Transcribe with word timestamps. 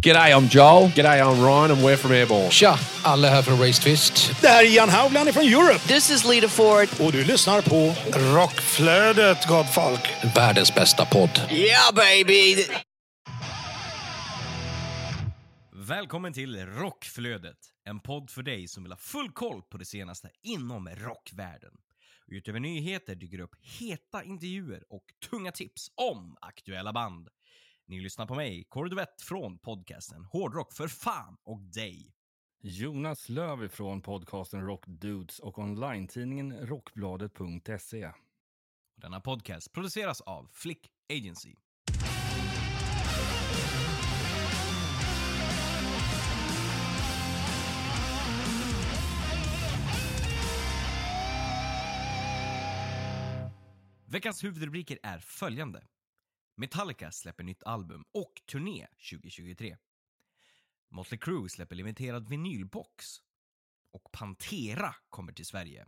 G'day, 0.00 0.32
I'm 0.32 0.48
Joel. 0.48 0.88
G'day, 0.94 1.20
I'm 1.20 1.40
Ryan 1.42 1.70
and 1.70 1.82
we're 1.82 1.96
from 1.96 2.12
Airborne. 2.12 2.50
Tja, 2.50 2.78
alla 3.04 3.28
här 3.28 3.42
från 3.42 3.58
Race 3.58 3.82
Twist. 3.82 4.40
Det 4.40 4.48
här 4.48 4.64
är 4.64 4.76
Jan 4.76 4.88
Haugland 4.88 5.34
från 5.34 5.44
Europe. 5.44 5.78
This 5.78 6.10
is 6.10 6.24
Lita 6.24 6.48
Ford. 6.48 6.88
Och 7.00 7.12
du 7.12 7.24
lyssnar 7.24 7.62
på 7.62 7.94
Rockflödet, 8.34 9.46
gott 9.48 9.74
folk. 9.74 10.00
Världens 10.36 10.74
bästa 10.74 11.04
podd. 11.04 11.40
Yeah, 11.50 11.94
baby! 11.94 12.64
Välkommen 15.72 16.32
till 16.32 16.66
Rockflödet, 16.66 17.58
en 17.84 18.00
podd 18.00 18.30
för 18.30 18.42
dig 18.42 18.68
som 18.68 18.82
vill 18.82 18.92
ha 18.92 18.98
full 18.98 19.30
koll 19.30 19.62
på 19.62 19.78
det 19.78 19.84
senaste 19.84 20.30
inom 20.42 20.88
rockvärlden. 20.88 21.72
Utöver 22.26 22.60
nyheter 22.60 23.14
dyker 23.14 23.40
upp 23.40 23.54
heta 23.78 24.24
intervjuer 24.24 24.82
och 24.90 25.04
tunga 25.30 25.52
tips 25.52 25.90
om 25.94 26.36
aktuella 26.40 26.92
band. 26.92 27.28
Ni 27.90 28.00
lyssnar 28.00 28.26
på 28.26 28.34
mig, 28.34 28.64
Kåre 28.68 28.88
Duvett 28.88 29.22
från 29.22 29.58
podcasten 29.58 30.24
Hårdrock 30.24 30.72
för 30.72 30.88
fan 30.88 31.36
och 31.44 31.60
dig. 31.60 32.12
Jonas 32.62 33.28
Löv 33.28 33.64
ifrån 33.64 34.02
podcasten 34.02 34.66
Rock 34.66 34.84
Dudes 34.86 35.38
och 35.38 35.58
online-tidningen 35.58 36.66
rockbladet.se. 36.66 38.12
Denna 38.96 39.20
podcast 39.20 39.72
produceras 39.72 40.20
av 40.20 40.48
Flick 40.52 40.90
Agency. 41.12 41.54
Veckans 54.06 54.44
huvudrubriker 54.44 54.98
är 55.02 55.18
följande. 55.18 55.82
Metallica 56.58 57.10
släpper 57.10 57.44
nytt 57.44 57.62
album 57.62 58.04
och 58.14 58.32
turné 58.50 58.86
2023. 59.10 59.76
Motley 60.90 61.18
Crue 61.18 61.48
släpper 61.48 61.76
limiterad 61.76 62.28
vinylbox. 62.28 63.04
Och 63.92 64.12
Pantera 64.12 64.94
kommer 65.08 65.32
till 65.32 65.46
Sverige. 65.46 65.86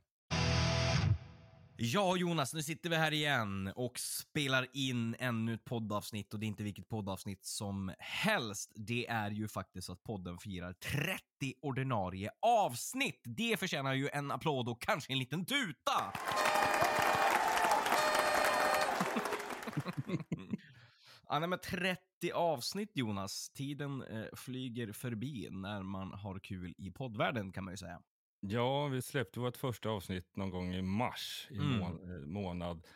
Ja, 1.77 2.17
Jonas, 2.17 2.55
nu 2.55 2.63
sitter 2.63 2.91
vi 2.91 2.97
här 2.97 3.13
igen 3.13 3.73
och 3.75 3.99
spelar 3.99 4.67
in 4.73 5.17
ännu 5.19 5.55
ett 5.55 5.65
poddavsnitt 5.65 6.35
och 6.35 6.41
det 6.41 6.47
är 6.47 6.49
inte 6.49 6.63
vilket 6.63 6.89
poddavsnitt 6.89 7.45
som 7.45 7.93
helst. 7.99 8.73
Det 8.75 9.07
är 9.07 9.31
ju 9.31 9.49
faktiskt 9.49 9.87
så 9.87 9.93
att 9.93 10.03
podden 10.03 10.39
firar 10.39 10.73
30 10.73 11.21
ordinarie 11.63 12.31
avsnitt. 12.43 13.21
Det 13.25 13.57
förtjänar 13.61 13.95
ju 13.95 14.09
en 14.09 14.31
applåd 14.31 14.69
och 14.69 14.83
kanske 14.83 15.13
en 15.13 15.19
liten 15.19 15.47
tuta. 15.47 16.13
Ja, 21.31 21.39
nej, 21.39 21.49
men 21.49 21.59
30 21.59 22.01
avsnitt 22.35 22.91
Jonas. 22.95 23.51
Tiden 23.51 24.03
eh, 24.03 24.25
flyger 24.37 24.93
förbi 24.93 25.49
när 25.51 25.83
man 25.83 26.13
har 26.13 26.39
kul 26.39 26.75
i 26.79 26.91
poddvärlden 26.91 27.53
kan 27.53 27.65
man 27.65 27.73
ju 27.73 27.77
säga. 27.77 28.03
Ja, 28.41 28.87
vi 28.87 29.03
släppte 29.03 29.41
vårt 29.41 29.57
första 29.57 29.89
avsnitt 29.89 30.37
någon 30.37 30.51
gång 30.51 30.75
i 30.75 30.83
mars 30.83 31.47
i 31.51 31.55
Mm. 31.59 31.79
må- 31.79 32.15
eh, 32.15 32.21
månad. 32.27 32.87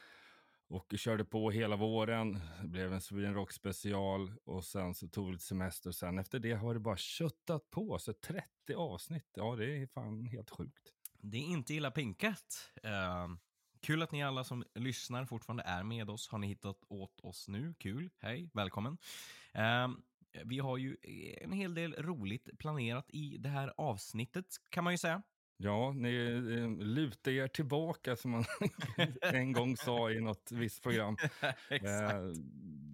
Och 0.69 0.95
körde 0.97 1.25
på 1.25 1.51
hela 1.51 1.77
våren. 1.77 2.41
Det 2.63 2.69
blev 2.69 2.93
en 2.93 3.01
Sweden 3.01 3.35
Rock 3.35 3.53
special 3.53 4.33
och 4.45 4.65
sen 4.65 4.95
så 4.95 5.09
tog 5.09 5.27
vi 5.27 5.33
lite 5.33 5.45
semester. 5.45 5.91
Och 5.91 5.95
sen 5.95 6.19
efter 6.19 6.39
det 6.39 6.53
har 6.53 6.75
det 6.75 6.81
bara 6.81 6.97
köttat 6.97 7.71
på. 7.71 7.99
Så 7.99 8.13
30 8.13 8.75
avsnitt, 8.77 9.31
ja 9.35 9.57
det 9.57 9.77
är 9.83 9.87
fan 9.87 10.27
helt 10.27 10.51
sjukt. 10.51 10.93
Det 11.19 11.37
är 11.37 11.43
inte 11.47 11.75
illa 11.75 11.91
pinkat. 11.91 12.71
Eh, 12.83 13.29
kul 13.85 14.03
att 14.03 14.13
ni 14.13 14.23
alla 14.23 14.45
som 14.45 14.65
lyssnar 14.75 15.25
fortfarande 15.25 15.63
är 15.63 15.83
med 15.83 16.11
oss. 16.11 16.29
Har 16.29 16.39
ni 16.39 16.47
hittat 16.47 16.77
åt 16.89 17.21
oss 17.21 17.49
nu? 17.49 17.75
Kul. 17.79 18.11
Hej, 18.19 18.51
välkommen. 18.55 18.99
Eh, 19.53 19.89
vi 20.45 20.59
har 20.59 20.77
ju 20.77 20.97
en 21.41 21.53
hel 21.53 21.75
del 21.75 21.95
roligt 21.95 22.59
planerat 22.59 23.07
i 23.09 23.37
det 23.39 23.49
här 23.49 23.75
avsnittet 23.77 24.47
kan 24.71 24.85
man 24.85 24.93
ju 24.93 24.99
säga. 24.99 25.23
Ja, 25.57 25.93
ni 25.93 26.15
eh, 26.15 26.87
lutar 26.87 27.31
er 27.31 27.49
tillbaka 27.49 28.17
som 28.17 28.31
man 28.31 28.45
en 29.23 29.53
gång 29.53 29.77
sa 29.77 30.11
i 30.11 30.21
något 30.21 30.53
visst 30.53 30.83
program. 30.83 31.17
Eh, 31.71 32.25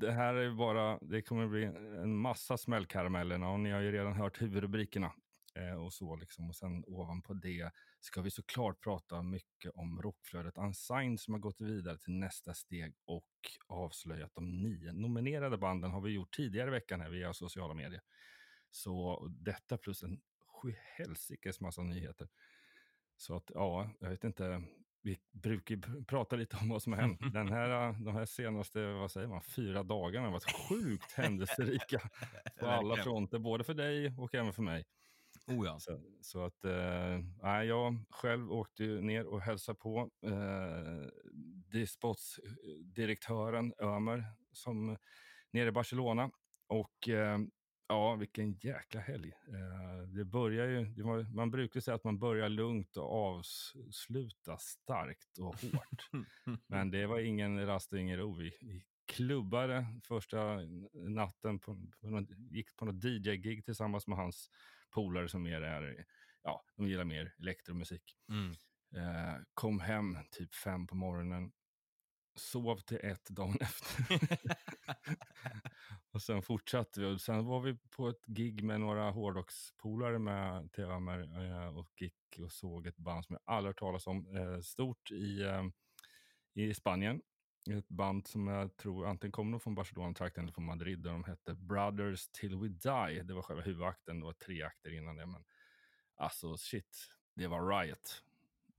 det 0.00 0.12
här 0.12 0.34
är 0.34 0.50
bara, 0.50 0.98
det 1.02 1.22
kommer 1.22 1.46
bli 1.46 1.64
en 2.02 2.16
massa 2.16 2.56
smällkaramellerna 2.56 3.50
och 3.50 3.60
ni 3.60 3.70
har 3.70 3.80
ju 3.80 3.92
redan 3.92 4.12
hört 4.12 4.42
huvudrubrikerna. 4.42 5.12
Eh, 5.54 5.84
och 5.84 5.92
så 5.92 6.16
liksom. 6.16 6.48
Och 6.48 6.56
sen 6.56 6.84
ovanpå 6.86 7.34
det 7.34 7.70
ska 8.00 8.22
vi 8.22 8.30
såklart 8.30 8.80
prata 8.80 9.22
mycket 9.22 9.72
om 9.74 10.02
rockflödet 10.02 10.58
Unsigned 10.58 11.20
som 11.20 11.34
har 11.34 11.38
gått 11.38 11.60
vidare 11.60 11.98
till 11.98 12.12
nästa 12.12 12.54
steg 12.54 12.94
och 13.04 13.28
avslöjat 13.66 14.34
de 14.34 14.62
nio 14.62 14.92
nominerade 14.92 15.58
banden 15.58 15.90
har 15.90 16.00
vi 16.00 16.10
gjort 16.10 16.36
tidigare 16.36 16.68
i 16.68 16.70
veckan 16.70 17.00
här 17.00 17.10
via 17.10 17.32
sociala 17.32 17.74
medier. 17.74 18.00
Så 18.70 19.26
detta 19.30 19.78
plus 19.78 20.02
en 20.02 20.20
sjuhelsikes 20.46 21.60
massa 21.60 21.82
nyheter. 21.82 22.28
Så 23.16 23.36
att 23.36 23.50
ja, 23.54 23.90
jag 24.00 24.10
vet 24.10 24.24
inte. 24.24 24.62
Vi 25.02 25.20
brukar 25.32 26.04
prata 26.04 26.36
lite 26.36 26.56
om 26.56 26.68
vad 26.68 26.82
som 26.82 26.92
har 26.92 27.00
hänt. 27.00 27.20
Den 27.32 27.48
här, 27.48 27.92
de 28.04 28.14
här 28.14 28.26
senaste, 28.26 28.92
vad 28.92 29.10
säger 29.10 29.28
man, 29.28 29.42
fyra 29.42 29.82
dagarna 29.82 30.26
har 30.26 30.32
varit 30.32 30.68
sjukt 30.68 31.12
händelserika 31.12 32.10
på 32.60 32.66
alla 32.66 32.96
fronter, 32.96 33.38
både 33.38 33.64
för 33.64 33.74
dig 33.74 34.14
och 34.18 34.34
även 34.34 34.52
för 34.52 34.62
mig. 34.62 34.84
Oh 35.46 35.66
ja. 35.66 35.78
Så, 35.78 36.00
så 36.20 36.44
att, 36.44 36.64
eh, 36.64 37.20
jag 37.64 38.04
själv 38.10 38.52
åkte 38.52 38.82
ner 38.82 39.26
och 39.26 39.40
hälsade 39.40 39.78
på 39.78 40.10
eh, 40.26 41.06
Dispots-direktören 41.72 43.72
Ömer 43.78 44.24
som 44.52 44.96
nere 45.50 45.68
i 45.68 45.72
Barcelona. 45.72 46.30
Och 46.68 47.08
eh, 47.08 47.38
ja, 47.88 48.14
vilken 48.14 48.52
jäkla 48.52 49.00
helg. 49.00 49.28
Eh, 49.28 50.08
det 50.08 50.24
börjar 50.24 50.66
ju, 50.66 50.84
det 50.84 51.02
var, 51.02 51.34
man 51.34 51.50
brukar 51.50 51.80
säga 51.80 51.94
att 51.94 52.04
man 52.04 52.18
börjar 52.18 52.48
lugnt 52.48 52.96
och 52.96 53.12
avslutar 53.12 54.56
starkt 54.60 55.38
och 55.38 55.56
hårt. 55.56 56.10
Men 56.66 56.90
det 56.90 57.06
var 57.06 57.18
ingen 57.18 57.66
rast 57.66 57.92
och 57.92 57.98
ingen 57.98 58.18
ro. 58.18 58.34
Vi, 58.34 58.52
vi 58.60 58.84
klubbade 59.10 59.86
första 60.04 60.58
natten, 60.92 61.58
på, 61.58 61.74
på 62.00 62.26
gick 62.50 62.76
på 62.76 62.84
något 62.84 63.04
DJ-gig 63.04 63.64
tillsammans 63.64 64.06
med 64.06 64.18
hans 64.18 64.50
polare 64.90 65.28
som 65.28 65.42
mer 65.42 65.62
är, 65.62 66.04
ja, 66.42 66.64
de 66.76 66.88
gillar 66.88 67.04
mer 67.04 67.34
elektromusik. 67.38 68.16
Mm. 68.28 68.54
Eh, 68.96 69.36
kom 69.54 69.80
hem 69.80 70.16
typ 70.30 70.54
fem 70.54 70.86
på 70.86 70.94
morgonen, 70.94 71.52
sov 72.34 72.76
till 72.76 73.00
ett 73.02 73.28
dagen 73.28 73.56
efter. 73.60 74.18
och 76.10 76.22
sen 76.22 76.42
fortsatte 76.42 77.00
vi. 77.00 77.06
Och 77.06 77.20
sen 77.20 77.44
var 77.44 77.60
vi 77.60 77.78
på 77.90 78.08
ett 78.08 78.26
gig 78.26 78.64
med 78.64 78.80
några 78.80 79.10
hårdrockspolare 79.10 80.18
med 80.18 80.72
till 80.72 80.84
Ömer 80.84 81.20
eh, 81.20 81.78
och 81.78 81.90
gick 81.96 82.38
och 82.42 82.52
såg 82.52 82.86
ett 82.86 82.96
band 82.96 83.24
som 83.24 83.34
jag 83.34 83.54
aldrig 83.54 83.68
hört 83.68 83.78
talas 83.78 84.06
om. 84.06 84.36
Eh, 84.36 84.60
stort 84.60 85.10
i, 85.10 85.42
eh, 85.42 85.64
i 86.54 86.74
Spanien. 86.74 87.20
Ett 87.70 87.88
band 87.88 88.26
som 88.26 88.46
jag 88.46 88.76
tror 88.76 89.06
antingen 89.06 89.32
kommer 89.32 89.58
från 89.58 89.74
Barcelona-trakten 89.74 90.44
eller 90.44 90.52
från 90.52 90.64
Madrid. 90.64 90.98
Där 90.98 91.12
de 91.12 91.24
hette 91.24 91.54
Brothers 91.54 92.28
Till 92.28 92.56
We 92.56 92.68
Die. 92.68 93.22
Det 93.22 93.34
var 93.34 93.42
själva 93.42 93.62
huvudakten. 93.62 94.20
Det 94.20 94.26
var 94.26 94.32
tre 94.32 94.62
akter 94.62 94.92
innan 94.94 95.16
det. 95.16 95.26
Men 95.26 95.44
alltså 96.16 96.56
shit, 96.56 97.08
det 97.34 97.46
var 97.46 97.80
Riot 97.80 98.24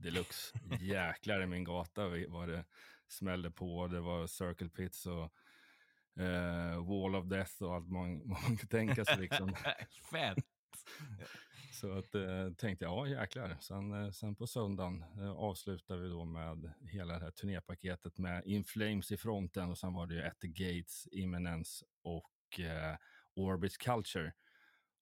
deluxe. 0.02 0.60
Jäklar 0.80 1.42
i 1.42 1.46
min 1.46 1.64
gata 1.64 2.08
vad 2.28 2.50
det 2.50 2.66
smällde 3.08 3.52
på. 3.52 3.88
Det 3.88 4.00
var 4.00 4.28
Circle 4.28 4.70
Pits 4.70 5.06
och 5.06 5.34
eh, 6.24 6.86
Wall 6.86 7.16
of 7.16 7.26
Death 7.26 7.64
och 7.64 7.76
allt 7.76 7.90
man, 7.90 8.28
man 8.28 8.58
kan 8.58 8.68
tänka 8.68 9.06
sig. 9.06 9.18
Liksom. 9.18 9.56
Fett. 10.12 10.46
Så 11.72 11.98
att, 11.98 12.16
eh, 12.16 12.52
tänkte 12.58 12.86
jag, 12.86 13.10
ja 13.10 13.22
jäklar. 13.22 13.58
Sen, 13.60 13.94
eh, 13.94 14.12
sen 14.12 14.36
på 14.36 14.48
söndagen 14.48 15.04
eh, 15.20 15.32
avslutar 15.32 15.98
vi 15.98 16.10
då 16.10 16.26
med 16.26 16.74
hela 16.82 17.14
det 17.14 17.24
här 17.24 17.32
turnépaketet 17.32 18.18
med 18.18 18.44
In 18.46 18.64
Flames 18.64 19.12
i 19.12 19.18
fronten 19.18 19.70
och 19.70 19.78
sen 19.78 19.94
var 19.94 20.08
det 20.08 20.16
ju 20.16 20.22
At 20.22 20.40
the 20.40 20.48
Gates, 20.48 21.08
Imminence 21.12 21.86
och 22.04 22.60
eh, 22.60 22.96
Orbits 23.36 23.78
Culture. 23.78 24.34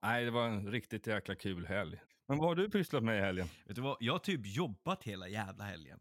Nej, 0.01 0.25
det 0.25 0.31
var 0.31 0.47
en 0.47 0.71
riktigt 0.71 1.07
jäkla 1.07 1.35
kul 1.35 1.65
helg. 1.65 2.01
Men 2.27 2.37
vad 2.37 2.47
har 2.47 2.55
du 2.55 2.69
pysslat 2.69 3.03
med 3.03 3.17
i 3.17 3.21
helgen? 3.21 3.47
Vet 3.65 3.75
du 3.75 3.81
vad, 3.81 3.97
jag 3.99 4.13
har 4.13 4.19
typ 4.19 4.41
jobbat 4.45 5.03
hela 5.03 5.27
jävla 5.27 5.63
helgen. 5.63 5.99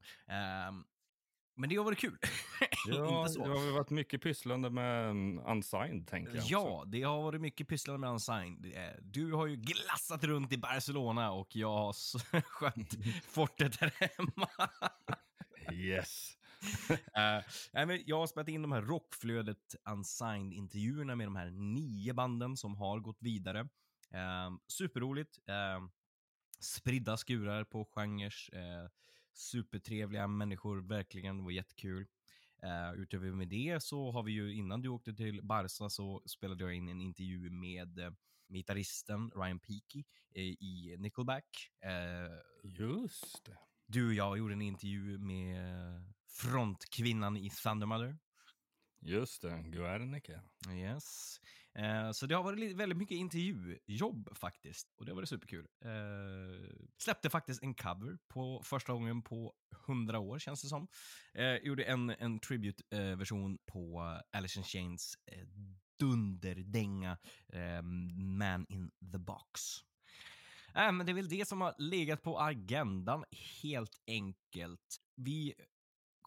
Um, 0.68 0.84
men 1.58 1.68
det 1.68 1.76
har 1.76 1.84
varit 1.84 1.98
kul. 1.98 2.18
Ja, 2.86 3.20
Inte 3.20 3.32
så. 3.32 3.44
det 3.44 3.50
har 3.50 3.72
varit 3.72 3.90
mycket 3.90 4.22
pysslande 4.22 4.70
med 4.70 5.08
Unsigned, 5.46 6.06
tänker 6.06 6.34
jag. 6.36 6.44
Ja, 6.44 6.84
det 6.86 7.02
har 7.02 7.22
varit 7.22 7.40
mycket 7.40 7.68
pysslande 7.68 7.98
med 7.98 8.10
Unsigned. 8.10 8.92
Du 9.02 9.32
har 9.32 9.46
ju 9.46 9.56
glassat 9.56 10.24
runt 10.24 10.52
i 10.52 10.58
Barcelona 10.58 11.30
och 11.32 11.56
jag 11.56 11.68
har 11.76 11.92
skött 12.42 12.94
fortet 13.28 13.76
här 13.76 13.92
hemma. 14.00 14.48
Yes. 15.72 16.36
Nej, 17.72 17.86
men 17.86 18.02
jag 18.06 18.18
har 18.18 18.26
spelat 18.26 18.48
in 18.48 18.62
de 18.62 18.72
här 18.72 18.82
Rockflödet 18.82 19.74
Unsigned-intervjuerna 19.90 21.14
med 21.16 21.26
de 21.26 21.36
här 21.36 21.50
nio 21.50 22.12
banden 22.14 22.56
som 22.56 22.76
har 22.76 22.98
gått 23.00 23.18
vidare. 23.22 23.60
Eh, 24.10 24.50
superroligt. 24.68 25.38
Eh, 25.48 25.80
spridda 26.60 27.16
skurar 27.16 27.64
på 27.64 27.84
genrer. 27.84 28.34
Eh, 28.52 28.90
supertrevliga 29.38 30.26
människor, 30.26 30.80
verkligen. 30.80 31.36
Det 31.36 31.42
var 31.42 31.50
jättekul. 31.50 32.06
Uh, 32.64 33.00
utöver 33.00 33.30
med 33.32 33.48
det 33.48 33.82
så 33.82 34.12
har 34.12 34.22
vi 34.22 34.32
ju, 34.32 34.54
innan 34.54 34.82
du 34.82 34.88
åkte 34.88 35.14
till 35.14 35.42
Barca 35.42 35.88
så 35.90 36.22
spelade 36.26 36.64
jag 36.64 36.74
in 36.74 36.88
en 36.88 37.00
intervju 37.00 37.50
med 37.50 37.98
uh, 37.98 38.10
gitarristen 38.48 39.30
Ryan 39.30 39.58
Peaky 39.58 40.04
uh, 40.36 40.42
i 40.42 40.96
Nickelback. 40.98 41.70
Just 42.62 43.44
det. 43.44 43.58
Du 43.86 44.06
och 44.06 44.14
jag 44.14 44.38
gjorde 44.38 44.54
en 44.54 44.62
intervju 44.62 45.18
med 45.18 45.58
frontkvinnan 46.26 47.36
i 47.36 47.50
Thundermother. 47.50 48.18
Just 49.00 49.42
det, 49.42 49.62
Guernica. 49.66 50.42
Yes. 50.72 51.40
Eh, 51.74 52.10
så 52.12 52.26
det 52.26 52.34
har 52.34 52.42
varit 52.42 52.76
väldigt 52.76 52.98
mycket 52.98 53.14
intervjujobb 53.14 54.36
faktiskt. 54.36 54.92
Och 54.96 55.04
det 55.04 55.12
har 55.12 55.16
varit 55.16 55.28
superkul. 55.28 55.66
Eh, 55.84 56.76
släppte 56.98 57.30
faktiskt 57.30 57.62
en 57.62 57.74
cover 57.74 58.18
på 58.28 58.62
första 58.64 58.92
gången 58.92 59.22
på 59.22 59.54
hundra 59.86 60.18
år 60.18 60.38
känns 60.38 60.62
det 60.62 60.68
som. 60.68 60.88
Eh, 61.34 61.54
gjorde 61.54 61.84
en, 61.84 62.10
en 62.10 62.40
tribute-version 62.40 63.52
eh, 63.52 63.72
på 63.72 64.00
Alice 64.32 64.58
in 64.58 64.64
Chains 64.64 65.18
eh, 65.26 65.46
dunderdänga 65.98 67.18
eh, 67.52 67.82
Man 67.82 68.66
in 68.68 68.90
the 69.12 69.18
Box. 69.18 69.60
Äh, 70.74 70.92
men 70.92 71.06
det 71.06 71.12
är 71.12 71.14
väl 71.14 71.28
det 71.28 71.48
som 71.48 71.60
har 71.60 71.74
legat 71.78 72.22
på 72.22 72.40
agendan 72.40 73.24
helt 73.62 74.02
enkelt. 74.06 74.96
Vi 75.16 75.54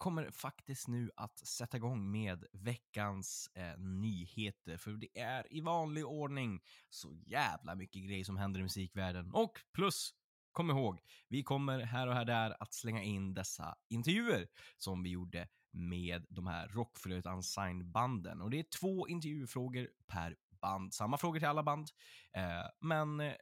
kommer 0.02 0.30
faktiskt 0.30 0.88
nu 0.88 1.10
att 1.16 1.38
sätta 1.38 1.76
igång 1.76 2.10
med 2.10 2.44
veckans 2.52 3.50
eh, 3.54 3.78
nyheter, 3.78 4.76
för 4.76 4.90
det 4.90 5.20
är 5.20 5.52
i 5.52 5.60
vanlig 5.60 6.06
ordning 6.06 6.60
så 6.90 7.14
jävla 7.26 7.74
mycket 7.74 8.02
grejer 8.02 8.24
som 8.24 8.36
händer 8.36 8.60
i 8.60 8.62
musikvärlden. 8.62 9.30
Och 9.32 9.60
plus, 9.72 10.14
kom 10.52 10.70
ihåg, 10.70 11.00
vi 11.28 11.42
kommer 11.42 11.80
här 11.80 12.06
och 12.06 12.14
här 12.14 12.24
där 12.24 12.56
att 12.60 12.74
slänga 12.74 13.02
in 13.02 13.34
dessa 13.34 13.74
intervjuer 13.88 14.48
som 14.76 15.02
vi 15.02 15.10
gjorde 15.10 15.48
med 15.70 16.26
de 16.28 16.46
här 16.46 16.68
Rockflöjt-unsigned 16.68 17.84
banden. 17.84 18.40
Och 18.40 18.50
det 18.50 18.58
är 18.58 18.66
två 18.80 19.08
intervjufrågor 19.08 19.88
per 20.06 20.36
band. 20.48 20.94
Samma 20.94 21.18
frågor 21.18 21.38
till 21.38 21.48
alla 21.48 21.62
band, 21.62 21.88
eh, 22.32 22.66
men 22.80 23.20
eh, 23.20 23.32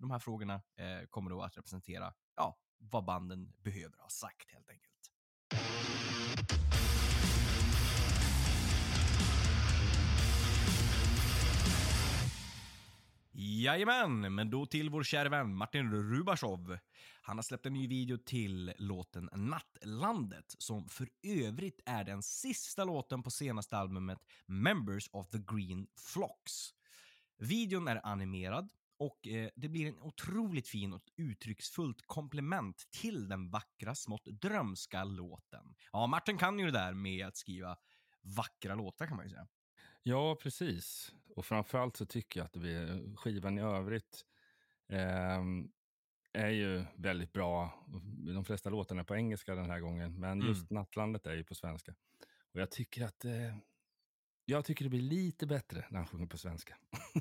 de 0.00 0.10
här 0.10 0.18
frågorna 0.18 0.54
eh, 0.54 1.06
kommer 1.10 1.30
då 1.30 1.42
att 1.42 1.56
representera 1.56 2.14
ja, 2.36 2.58
vad 2.78 3.04
banden 3.04 3.52
behöver 3.56 3.98
ha 3.98 4.08
sagt 4.08 4.52
helt 4.52 4.70
enkelt. 4.70 4.96
Jajamän, 13.38 14.34
men 14.34 14.50
då 14.50 14.66
till 14.66 14.90
vår 14.90 15.02
kära 15.02 15.28
vän 15.28 15.54
Martin 15.56 15.92
Rubashov. 15.92 16.78
Han 17.22 17.38
har 17.38 17.42
släppt 17.42 17.66
en 17.66 17.72
ny 17.72 17.88
video 17.88 18.18
till 18.18 18.72
låten 18.78 19.28
Nattlandet, 19.32 20.54
som 20.58 20.88
för 20.88 21.08
övrigt 21.22 21.80
är 21.86 22.04
den 22.04 22.22
sista 22.22 22.84
låten 22.84 23.22
på 23.22 23.30
senaste 23.30 23.76
albumet 23.76 24.18
Members 24.46 25.08
of 25.12 25.28
the 25.28 25.38
Green 25.38 25.86
Flocks. 26.12 26.74
Videon 27.38 27.88
är 27.88 28.00
animerad 28.06 28.68
och 28.98 29.28
eh, 29.28 29.50
det 29.56 29.68
blir 29.68 29.86
en 29.86 29.98
otroligt 29.98 30.68
fin 30.68 30.92
och 30.92 31.04
uttrycksfullt 31.16 32.06
komplement 32.06 32.88
till 32.90 33.28
den 33.28 33.50
vackra, 33.50 33.94
smått 33.94 34.24
drömska 34.24 35.04
låten. 35.04 35.74
Ja, 35.92 36.06
Martin 36.06 36.38
kan 36.38 36.58
ju 36.58 36.66
det 36.66 36.78
där 36.78 36.94
med 36.94 37.26
att 37.26 37.36
skriva 37.36 37.76
vackra 38.22 38.74
låtar 38.74 39.06
kan 39.06 39.16
man 39.16 39.26
ju 39.26 39.30
säga. 39.30 39.46
Ja, 40.08 40.34
precis. 40.34 41.14
Och 41.34 41.46
framförallt 41.46 41.96
så 41.96 42.06
tycker 42.06 42.40
jag 42.40 42.44
att 42.44 42.52
det 42.52 43.02
skivan 43.16 43.58
i 43.58 43.62
övrigt 43.62 44.24
eh, 44.88 45.42
är 46.32 46.48
ju 46.48 46.84
väldigt 46.94 47.32
bra. 47.32 47.84
De 48.34 48.44
flesta 48.44 48.70
låtarna 48.70 49.00
är 49.00 49.04
på 49.04 49.16
engelska 49.16 49.54
den 49.54 49.70
här 49.70 49.80
gången, 49.80 50.20
men 50.20 50.32
mm. 50.32 50.48
just 50.48 50.70
Nattlandet 50.70 51.26
är 51.26 51.34
ju 51.34 51.44
på 51.44 51.54
svenska. 51.54 51.94
Och 52.52 52.60
jag 52.60 52.70
tycker 52.70 53.04
att 53.04 53.24
eh, 53.24 53.56
jag 54.44 54.64
tycker 54.64 54.84
det 54.84 54.88
blir 54.88 55.02
lite 55.02 55.46
bättre 55.46 55.84
när 55.90 55.98
han 55.98 56.06
sjunger 56.06 56.26
på 56.26 56.38
svenska. 56.38 56.76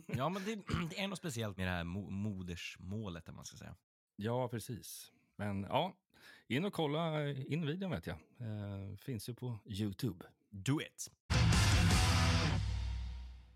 ja, 0.08 0.30
men 0.30 0.44
det, 0.44 0.56
det, 0.90 1.00
är 1.00 1.08
något 1.08 1.20
speciellt 1.20 1.58
med 1.58 1.68
det 1.68 1.72
här 1.72 1.84
mo 1.84 2.10
modersmålet, 2.10 3.34
man 3.36 3.46
ska 3.46 3.58
säga. 3.58 3.76
Ja, 4.16 4.48
precis. 4.48 5.12
Men 5.36 5.64
ja, 5.64 5.96
in 6.48 6.66
och 6.66 6.74
kolla 6.74 7.30
in 7.32 7.66
videon 7.66 7.92
vet 7.92 8.08
jag. 8.08 8.18
Eh, 8.40 8.98
finns 8.98 9.30
ju 9.30 9.34
på 9.34 9.60
Youtube. 9.66 10.26
Do 10.50 10.82
it! 10.82 11.12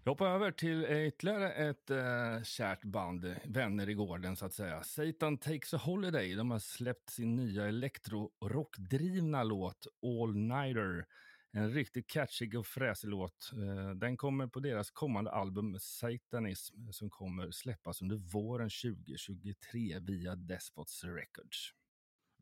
Jag 0.09 0.13
hoppar 0.13 0.29
över 0.29 0.51
till 0.51 0.85
eh, 0.85 1.07
ytterligare 1.07 1.51
ett 1.51 1.91
uh, 1.91 2.43
kärt 2.43 2.83
band, 2.83 3.35
vänner 3.45 3.89
i 3.89 3.93
gården 3.93 4.35
så 4.35 4.45
att 4.45 4.53
säga. 4.53 4.83
Satan 4.83 5.37
Takes 5.37 5.73
a 5.73 5.77
Holiday. 5.77 6.35
De 6.35 6.51
har 6.51 6.59
släppt 6.59 7.09
sin 7.09 7.35
nya 7.35 7.67
elektrorockdrivna 7.67 9.43
låt 9.43 9.87
All 10.03 10.35
Nighter. 10.35 11.05
En 11.51 11.73
riktigt 11.73 12.09
catchig 12.09 12.59
och 12.59 12.67
fräsig 12.67 13.07
låt. 13.07 13.51
Eh, 13.53 13.89
den 13.89 14.17
kommer 14.17 14.47
på 14.47 14.59
deras 14.59 14.91
kommande 14.91 15.31
album 15.31 15.77
Satanism 15.79 16.91
som 16.91 17.09
kommer 17.09 17.51
släppas 17.51 18.01
under 18.01 18.15
våren 18.15 18.69
2023 18.69 19.99
via 19.99 20.35
Despots 20.35 21.03
Records. 21.03 21.73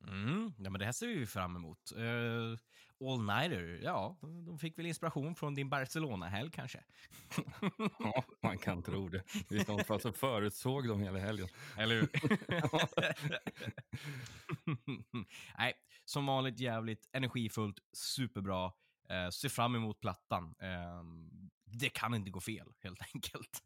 Mm, 0.07 0.53
ja, 0.57 0.69
men 0.69 0.79
det 0.79 0.85
här 0.85 0.91
ser 0.91 1.07
vi 1.07 1.25
fram 1.25 1.55
emot. 1.55 1.91
Uh, 1.97 2.57
All 2.99 3.21
Nighter, 3.21 3.79
ja, 3.83 4.17
de 4.21 4.59
fick 4.59 4.77
väl 4.77 4.85
inspiration 4.85 5.35
från 5.35 5.55
din 5.55 5.69
Barcelona-helg 5.69 6.51
kanske? 6.51 6.83
ja, 7.99 8.23
man 8.43 8.57
kan 8.57 8.83
tro 8.83 9.09
det. 9.09 9.23
I 9.49 9.65
så 9.65 9.77
fall 9.77 10.01
så 10.01 10.11
förutsåg 10.11 10.87
de 10.87 11.01
hela 11.01 11.19
helgen. 11.19 11.47
Eller 11.77 11.95
hur? 11.95 12.09
Nej, 15.57 15.73
som 16.05 16.25
vanligt 16.25 16.59
jävligt 16.59 17.09
energifullt, 17.11 17.79
superbra. 17.93 18.65
Uh, 19.11 19.29
ser 19.29 19.49
fram 19.49 19.75
emot 19.75 19.99
plattan. 19.99 20.43
Uh, 20.43 21.03
det 21.65 21.89
kan 21.89 22.13
inte 22.13 22.29
gå 22.29 22.39
fel, 22.39 22.73
helt 22.79 23.01
enkelt. 23.13 23.63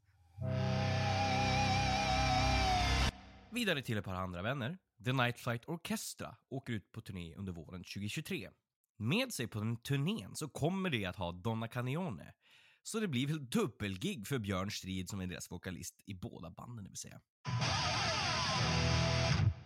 Vidare 3.52 3.82
till 3.82 3.98
ett 3.98 4.06
par 4.06 4.14
andra 4.14 4.42
vänner. 4.42 4.78
The 5.06 5.14
Night 5.14 5.40
Flight 5.40 5.66
Orchestra 5.66 6.36
åker 6.50 6.74
ut 6.74 6.92
på 6.92 7.02
turné 7.02 7.36
under 7.36 7.52
våren 7.52 7.84
2023. 7.84 8.50
Med 8.98 9.34
sig 9.34 9.48
på 9.48 9.60
den 9.60 9.78
turnén 9.78 10.36
så 10.36 10.50
kommer 10.50 10.90
det 10.90 11.06
att 11.06 11.16
ha 11.16 11.32
Donna 11.32 11.68
Canione. 11.68 12.34
Så 12.84 13.00
det 13.00 13.08
blir 13.08 13.28
väl 13.28 13.50
dubbelgig 13.50 14.28
för 14.28 14.40
Björn 14.40 14.72
Strid 14.72 15.10
som 15.10 15.20
är 15.20 15.28
deras 15.28 15.52
vokalist 15.52 16.02
i 16.06 16.14
båda 16.14 16.50
banden, 16.50 16.84
det 16.84 16.90
vill 16.90 16.98
säga. 16.98 17.22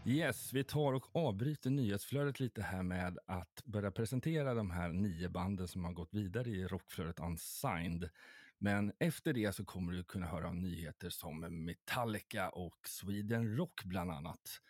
Yes, 0.06 0.54
vi 0.54 0.64
tar 0.64 0.94
och 0.94 1.16
avbryter 1.16 1.70
nyhetsflödet 1.70 2.40
lite 2.40 2.62
här 2.62 2.84
med 2.84 3.18
att 3.28 3.62
börja 3.66 3.92
presentera 3.92 4.54
de 4.54 4.72
här 4.72 4.90
nio 4.90 5.30
banden 5.30 5.68
som 5.68 5.86
har 5.86 5.94
gått 5.94 6.14
vidare 6.14 6.50
i 6.50 6.68
rockflödet 6.68 7.20
Unsigned. 7.20 8.10
Men 8.58 8.92
efter 9.00 9.34
det 9.34 9.56
så 9.56 9.66
kommer 9.66 9.94
du 9.94 10.04
kunna 10.04 10.26
höra 10.26 10.52
nyheter 10.52 11.10
som 11.10 11.40
Metallica 11.40 12.50
och 12.50 12.88
Sweden 12.88 13.58
Rock 13.58 13.84
bland 13.84 14.12
annat. 14.12 14.62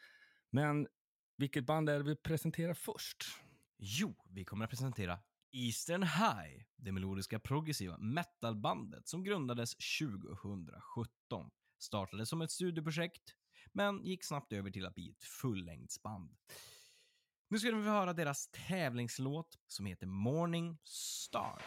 Men 0.50 0.88
vilket 1.38 1.66
band 1.66 1.90
är 1.90 1.98
det 1.98 2.04
vi 2.04 2.16
presenterar 2.16 2.74
först? 2.74 3.25
Jo, 3.78 4.16
vi 4.30 4.46
kommer 4.46 4.66
att 4.66 4.70
presentera 4.70 5.20
Eastern 5.52 6.04
High, 6.04 6.64
det 6.75 6.92
melodiska 6.92 7.40
progressiva 7.40 7.98
metalbandet 7.98 9.08
som 9.08 9.24
grundades 9.24 9.75
2017. 10.00 11.52
Startade 11.80 12.25
som 12.25 12.42
ett 12.42 12.52
studieprojekt, 12.52 13.36
men 13.74 14.06
gick 14.06 14.24
snabbt 14.24 14.54
över 14.54 14.72
till 14.72 14.86
att 14.86 14.96
bli 14.96 15.10
ett 15.10 15.24
fullängdsband. 15.24 16.36
Nu 17.50 17.60
ska 17.60 17.72
vi 17.72 17.90
höra 17.90 18.14
deras 18.14 18.50
tävlingslåt 18.52 19.60
som 19.68 19.86
heter 19.86 20.08
Morning 20.08 20.78
Star. 20.84 21.62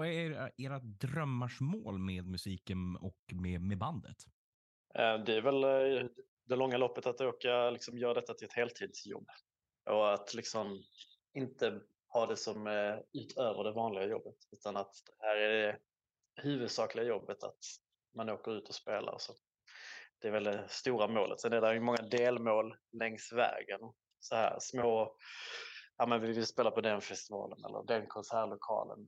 Vad 0.00 0.08
är 0.08 0.52
era 0.56 0.78
drömmars 0.78 1.60
mål 1.60 1.98
med 1.98 2.26
musiken 2.26 2.96
och 2.96 3.18
med, 3.32 3.60
med 3.60 3.78
bandet? 3.78 4.16
Eh, 4.94 5.24
det 5.24 5.36
är 5.36 5.40
väl 5.42 5.64
eh, 5.64 6.08
det 6.44 6.56
långa 6.56 6.78
loppet 6.78 7.06
att 7.06 7.20
åka, 7.20 7.70
liksom, 7.70 7.98
göra 7.98 8.14
detta 8.14 8.34
till 8.34 8.46
ett 8.46 8.52
heltidsjobb. 8.52 9.28
Och 9.90 10.12
att 10.12 10.34
liksom 10.34 10.82
inte 11.34 11.80
ha 12.08 12.26
det 12.26 12.36
som 12.36 12.66
eh, 12.66 12.98
utöver 13.12 13.64
det 13.64 13.72
vanliga 13.72 14.06
jobbet. 14.06 14.36
Utan 14.52 14.76
att 14.76 14.92
det 15.06 15.26
här 15.26 15.36
är 15.36 15.66
det 15.66 15.78
huvudsakliga 16.42 17.04
jobbet, 17.04 17.42
att 17.42 17.64
man 18.16 18.30
åker 18.30 18.52
ut 18.52 18.68
och 18.68 18.74
spelar. 18.74 19.16
Så 19.18 19.32
det 20.18 20.28
är 20.28 20.32
väl 20.32 20.44
det 20.44 20.64
stora 20.68 21.08
målet. 21.08 21.40
Sen 21.40 21.52
är 21.52 21.60
det 21.60 21.80
många 21.80 22.02
delmål 22.02 22.76
längs 22.92 23.32
vägen. 23.32 23.80
Så 24.20 24.34
här 24.34 24.56
små, 24.60 25.16
ja 25.96 26.06
men 26.06 26.20
vi 26.20 26.26
vill 26.26 26.46
spela 26.46 26.70
på 26.70 26.80
den 26.80 27.00
festivalen 27.00 27.64
eller 27.64 27.86
den 27.86 28.06
konsertlokalen 28.06 29.06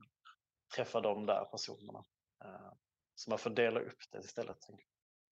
träffa 0.75 1.01
de 1.01 1.25
där 1.25 1.45
personerna. 1.45 2.05
Eh, 2.45 2.73
så 3.15 3.29
man 3.29 3.39
får 3.39 3.49
dela 3.49 3.79
upp 3.79 3.99
det 4.11 4.19
istället. 4.19 4.57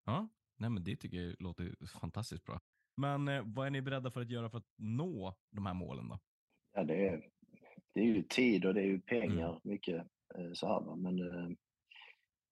Ja, 0.05 0.29
nej 0.57 0.69
men 0.69 0.83
det 0.83 0.95
tycker 0.95 1.17
jag 1.17 1.35
låter 1.39 1.75
fantastiskt 2.01 2.45
bra. 2.45 2.61
Men 2.97 3.27
eh, 3.27 3.43
vad 3.45 3.67
är 3.67 3.71
ni 3.71 3.81
beredda 3.81 4.11
för 4.11 4.21
att 4.21 4.29
göra 4.29 4.49
för 4.49 4.57
att 4.57 4.73
nå 4.77 5.35
de 5.49 5.65
här 5.65 5.73
målen 5.73 6.09
då? 6.09 6.19
Ja, 6.73 6.83
det 6.83 7.07
är 7.07 7.29
det 7.93 7.99
är 7.99 8.05
ju 8.05 8.23
tid 8.23 8.65
och 8.65 8.73
det 8.73 8.81
är 8.81 8.85
ju 8.85 9.01
pengar 9.01 9.59
mycket 9.63 9.95
eh, 10.35 10.51
så 10.53 10.67
här. 10.67 10.95
Men 10.95 11.19
eh, 11.19 11.49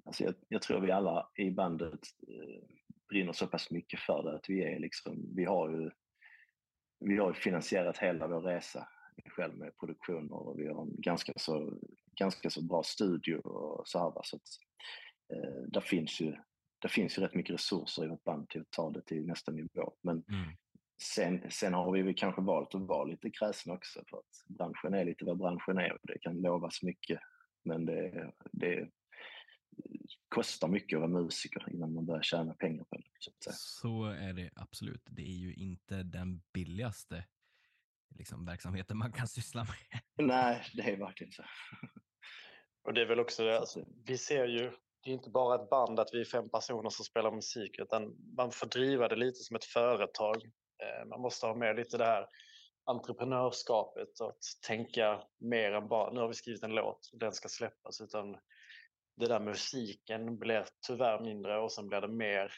alltså 0.05 0.23
jag, 0.23 0.35
jag 0.47 0.61
tror 0.61 0.81
vi 0.81 0.91
alla 0.91 1.29
i 1.35 1.51
bandet 1.51 1.99
eh, 2.27 2.63
brinner 3.09 3.33
så 3.33 3.47
pass 3.47 3.71
mycket 3.71 3.99
för 3.99 4.23
det 4.23 4.35
att 4.35 4.49
vi 4.49 4.63
är 4.63 4.79
liksom, 4.79 5.35
vi 5.35 5.45
har 5.45 5.69
ju 5.69 5.91
vi 6.99 7.17
har 7.17 7.33
finansierat 7.33 7.97
hela 7.97 8.27
vår 8.27 8.41
resa 8.41 8.87
själv 9.25 9.57
med 9.57 9.77
produktioner 9.77 10.33
och 10.33 10.59
vi 10.59 10.67
har 10.67 10.81
en 10.81 11.01
ganska 11.01 11.33
så, 11.35 11.79
ganska 12.15 12.49
så 12.49 12.61
bra 12.61 12.83
studio 12.83 13.35
och 13.37 13.87
så 13.87 13.99
här. 13.99 14.05
va. 14.11 14.21
Så 14.23 14.35
att, 14.35 14.41
eh, 15.33 15.61
där, 15.67 15.81
finns 15.81 16.21
ju, 16.21 16.35
där 16.81 16.89
finns 16.89 17.17
ju 17.17 17.21
rätt 17.21 17.35
mycket 17.35 17.53
resurser 17.53 18.05
i 18.05 18.07
vårt 18.07 18.23
band 18.23 18.49
till 18.49 18.61
att 18.61 18.71
ta 18.71 18.89
det 18.89 19.01
till 19.01 19.25
nästa 19.25 19.51
nivå. 19.51 19.93
Men 20.01 20.23
Mm. 20.29 20.49
sen, 21.01 21.51
sen 21.51 21.73
har 21.73 21.91
vi 21.91 22.01
väl 22.01 22.15
kanske 22.17 22.41
valt 22.41 22.75
att 22.75 22.81
vara 22.87 23.03
lite 23.03 23.29
kräsna 23.31 23.73
också 23.73 24.03
för 24.09 24.17
att 24.17 24.55
branschen 24.57 24.93
är 24.93 25.05
lite 25.05 25.25
vad 25.25 25.37
branschen 25.37 25.77
är 25.77 25.93
och 25.93 25.99
det 26.03 26.19
kan 26.21 26.41
lovas 26.41 26.83
mycket. 26.83 27.19
Men 27.63 27.85
det, 27.85 28.31
det 28.51 28.89
kostar 30.29 30.67
mycket 30.67 30.97
att 30.97 31.09
vara 31.09 31.21
musiker 31.23 31.67
innan 31.73 31.93
man 31.93 32.05
börjar 32.05 32.21
tjäna 32.21 32.53
pengar 32.53 32.83
på 32.83 32.95
det. 32.97 33.03
Så. 33.39 33.51
Så 33.53 34.05
är 34.05 34.33
det 34.33 34.49
absolut. 34.55 35.01
Det 35.09 35.21
är 35.21 35.35
ju 35.37 35.53
inte 35.53 36.03
den 36.03 36.41
billigaste 36.53 37.23
liksom, 38.17 38.45
verksamheten 38.45 38.97
man 38.97 39.11
kan 39.11 39.27
syssla 39.27 39.63
med. 39.63 40.01
Nej, 40.27 40.65
det 40.73 40.81
är 40.81 40.97
verkligen 40.97 41.31
så. 41.31 41.43
Och 42.83 42.93
det 42.93 43.01
är 43.01 43.05
väl 43.05 43.19
också 43.19 43.43
det, 43.43 43.59
alltså, 43.59 43.85
vi 44.05 44.17
ser 44.17 44.45
ju, 44.45 44.71
det 45.03 45.09
är 45.09 45.13
inte 45.13 45.29
bara 45.29 45.55
ett 45.63 45.69
band 45.69 45.99
att 45.99 46.13
vi 46.13 46.21
är 46.21 46.25
fem 46.25 46.49
personer 46.49 46.89
som 46.89 47.05
spelar 47.05 47.31
musik, 47.31 47.79
utan 47.79 48.15
man 48.37 48.51
får 48.51 48.67
driva 48.67 49.07
det 49.07 49.15
lite 49.15 49.39
som 49.39 49.55
ett 49.55 49.65
företag. 49.65 50.35
Eh, 50.83 51.05
Man 51.07 51.21
måste 51.21 51.45
ha 51.47 51.55
med 51.55 51.75
lite 51.75 51.97
det 51.97 52.05
här 52.05 52.27
entreprenörskapet 52.85 54.19
och 54.19 54.29
att 54.29 54.43
tänka 54.67 55.23
mer 55.39 55.71
än 55.71 55.87
bara, 55.87 56.13
nu 56.13 56.19
har 56.19 56.27
vi 56.27 56.33
skrivit 56.33 56.63
en 56.63 56.75
låt, 56.75 57.09
den 57.13 57.33
ska 57.33 57.49
släppas, 57.49 58.01
utan 58.01 58.37
det 59.17 59.27
där 59.27 59.39
musiken 59.39 60.37
blir 60.37 60.65
tyvärr 60.87 61.19
mindre 61.19 61.59
och 61.59 61.71
sen 61.71 61.87
blir 61.87 62.01
det 62.01 62.07
mer 62.07 62.51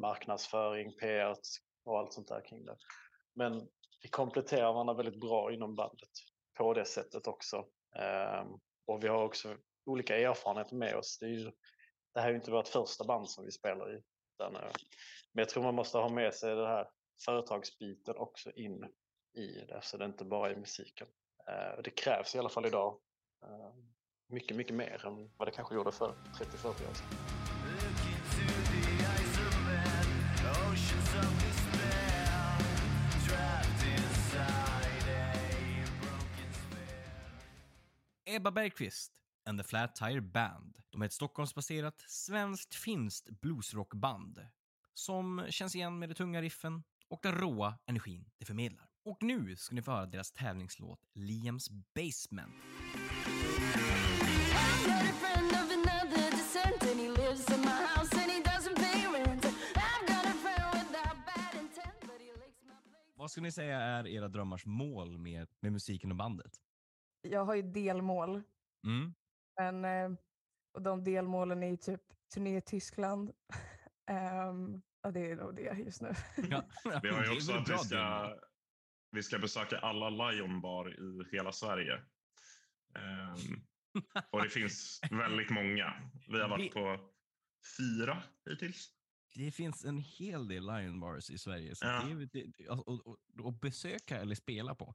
marknadsföring, 0.00 0.92
PR 1.00 1.34
och 1.84 1.98
allt 1.98 2.12
sånt 2.12 2.28
där 2.28 2.48
kring 2.48 2.64
det. 2.64 2.76
Men 3.34 3.68
vi 4.06 4.10
kompletterar 4.10 4.72
varandra 4.72 4.94
väldigt 4.94 5.20
bra 5.20 5.52
inom 5.52 5.74
bandet 5.74 6.10
på 6.58 6.74
det 6.74 6.84
sättet 6.84 7.26
också. 7.26 7.66
Ehm, 7.96 8.46
och 8.86 9.04
vi 9.04 9.08
har 9.08 9.24
också 9.24 9.56
olika 9.86 10.18
erfarenheter 10.18 10.76
med 10.76 10.96
oss. 10.96 11.18
Det, 11.18 11.26
är 11.26 11.30
ju, 11.30 11.52
det 12.14 12.20
här 12.20 12.26
är 12.26 12.30
ju 12.30 12.36
inte 12.36 12.50
vårt 12.50 12.68
första 12.68 13.04
band 13.04 13.30
som 13.30 13.44
vi 13.44 13.52
spelar 13.52 13.96
i. 13.96 14.02
Utan, 14.34 14.56
eh, 14.56 14.70
men 15.32 15.42
jag 15.42 15.48
tror 15.48 15.62
man 15.62 15.74
måste 15.74 15.98
ha 15.98 16.08
med 16.08 16.34
sig 16.34 16.54
det 16.54 16.66
här 16.66 16.88
företagsbiten 17.24 18.16
också 18.16 18.50
in 18.50 18.84
i 19.36 19.64
det, 19.68 19.80
så 19.82 19.96
det 19.96 20.04
inte 20.04 20.24
bara 20.24 20.50
är 20.50 20.56
musiken. 20.56 21.06
Eh, 21.48 21.82
det 21.84 21.90
krävs 21.90 22.34
i 22.34 22.38
alla 22.38 22.48
fall 22.48 22.66
idag 22.66 23.00
eh, 23.42 23.74
mycket, 24.28 24.56
mycket 24.56 24.74
mer 24.74 25.06
än 25.06 25.30
vad 25.36 25.48
det 25.48 25.52
kanske 25.52 25.74
gjorde 25.74 25.92
för 25.92 26.08
30-40 26.08 26.68
år 26.68 26.94
sedan. 26.94 28.15
Ebba 38.36 38.50
Bergqvist 38.50 39.12
and 39.44 39.58
the 39.58 39.64
Flat 39.64 39.94
Tire 39.94 40.20
Band. 40.20 40.78
De 40.90 41.02
är 41.02 41.06
ett 41.06 41.12
Stockholmsbaserat 41.12 42.04
svenskt-finskt 42.08 43.30
bluesrockband 43.30 44.46
som 44.94 45.46
känns 45.48 45.74
igen 45.74 45.98
med 45.98 46.08
de 46.08 46.14
tunga 46.14 46.42
riffen 46.42 46.82
och 47.08 47.20
den 47.22 47.32
råa 47.32 47.78
energin 47.86 48.30
det 48.38 48.44
förmedlar. 48.44 48.88
Och 49.04 49.22
nu 49.22 49.56
ska 49.56 49.74
ni 49.74 49.82
få 49.82 49.90
höra 49.90 50.06
deras 50.06 50.32
tävlingslåt 50.32 51.00
Liams 51.12 51.70
Basement. 51.70 52.54
Vad 63.14 63.30
skulle 63.30 63.46
ni 63.46 63.52
säga 63.52 63.80
är 63.80 64.06
era 64.06 64.28
drömmars 64.28 64.66
mål 64.66 65.18
med, 65.18 65.48
med 65.60 65.72
musiken 65.72 66.10
och 66.10 66.16
bandet? 66.16 66.60
Jag 67.20 67.44
har 67.44 67.54
ju 67.54 67.62
delmål, 67.62 68.42
Mm. 68.86 69.14
men, 69.60 69.84
eh, 69.84 70.18
och 70.72 70.82
de 70.82 71.04
delmålen 71.04 71.62
är 71.62 71.70
ju 71.70 71.76
typ 71.76 72.02
turné 72.34 72.56
i 72.56 72.60
Tyskland. 72.60 73.32
Ehm, 74.10 74.82
ja, 75.02 75.10
det 75.10 75.30
är 75.30 75.36
nog 75.36 75.56
det 75.56 75.78
just 75.78 76.02
nu. 76.02 76.12
Ja. 76.50 76.68
Vi 77.02 77.08
har 77.08 77.24
ju 77.24 77.36
också 77.36 77.52
att 77.52 77.68
vi 77.70 77.78
ska, 77.78 78.36
vi 79.10 79.22
ska 79.22 79.38
besöka 79.38 79.78
alla 79.78 80.10
Lionbar 80.10 80.90
i 81.00 81.36
hela 81.36 81.52
Sverige. 81.52 81.94
Ehm, 82.94 83.60
och 84.30 84.42
det 84.42 84.48
finns 84.50 85.00
väldigt 85.10 85.50
många. 85.50 86.10
Vi 86.28 86.40
har 86.40 86.48
varit 86.48 86.72
på 86.74 87.10
fyra 87.78 88.22
hittills. 88.50 88.92
Det 89.34 89.50
finns 89.50 89.84
en 89.84 89.98
hel 89.98 90.48
del 90.48 90.66
Lion 90.66 91.00
Bars 91.00 91.30
i 91.30 91.38
Sverige. 91.38 91.74
Så 91.74 91.86
Ja. 91.86 92.02
det 92.32 92.68
och, 92.68 92.88
och, 92.88 93.18
och 93.40 93.52
besöka 93.52 94.16
eller 94.20 94.34
spela 94.34 94.74
på. 94.74 94.94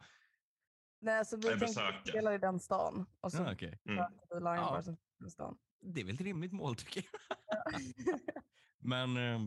Nej, 1.02 1.20
alltså 1.20 1.36
vi 1.36 1.42
tänkte 1.42 1.66
besöka. 1.66 2.02
spela 2.06 2.36
i 2.36 2.38
den 2.38 2.60
stan 2.60 3.06
och 3.22 3.32
så 3.32 3.44
Ja, 3.44 3.54
okej. 3.54 3.80
Mm. 3.86 3.98
Ja. 4.32 4.82
Stan. 5.30 5.58
Det 5.82 6.02
är 6.02 6.06
väl 6.06 6.16
ett 6.16 6.22
rimligt 6.22 6.52
mål 6.52 6.76
tycker 6.76 7.06
jag. 7.12 7.82
Men 8.80 9.18
eh, 9.18 9.40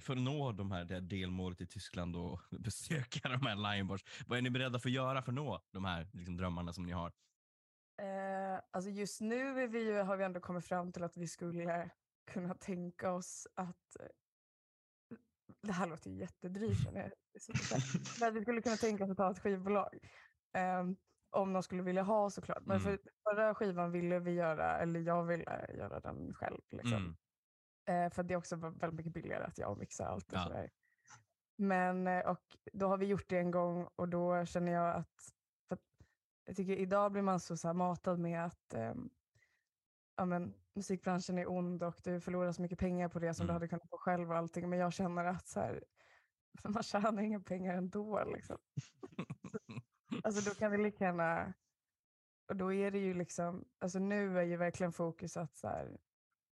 för 0.00 0.12
att 0.12 0.18
nå 0.18 0.52
de 0.52 0.72
här, 0.72 0.84
det 0.84 0.94
här 0.94 1.00
delmålet 1.00 1.60
i 1.60 1.66
Tyskland 1.66 2.16
och 2.16 2.40
besöka 2.60 3.28
de 3.28 3.46
här 3.46 3.74
Lion 3.74 3.86
Bars, 3.86 4.04
vad 4.26 4.38
är 4.38 4.42
ni 4.42 4.50
beredda 4.50 4.78
för 4.78 4.88
att 4.88 4.92
göra 4.92 5.22
för 5.22 5.32
att 5.32 5.36
nå 5.36 5.62
de 5.70 5.84
här 5.84 6.08
liksom, 6.12 6.36
drömmarna 6.36 6.72
som 6.72 6.86
ni 6.86 6.92
har? 6.92 7.12
Eh, 8.02 8.60
alltså 8.70 8.90
just 8.90 9.20
nu 9.20 9.62
är 9.62 9.68
vi 9.68 9.84
ju, 9.84 9.98
har 9.98 10.16
vi 10.16 10.24
ändå 10.24 10.40
kommit 10.40 10.64
fram 10.64 10.92
till 10.92 11.02
att 11.02 11.16
vi 11.16 11.28
skulle 11.28 11.90
kunna 12.32 12.54
tänka 12.54 13.12
oss 13.12 13.46
att 13.54 13.96
eh, 14.00 14.06
det 15.62 15.72
här 15.72 15.86
låter 15.86 16.10
ju 16.10 16.16
jättedrygt. 16.16 16.92
men 16.92 17.10
så 17.38 18.30
vi 18.30 18.42
skulle 18.42 18.62
kunna 18.62 18.76
tänka 18.76 19.04
oss 19.04 19.10
att 19.10 19.16
ta 19.16 19.30
ett 19.30 19.38
skivbolag. 19.38 19.98
Ehm, 20.56 20.96
om 21.30 21.52
de 21.52 21.62
skulle 21.62 21.82
vilja 21.82 22.02
ha 22.02 22.30
såklart. 22.30 22.62
Men 22.66 22.76
Mm. 22.76 22.82
för 22.82 22.98
förra 23.30 23.54
skivan 23.54 23.92
ville 23.92 24.18
vi 24.18 24.32
göra, 24.32 24.78
eller 24.78 25.00
jag 25.00 25.24
ville 25.24 25.66
göra 25.78 26.00
den 26.00 26.34
själv. 26.34 26.60
Liksom. 26.70 27.16
Mm. 27.88 28.06
Eh, 28.06 28.12
för 28.14 28.22
det 28.22 28.34
är 28.34 28.38
också 28.38 28.56
väldigt 28.56 28.94
mycket 28.94 29.12
billigare 29.12 29.44
att 29.44 29.58
jag 29.58 29.78
mixar 29.78 30.06
allt 30.06 30.32
och 30.32 30.38
Ja. 30.38 30.42
sådär. 30.44 30.70
Men 31.58 32.06
eh, 32.06 32.26
och 32.30 32.40
då 32.72 32.88
har 32.88 32.98
vi 32.98 33.06
gjort 33.06 33.28
det 33.28 33.38
en 33.38 33.50
gång 33.50 33.88
och 33.96 34.08
då 34.08 34.44
känner 34.46 34.72
jag 34.72 34.96
att, 34.96 35.14
att 35.70 35.80
jag 36.46 36.56
tycker 36.56 36.76
idag 36.76 37.12
blir 37.12 37.22
man 37.22 37.40
så, 37.40 37.56
så 37.56 37.72
matad 37.74 38.18
med 38.20 38.44
att 38.46 38.74
ehm, 38.74 39.10
ja, 40.16 40.24
men, 40.24 40.54
musikbranschen 40.74 41.38
är 41.38 41.50
ond 41.50 41.82
och 41.82 42.00
du 42.04 42.20
förlorar 42.20 42.52
så 42.52 42.62
mycket 42.62 42.78
pengar 42.78 43.08
på 43.08 43.18
det 43.18 43.34
som 43.34 43.46
du 43.46 43.50
Mm. 43.50 43.54
hade 43.56 43.68
kunnat 43.68 43.90
få 43.90 43.98
själv 43.98 44.30
och 44.30 44.36
allting. 44.36 44.70
Men 44.70 44.78
jag 44.78 44.92
känner 44.92 45.24
att 45.24 45.48
så 45.48 45.60
här, 45.60 45.84
man 46.64 46.82
tjänar 46.82 47.22
inga 47.22 47.40
pengar 47.40 47.74
ändå. 47.74 48.24
Liksom. 48.24 48.58
Alltså 50.26 50.50
då 50.50 50.54
kan 50.54 50.70
vi 50.70 50.78
lika 50.78 51.04
gärna, 51.04 51.52
och 52.48 52.56
då 52.56 52.72
är 52.72 52.90
det 52.90 52.98
ju 52.98 53.14
liksom, 53.14 53.64
alltså 53.78 53.98
nu 53.98 54.38
är 54.38 54.42
ju 54.42 54.56
verkligen 54.56 54.92
fokus 54.92 55.36
att 55.36 55.56
så 55.56 55.68
här, 55.68 55.98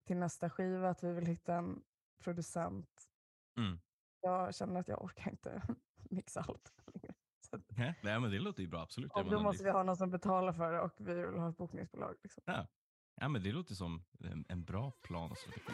till 0.07 0.17
nästa 0.17 0.51
skiva 0.51 0.91
att 0.91 1.03
vi 1.05 1.13
vill 1.13 1.27
hitta 1.27 1.55
en 1.55 1.83
producent. 2.25 3.09
Mm. 3.59 3.79
Jag 4.21 4.55
känner 4.55 4.81
att 4.81 4.89
jag 4.89 5.05
orkar 5.05 5.31
inte 5.31 5.63
mixa 6.11 6.41
allt. 6.41 6.73
längre. 6.95 7.15
Så 7.51 7.59
Nej, 7.69 7.95
men 8.21 8.31
det 8.31 8.39
låter 8.39 8.63
ju 8.63 8.69
bra, 8.69 8.83
absolut. 8.83 9.13
Ja, 9.15 9.21
och 9.23 9.31
då 9.31 9.37
det- 9.37 9.43
måste 9.43 9.65
vi 9.65 9.71
ha 9.71 9.83
någon 9.83 9.97
som 9.97 10.11
betalar 10.11 10.53
för 10.53 10.73
det 10.73 10.81
och 10.81 10.93
vi 10.97 11.15
vill 11.15 11.39
ha 11.39 11.49
ett 11.51 11.57
bokningsbolag. 11.57 12.15
Liksom. 12.23 12.43
Ja, 13.21 13.29
men 13.29 13.43
det 13.43 13.53
låter 13.53 13.75
som 13.75 14.05
en, 14.25 14.45
en 14.49 14.65
bra 14.65 14.91
plan 14.91 15.31
och 15.31 15.39
strategi. 15.39 15.73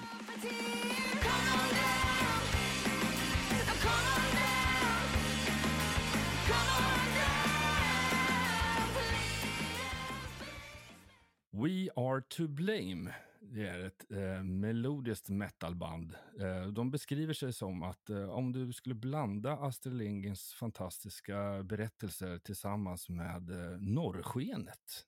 We 11.59 11.89
Are 11.97 12.21
To 12.21 12.49
Blame. 12.49 13.15
Det 13.41 13.67
är 13.67 13.79
ett 13.79 14.11
eh, 14.11 14.43
melodiskt 14.43 15.29
metalband. 15.29 16.15
Eh, 16.41 16.67
de 16.67 16.91
beskriver 16.91 17.35
sig 17.35 17.53
som 17.53 17.83
att 17.83 18.11
eh, 18.11 18.29
om 18.31 18.53
du 18.53 18.73
skulle 18.73 18.95
blanda 18.95 19.53
Astrid 19.53 19.95
Lindgrens 19.95 20.53
fantastiska 20.53 21.63
berättelser 21.63 22.39
tillsammans 22.39 23.09
med 23.09 23.51
eh, 23.51 23.79
norrskenet, 23.79 25.07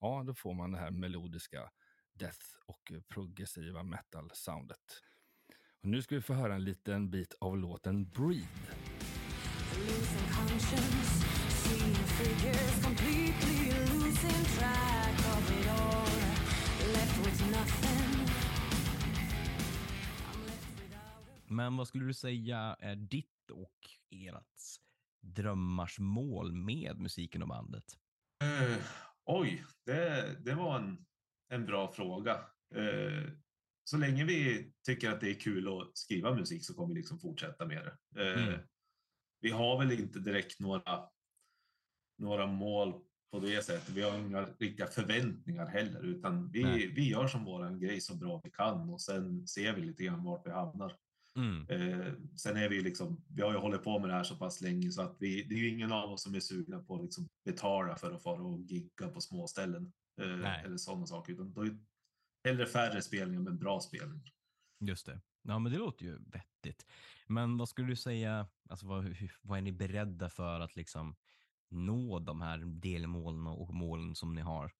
ja, 0.00 0.22
då 0.26 0.34
får 0.34 0.54
man 0.54 0.72
det 0.72 0.78
här 0.78 0.90
melodiska 0.90 1.70
death 2.12 2.46
och 2.66 2.92
progressiva 3.08 3.82
metal-soundet. 3.82 5.02
Och 5.82 5.88
nu 5.88 6.02
ska 6.02 6.14
vi 6.14 6.22
få 6.22 6.34
höra 6.34 6.54
en 6.54 6.64
liten 6.64 7.10
bit 7.10 7.34
av 7.40 7.58
låten 7.58 8.10
Breathe. 8.10 8.46
Men 21.48 21.76
vad 21.76 21.88
skulle 21.88 22.04
du 22.04 22.14
säga 22.14 22.76
är 22.80 22.96
ditt 22.96 23.50
och 23.52 23.72
ert 24.10 24.44
drömmars 25.22 25.98
mål 25.98 26.52
med 26.52 26.98
musiken 26.98 27.42
och 27.42 27.48
bandet? 27.48 27.84
Eh, 28.42 28.76
Oj, 29.24 29.64
det, 29.86 30.36
det 30.44 30.54
var 30.54 30.76
en, 30.76 31.06
en 31.48 31.66
bra 31.66 31.92
fråga. 31.92 32.32
Eh, 32.74 33.30
så 33.84 33.96
länge 33.96 34.24
vi 34.24 34.70
tycker 34.86 35.10
att 35.10 35.20
det 35.20 35.30
är 35.30 35.40
kul 35.40 35.68
att 35.68 35.96
skriva 35.96 36.34
musik 36.34 36.64
så 36.64 36.74
kommer 36.74 36.94
vi 36.94 37.00
liksom 37.00 37.18
fortsätta 37.18 37.66
med 37.66 37.90
det. 38.12 38.22
Eh, 38.22 38.42
Mm. 38.48 38.60
Vi 39.40 39.50
har 39.50 39.78
väl 39.78 39.92
inte 40.00 40.18
direkt 40.18 40.60
några, 40.60 41.08
några 42.18 42.46
mål 42.46 42.94
på 43.32 43.38
det 43.38 43.64
sättet. 43.64 43.88
Vi 43.88 44.02
har 44.02 44.18
inga 44.18 44.42
riktiga 44.42 44.86
förväntningar 44.86 45.66
heller, 45.66 46.00
utan 46.04 46.50
vi, 46.50 46.62
Nej. 46.62 46.92
vi 46.96 47.08
gör 47.08 47.26
som 47.26 47.44
våran 47.44 47.78
grej 47.78 48.00
så 48.00 48.14
bra 48.14 48.40
vi 48.44 48.50
kan 48.50 48.90
och 48.90 49.00
sen 49.00 49.46
ser 49.46 49.72
vi 49.72 49.82
lite 49.82 50.04
grann 50.04 50.24
vart 50.24 50.46
vi 50.46 50.50
hamnar. 50.50 50.96
Mm. 51.36 51.66
Eh, 51.68 52.12
sen 52.36 52.56
är 52.56 52.68
vi 52.68 52.80
liksom, 52.80 53.24
vi 53.28 53.42
har 53.42 53.52
ju 53.52 53.58
hållit 53.58 53.82
på 53.82 53.98
med 53.98 54.08
det 54.08 54.14
här 54.14 54.24
så 54.24 54.36
pass 54.36 54.60
länge 54.60 54.90
så 54.90 55.02
att 55.02 55.16
vi, 55.20 55.42
det 55.42 55.54
är 55.54 55.58
ju 55.58 55.68
ingen 55.68 55.92
av 55.92 56.12
oss 56.12 56.22
som 56.22 56.34
är 56.34 56.40
sugna 56.40 56.78
på 56.78 56.94
att 56.94 57.02
liksom 57.02 57.28
betala 57.44 57.96
för 57.96 58.12
att 58.12 58.22
fara 58.22 58.42
och 58.42 58.60
gigga 58.60 59.08
på 59.08 59.20
små 59.20 59.46
ställen 59.46 59.92
eh, 60.20 60.64
eller 60.64 60.76
sådana 60.76 61.06
saker. 61.06 61.32
Utan 61.32 61.52
då 61.52 61.62
är 61.62 61.78
hellre 62.44 62.66
färre 62.66 63.02
spelningar 63.02 63.40
men 63.40 63.58
bra 63.58 63.80
spelningar. 63.80 64.32
Just 64.80 65.06
det. 65.06 65.20
Ja, 65.42 65.58
men 65.58 65.72
det 65.72 65.78
låter 65.78 66.04
ju 66.04 66.18
vettigt. 66.18 66.86
Men 67.26 67.56
vad 67.56 67.68
skulle 67.68 67.88
du 67.88 67.96
säga, 67.96 68.48
alltså 68.68 68.86
vad, 68.86 69.16
vad 69.42 69.58
är 69.58 69.62
ni 69.62 69.72
beredda 69.72 70.30
för 70.30 70.60
att 70.60 70.76
liksom 70.76 71.16
nå 71.70 72.18
de 72.18 72.40
här 72.40 72.58
delmålen 72.58 73.46
och 73.46 73.74
målen 73.74 74.14
som 74.14 74.34
ni 74.34 74.40
har? 74.40 74.72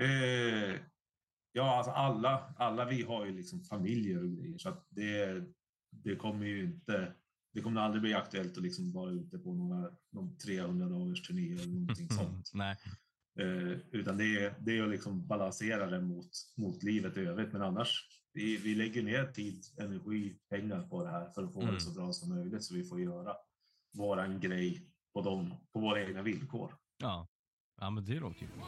Eh, 0.00 0.76
ja, 1.52 1.76
alltså 1.76 1.90
alla, 1.92 2.54
alla 2.58 2.84
vi 2.84 3.02
har 3.02 3.26
ju 3.26 3.32
liksom 3.36 3.64
familjer 3.64 4.22
och 4.22 4.30
grejer 4.30 4.58
så 4.58 4.68
att 4.68 4.86
det, 4.88 5.44
det 5.90 6.16
kommer 6.16 6.46
ju 6.46 6.64
inte, 6.64 7.14
det 7.52 7.60
kommer 7.60 7.80
aldrig 7.80 8.02
bli 8.02 8.14
aktuellt 8.14 8.56
att 8.56 8.62
liksom 8.62 8.92
vara 8.92 9.10
ute 9.10 9.38
på 9.38 9.54
några, 9.54 9.90
någon 10.12 10.36
300 10.38 10.88
dagars 10.88 11.22
turné 11.22 11.52
eller 11.52 11.66
någonting 11.66 12.08
sånt. 12.10 12.50
Nej. 12.54 12.76
Eh, 13.38 13.78
utan 13.90 14.16
det 14.16 14.44
är, 14.44 14.54
det 14.60 14.78
är 14.78 14.82
att 14.82 14.90
liksom 14.90 15.26
balansera 15.26 15.86
det 15.86 16.00
mot, 16.00 16.30
mot 16.56 16.82
livet 16.82 17.16
i 17.16 17.20
övrigt. 17.20 17.52
Men 17.52 17.62
annars, 17.62 18.08
vi, 18.32 18.56
vi 18.56 18.74
lägger 18.74 19.02
ner 19.02 19.26
tid, 19.26 19.64
energi, 19.78 20.38
pengar 20.50 20.82
på 20.88 21.04
det 21.04 21.10
här 21.10 21.30
för 21.30 21.44
att 21.44 21.52
få 21.52 21.62
Mm. 21.62 21.74
det 21.74 21.80
så 21.80 21.90
bra 21.90 22.12
som 22.12 22.28
möjligt 22.28 22.64
så 22.64 22.74
vi 22.74 22.84
får 22.84 23.00
göra 23.00 23.36
våran 23.98 24.40
grej 24.40 24.91
på, 25.14 25.22
dem, 25.22 25.54
på 25.72 25.80
våra 25.80 26.02
egna 26.02 26.22
villkor. 26.22 26.74
Ja. 26.98 27.26
Ja, 27.80 27.90
men 27.90 28.04
det 28.04 28.14
låter 28.14 28.40
ju 28.40 28.46
bra. 28.46 28.66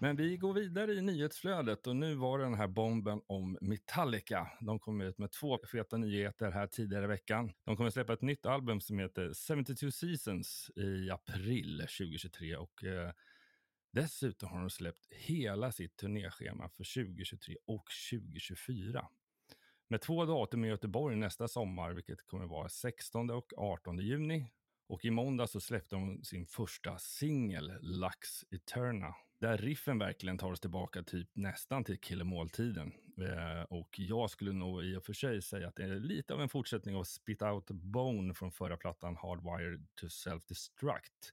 Men 0.00 0.16
vi 0.16 0.36
går 0.36 0.54
vidare 0.54 0.92
i 0.92 1.02
nyhetsflödet 1.02 1.86
och 1.86 1.96
nu 1.96 2.14
var 2.14 2.38
det 2.38 2.44
den 2.44 2.54
här 2.54 2.68
bomben 2.68 3.20
om 3.26 3.58
Metallica. 3.60 4.50
De 4.60 4.78
kom 4.78 5.00
ut 5.00 5.18
med 5.18 5.30
två 5.30 5.58
feta 5.72 5.96
nyheter 5.96 6.50
här 6.50 6.66
tidigare 6.66 7.04
i 7.04 7.08
veckan. 7.08 7.52
De 7.64 7.76
kommer 7.76 7.90
släppa 7.90 8.12
ett 8.12 8.22
nytt 8.22 8.46
album 8.46 8.80
som 8.80 8.98
heter 8.98 9.34
72 9.34 9.90
Seasons 9.90 10.70
i 10.76 11.10
april 11.10 11.78
2023 11.78 12.56
och 12.56 12.84
eh, 12.84 13.12
dessutom 13.92 14.48
har 14.48 14.60
de 14.60 14.70
släppt 14.70 15.06
hela 15.10 15.72
sitt 15.72 15.96
turnéschema 15.96 16.68
för 16.68 17.04
2023 17.04 17.56
och 17.66 17.86
2024. 18.10 19.08
Med 19.88 20.00
två 20.00 20.24
datum 20.24 20.64
i 20.64 20.68
Göteborg 20.68 21.16
nästa 21.16 21.48
sommar, 21.48 21.92
vilket 21.92 22.26
kommer 22.26 22.46
vara 22.46 22.68
16 22.68 23.30
och 23.30 23.52
18 23.56 23.98
juni. 23.98 24.50
Och 24.88 25.04
i 25.04 25.10
måndag 25.10 25.46
så 25.46 25.60
släppte 25.60 25.94
de 25.94 26.24
sin 26.24 26.46
första 26.46 26.98
singel, 26.98 27.72
Lux 27.80 28.44
Eterna. 28.50 29.14
Där 29.40 29.58
riffen 29.58 29.98
verkligen 29.98 30.38
tar 30.38 30.52
oss 30.52 30.60
tillbaka 30.60 31.02
typ 31.02 31.28
nästan 31.32 31.84
till 31.84 32.00
killemåltiden. 32.00 32.92
Eh, 33.20 33.62
och 33.62 33.88
jag 33.98 34.30
skulle 34.30 34.52
nog 34.52 34.84
i 34.84 34.96
och 34.96 35.04
för 35.04 35.12
sig 35.12 35.42
säga 35.42 35.68
att 35.68 35.76
det 35.76 35.84
är 35.84 36.00
lite 36.00 36.34
av 36.34 36.40
en 36.42 36.48
fortsättning 36.48 36.96
av 36.96 37.04
Spit 37.04 37.42
Out 37.42 37.70
Bone 37.70 38.34
från 38.34 38.52
förra 38.52 38.76
plattan 38.76 39.16
Hardwired 39.16 39.86
to 39.94 40.06
Self-Destruct. 40.06 41.32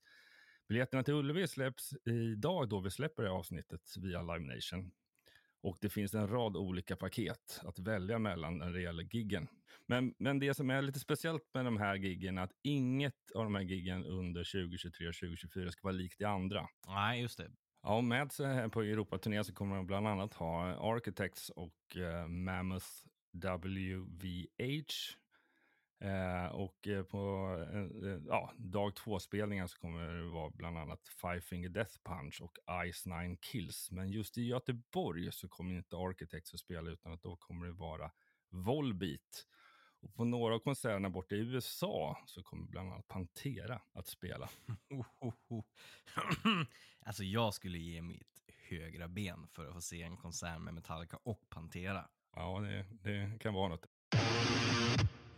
Biljetterna 0.68 1.04
till 1.04 1.14
Ullevi 1.14 1.48
släpps 1.48 1.94
idag 2.06 2.70
då 2.70 2.80
vi 2.80 2.92
släpper 2.92 3.24
det 3.24 3.30
här 3.30 3.36
avsnittet 3.36 3.96
via 3.98 4.22
Live 4.22 4.56
Nation. 4.56 4.92
Och 5.66 5.78
det 5.82 5.90
finns 5.90 6.14
en 6.14 6.28
rad 6.28 6.58
olika 6.58 6.96
paket 6.96 7.62
att 7.64 7.80
välja 7.80 8.20
mellan 8.20 8.58
när 8.58 8.72
det 8.72 8.82
gäller 8.82 9.04
giggen. 9.04 9.48
Men, 9.88 10.14
men 10.20 10.40
det 10.40 10.54
som 10.54 10.70
är 10.70 10.82
lite 10.82 11.00
speciellt 11.00 11.44
med 11.54 11.66
de 11.66 11.78
här 11.78 11.96
giggen 11.96 12.38
är 12.38 12.44
att 12.44 12.52
inget 12.64 13.32
av 13.36 13.44
de 13.44 13.56
här 13.56 13.62
giggen 13.62 14.06
under 14.06 14.44
2023 14.44 15.08
och 15.08 15.14
2024 15.14 15.72
ska 15.72 15.80
vara 15.84 15.94
likt 15.94 16.20
det 16.20 16.26
andra. 16.26 16.68
Nej, 16.88 17.22
just 17.22 17.38
det. 17.38 17.52
Ja, 17.84 18.02
med 18.02 18.32
så 18.32 18.46
här 18.46 18.68
på 18.68 18.82
Europaturné 18.82 19.44
så 19.44 19.54
kommer 19.54 19.76
de 19.76 19.88
bland 19.88 20.08
annat 20.08 20.34
ha 20.34 20.76
Architects 20.96 21.50
och 21.50 21.98
eh, 21.98 22.28
Mammoth 22.28 22.88
WVH. 23.34 25.18
Eh, 26.00 26.46
och 26.46 26.88
eh, 26.88 27.04
på 27.04 27.20
eh, 27.74 28.12
eh, 28.12 28.20
ja, 28.28 28.54
dag 28.58 28.96
två-spelningen 28.96 29.68
så 29.68 29.78
kommer 29.78 30.08
det 30.08 30.30
vara 30.30 30.50
bland 30.50 30.78
annat 30.78 31.08
Five 31.22 31.42
Finger 31.42 31.70
Death 31.70 31.94
Punch 32.04 32.42
och 32.42 32.58
Ice 32.92 33.06
Nine 33.06 33.38
Kills. 33.38 33.92
Men 33.92 34.10
just 34.10 34.38
i 34.38 34.44
Göteborg 34.44 35.32
så 35.32 35.48
kommer 35.48 35.76
inte 35.76 35.96
Architects 35.96 36.54
att 36.54 36.60
spela 36.60 36.90
utan 36.90 37.14
att 37.14 37.24
då 37.24 37.36
kommer 37.36 37.66
det 37.66 37.72
vara 37.72 38.12
Volbeat. 38.50 39.48
Och 40.02 40.16
på 40.16 40.26
några 40.26 40.56
av 40.56 40.60
konserterna 40.60 41.10
borta 41.10 41.36
i 41.36 41.40
USA 41.40 42.18
så 42.26 42.44
kommer 42.44 42.68
bland 42.68 42.92
annat 42.92 43.08
Pantera 43.08 43.82
att 43.94 44.08
spela. 44.08 44.50
alltså 47.06 47.24
jag 47.24 47.54
skulle 47.54 47.78
ge 47.78 48.02
mitt 48.02 48.44
högra 48.70 49.08
ben 49.08 49.48
för 49.52 49.68
att 49.68 49.74
få 49.74 49.82
se 49.82 50.02
en 50.02 50.18
konsert 50.18 50.62
med 50.62 50.74
Metallica 50.74 51.18
och 51.24 51.50
Pantera. 51.50 52.10
Ja, 52.36 52.60
det, 52.60 52.86
det 53.02 53.40
kan 53.40 53.54
vara 53.54 53.70
något. 53.70 53.86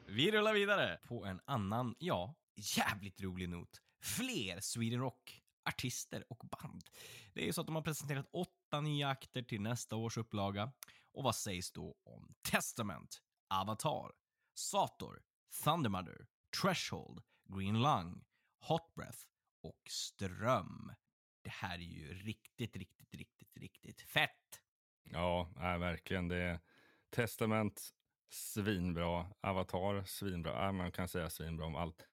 Vi 0.10 0.32
rullar 0.32 0.54
vidare 0.54 1.00
på 1.08 1.26
en 1.26 1.41
annan, 1.46 1.96
ja, 2.00 2.36
jävligt 2.56 3.22
rolig 3.22 3.50
not. 3.50 3.82
Fler 4.02 4.60
Sweden 4.60 5.00
Rock 5.00 5.43
artister 5.65 6.24
och 6.30 6.48
band. 6.52 6.84
Det 7.34 7.41
är 7.41 7.46
ju 7.46 7.54
så 7.54 7.62
att 7.62 7.67
de 7.67 7.76
har 7.76 7.82
presenterat 7.82 8.30
åtta 8.32 8.82
nya 8.82 9.08
akter 9.08 9.41
till 9.41 9.62
nästa 9.62 9.96
års 9.96 10.17
upplaga. 10.17 10.72
Och 11.13 11.24
vad 11.24 11.36
sägs 11.36 11.72
då 11.72 11.98
om 12.04 12.36
Testament, 12.52 13.22
Avatar, 13.50 14.12
Sator, 14.54 15.22
Thundermother, 15.63 16.28
Threshold, 16.62 17.22
Green 17.46 17.82
Lung, 17.82 18.26
Hot 18.60 18.96
Breath 18.96 19.20
och 19.63 19.82
Ström. 19.89 20.91
Det 21.41 21.52
här 21.52 21.76
är 21.76 21.84
ju 21.84 22.13
riktigt, 22.13 22.76
riktigt, 22.76 23.13
riktigt, 23.13 23.58
riktigt 23.58 24.02
fett. 24.02 24.62
Ja, 25.04 25.52
nej, 25.56 25.80
verkligen. 25.80 26.28
Det 26.28 26.38
är 26.38 26.60
Testament, 27.10 27.93
svinbra. 28.29 29.25
Avatar, 29.41 30.03
svinbra. 30.05 30.51
Ja, 30.51 30.71
man 30.71 30.91
kan 30.91 31.07
säga 31.07 31.29
svinbra 31.29 31.65
om 31.65 31.75
allt. 31.75 32.07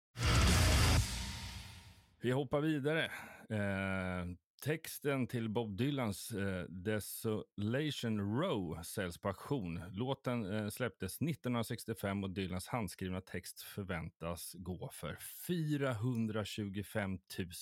Vi 2.20 2.31
hoppar 2.31 2.61
vidare. 2.61 3.05
Eh, 3.50 4.27
texten 4.62 5.27
till 5.27 5.48
Bob 5.48 5.77
Dylans 5.77 6.31
eh, 6.31 6.64
Desolation 6.68 8.40
Row 8.40 8.83
säljs 8.83 9.18
på 9.18 9.29
auktion. 9.29 9.81
Låten 9.92 10.53
eh, 10.55 10.68
släpptes 10.68 11.22
1965 11.22 12.24
och 12.24 12.31
Dylans 12.31 12.68
handskrivna 12.68 13.20
text 13.20 13.61
förväntas 13.61 14.55
gå 14.59 14.90
för 14.92 15.18
425 15.46 17.18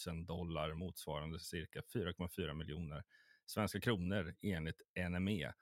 000 0.06 0.26
dollar 0.26 0.74
motsvarande 0.74 1.38
cirka 1.38 1.80
4,4 1.94 2.54
miljoner 2.54 3.02
svenska 3.46 3.80
kronor 3.80 4.34
enligt 4.42 4.82
NME. 5.10 5.52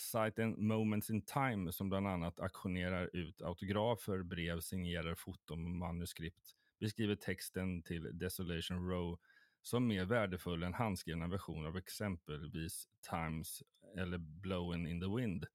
Sajten 0.00 0.66
Moments 0.66 1.10
in 1.10 1.22
Time 1.22 1.72
som 1.72 1.88
bland 1.88 2.06
annat 2.06 2.40
auktionerar 2.40 3.10
ut 3.12 3.42
autografer, 3.42 4.22
brev, 4.22 4.60
signerar 4.60 5.14
foton 5.14 5.64
och 5.64 5.70
manuskript 5.70 6.56
beskriver 6.80 7.14
texten 7.14 7.82
till 7.82 8.18
Desolation 8.18 8.88
Row 8.90 9.18
som 9.62 9.86
mer 9.86 10.04
värdefull 10.04 10.62
än 10.62 10.74
handskrivna 10.74 11.28
versioner 11.28 11.68
av 11.68 11.76
exempelvis 11.76 12.88
Times 13.10 13.62
eller 13.96 14.18
Blowing 14.18 14.88
in 14.88 15.00
the 15.00 15.16
Wind. 15.16 15.46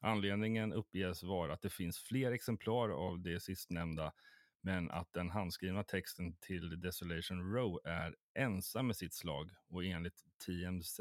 Anledningen 0.00 0.72
uppges 0.72 1.22
vara 1.22 1.52
att 1.52 1.62
det 1.62 1.70
finns 1.70 1.98
fler 1.98 2.32
exemplar 2.32 2.88
av 2.88 3.20
det 3.20 3.40
sistnämnda 3.40 4.12
men 4.60 4.90
att 4.90 5.12
den 5.12 5.30
handskrivna 5.30 5.82
texten 5.82 6.36
till 6.36 6.80
Desolation 6.80 7.52
Row 7.54 7.80
är 7.84 8.16
ensam 8.34 8.86
med 8.86 8.96
sitt 8.96 9.14
slag 9.14 9.50
och 9.68 9.84
enligt 9.84 10.24
TMZ 10.46 11.00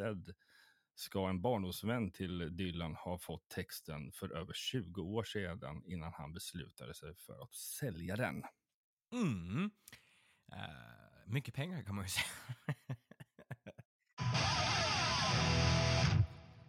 ska 0.95 1.29
en 1.29 1.41
barndomsvän 1.41 2.11
till 2.11 2.57
Dylan 2.57 2.95
ha 2.95 3.17
fått 3.17 3.49
texten 3.49 4.11
för 4.11 4.29
över 4.29 4.53
20 4.53 5.01
år 5.01 5.23
sedan 5.23 5.83
innan 5.85 6.13
han 6.13 6.33
beslutade 6.33 6.93
sig 6.93 7.15
för 7.15 7.43
att 7.43 7.53
sälja 7.53 8.15
den. 8.15 8.43
Mm. 9.11 9.71
Uh, 10.53 11.27
mycket 11.27 11.53
pengar 11.53 11.83
kan 11.83 11.95
man 11.95 12.05
ju 12.05 12.09
säga. 12.09 12.25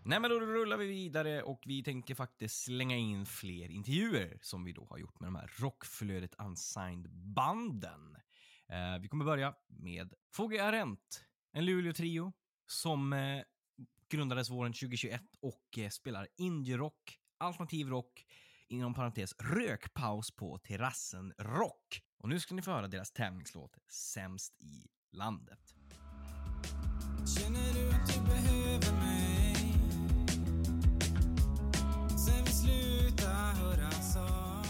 Nej, 0.07 0.21
men 0.21 0.31
då 0.31 0.41
rullar 0.41 0.77
vi 0.77 0.87
vidare 0.87 1.43
och 1.43 1.63
vi 1.67 1.83
tänker 1.83 2.15
faktiskt 2.15 2.65
slänga 2.65 2.97
in 2.97 3.27
fler 3.27 3.71
intervjuer 3.71 4.39
som 4.43 4.65
vi 4.65 4.73
då 4.73 4.87
har 4.91 4.99
gjort 4.99 5.21
med 5.21 5.27
de 5.27 5.37
här 5.37 5.51
Rockflödet 5.59 6.35
Unsigned-banden. 6.39 8.17
Uh, 8.71 8.95
eh, 8.95 8.99
vi 9.01 9.09
kommer 9.09 9.25
börja 9.25 9.55
med 9.67 10.15
Fogge 10.33 10.65
Arendt, 10.65 11.25
en 11.53 11.65
Luleå-trio 11.65 12.33
som 12.67 13.13
uh, 13.13 13.43
grundades 14.15 14.51
våren 14.51 14.73
2021 14.73 15.23
och 15.41 15.79
eh, 15.79 15.89
spelar 15.89 16.29
indie-rock, 16.37 17.19
alternativ 17.39 17.89
rock, 17.89 18.27
inom 18.69 18.95
parentes 18.95 19.35
rökpaus 19.39 20.31
på 20.31 20.59
terrassen 20.59 21.35
rock. 21.39 22.03
Och 22.19 22.29
nu 22.29 22.41
ska 22.41 22.55
ni 22.55 22.63
få 22.63 22.71
höra 22.71 22.89
deras 22.89 23.13
tävlingslåt 23.13 23.79
Sämst 23.89 24.61
i 24.61 24.87
landet. 25.13 25.75
Känner 27.39 27.75
du 27.75 27.91
att 27.91 28.15
du 28.15 28.21
behöver 28.21 28.93
mig? 29.01 29.55
Sen 32.19 32.45
vi 32.45 32.53
slutar 32.53 33.55
höras 33.55 34.17
av 34.17 34.67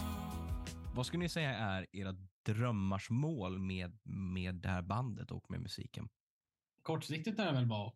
Vad 0.95 1.07
skulle 1.07 1.23
ni 1.23 1.29
säga 1.29 1.51
är 1.51 1.87
era 1.93 2.17
drömmars 2.47 3.11
mål 3.11 3.59
med, 3.59 3.99
med 4.03 4.55
det 4.55 4.69
här 4.69 4.83
bandet 4.83 5.31
och 5.31 5.51
med 5.51 5.61
musiken? 5.61 6.09
Kortsiktigt 6.83 7.39
är 7.39 7.47
det 7.47 7.53
väl 7.53 7.67
bara 7.67 7.93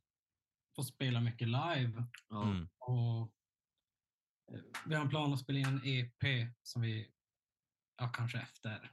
att 0.78 0.86
få 0.86 0.92
spela 0.92 1.20
mycket 1.20 1.48
live. 1.48 2.06
Mm. 2.32 2.68
Och 2.78 3.32
eh, 4.52 4.60
vi 4.86 4.94
har 4.94 5.02
en 5.02 5.08
plan 5.10 5.32
att 5.32 5.40
spela 5.40 5.58
in 5.58 5.66
en 5.66 5.80
EP 5.84 6.54
som 6.62 6.82
vi, 6.82 7.12
ja 7.96 8.08
kanske 8.08 8.38
efter, 8.38 8.92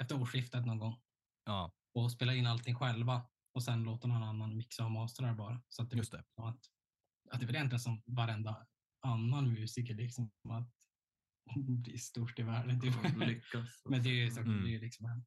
efter 0.00 0.20
årsskiftet 0.20 0.66
någon 0.66 0.78
gång. 0.78 1.00
Ja. 1.44 1.72
Och 1.94 2.12
spela 2.12 2.34
in 2.34 2.46
allting 2.46 2.74
själva 2.74 3.26
och 3.54 3.62
sen 3.64 3.82
låta 3.82 4.08
någon 4.08 4.22
annan 4.22 4.56
mixa 4.56 4.84
och 4.84 4.90
mastra 4.90 5.26
det 5.26 5.34
bara. 5.34 5.62
Så 5.68 5.82
att 5.82 5.90
det, 5.90 5.96
Just 5.96 6.12
det. 6.12 6.24
Att, 6.36 6.60
att 7.30 7.40
det 7.40 7.44
är 7.44 7.46
väl 7.46 7.56
egentligen 7.56 7.80
som 7.80 8.02
varenda 8.06 8.66
annan 9.00 9.52
musiker, 9.52 9.94
liksom 9.94 10.30
att 10.48 10.68
bli 11.56 11.98
störst 11.98 12.38
i 12.38 12.42
världen. 12.42 12.80
Typ. 12.80 12.94
Ja, 13.02 13.26
lyckas. 13.26 13.82
Men 13.90 14.02
det 14.02 14.08
är 14.08 14.24
ju 14.24 14.30
så, 14.30 14.40
Mm. 14.40 14.62
det 14.62 14.68
är 14.68 14.72
ju 14.72 14.80
liksom 14.80 15.06
en, 15.06 15.24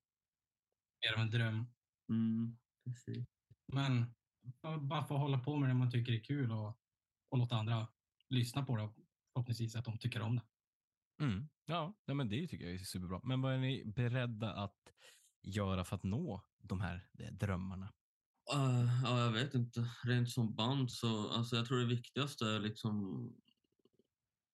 mer 1.01 1.13
av 1.15 1.21
en 1.21 1.29
dröm. 1.29 1.73
Mm, 2.09 2.57
precis. 2.85 3.27
Men 3.73 4.15
bara- 4.81 5.03
få 5.05 5.17
hålla 5.17 5.39
på 5.39 5.57
med 5.57 5.69
det 5.69 5.73
man 5.73 5.91
tycker 5.91 6.13
är 6.13 6.23
kul 6.23 6.51
och, 6.51 6.79
och 7.29 7.37
låta 7.37 7.55
andra 7.55 7.87
lyssna 8.29 8.65
på 8.65 8.75
det 8.77 8.83
och 8.83 8.95
förhoppningsvis 9.33 9.75
att 9.75 9.85
de 9.85 9.97
tycker 9.97 10.21
om 10.21 10.35
det. 10.35 10.43
Mm. 11.23 11.49
Ja, 11.65 11.93
nej, 12.07 12.15
men 12.15 12.29
det 12.29 12.47
tycker 12.47 12.65
jag 12.65 12.73
är 12.73 12.77
superbra. 12.77 13.19
Men 13.23 13.41
vad 13.41 13.53
är 13.53 13.57
ni 13.57 13.85
beredda 13.85 14.53
att 14.53 14.77
göra 15.43 15.83
för 15.85 15.95
att 15.95 16.03
nå 16.03 16.41
de 16.57 16.81
här 16.81 17.07
eh, 17.19 17.33
drömmarna? 17.33 17.93
Uh, 18.55 19.01
ja, 19.03 19.19
jag 19.19 19.31
vet 19.31 19.53
inte. 19.55 19.89
Rent 20.03 20.29
som 20.31 20.55
band 20.55 20.91
så, 20.91 21.29
alltså 21.29 21.55
jag 21.55 21.65
tror 21.65 21.77
det 21.79 21.85
viktigaste 21.85 22.45
är 22.45 22.59
liksom, 22.59 23.29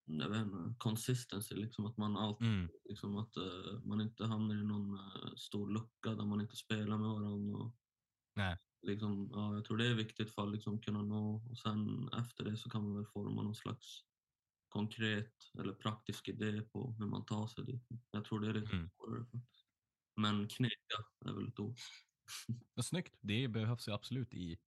jag 0.05 0.29
vet 0.29 0.41
inte, 0.41 0.75
consistency, 0.77 1.55
liksom 1.55 1.85
att 1.85 1.97
man 1.97 2.17
alltid, 2.17 2.47
Mm. 2.47 2.69
liksom 2.83 3.17
att 3.17 3.37
eh, 3.37 3.83
man 3.83 4.01
inte 4.01 4.25
hamnar 4.25 4.55
i 4.55 4.63
någon 4.63 4.93
eh, 4.93 5.33
stor 5.37 5.69
lucka 5.69 6.15
där 6.15 6.25
man 6.25 6.41
inte 6.41 6.55
spelar 6.55 6.97
med 6.97 7.09
varandra. 7.09 7.57
Och, 7.59 7.75
Nej. 8.35 8.57
Liksom, 8.81 9.29
ja, 9.33 9.55
jag 9.55 9.65
tror 9.65 9.77
det 9.77 9.87
är 9.87 9.93
viktigt 9.93 10.31
för 10.31 10.43
att 10.43 10.51
liksom 10.51 10.79
kunna 10.81 11.01
nå 11.03 11.35
och 11.49 11.57
sen 11.57 12.09
efter 12.13 12.43
det 12.43 12.57
så 12.57 12.69
kan 12.69 12.83
man 12.83 12.95
väl 12.95 13.05
forma 13.05 13.41
någon 13.41 13.55
slags 13.55 14.03
konkret 14.69 15.33
eller 15.59 15.73
praktisk 15.73 16.27
idé 16.27 16.61
på 16.61 16.95
hur 16.99 17.05
man 17.05 17.25
tar 17.25 17.47
sig 17.47 17.65
dit. 17.65 17.87
Jag 18.11 18.25
tror 18.25 18.39
det 18.39 18.47
är 18.49 18.53
lite 18.53 18.75
Mm. 18.75 18.89
svårare 18.89 19.25
faktiskt. 19.25 19.65
Men 20.15 20.47
knega 20.47 20.97
är 21.25 21.33
väl 21.33 21.47
ett 21.47 21.59
ord. 21.59 21.77
Vad 22.75 22.85
snyggt. 22.85 23.15
Det 23.21 23.47
behövs 23.47 23.87
ju 23.87 23.91
absolut 23.93 24.33
i, 24.33 24.57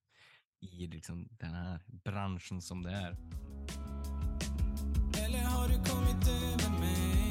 i 0.61 0.87
liksom 0.87 1.29
den 1.31 1.51
här 1.55 1.81
branschen 1.87 2.63
som 2.63 2.83
det 2.83 2.91
är. 2.91 3.17
Eller 5.25 5.45
har 5.45 5.69
du 5.69 5.75
kommit 5.75 6.29
över 6.29 6.81
mig? 6.81 7.31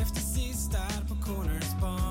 Efter 0.00 0.20
sist 0.20 0.72
där 0.72 1.08
på 1.08 1.14
Corners 1.22 1.80
bar 1.80 2.07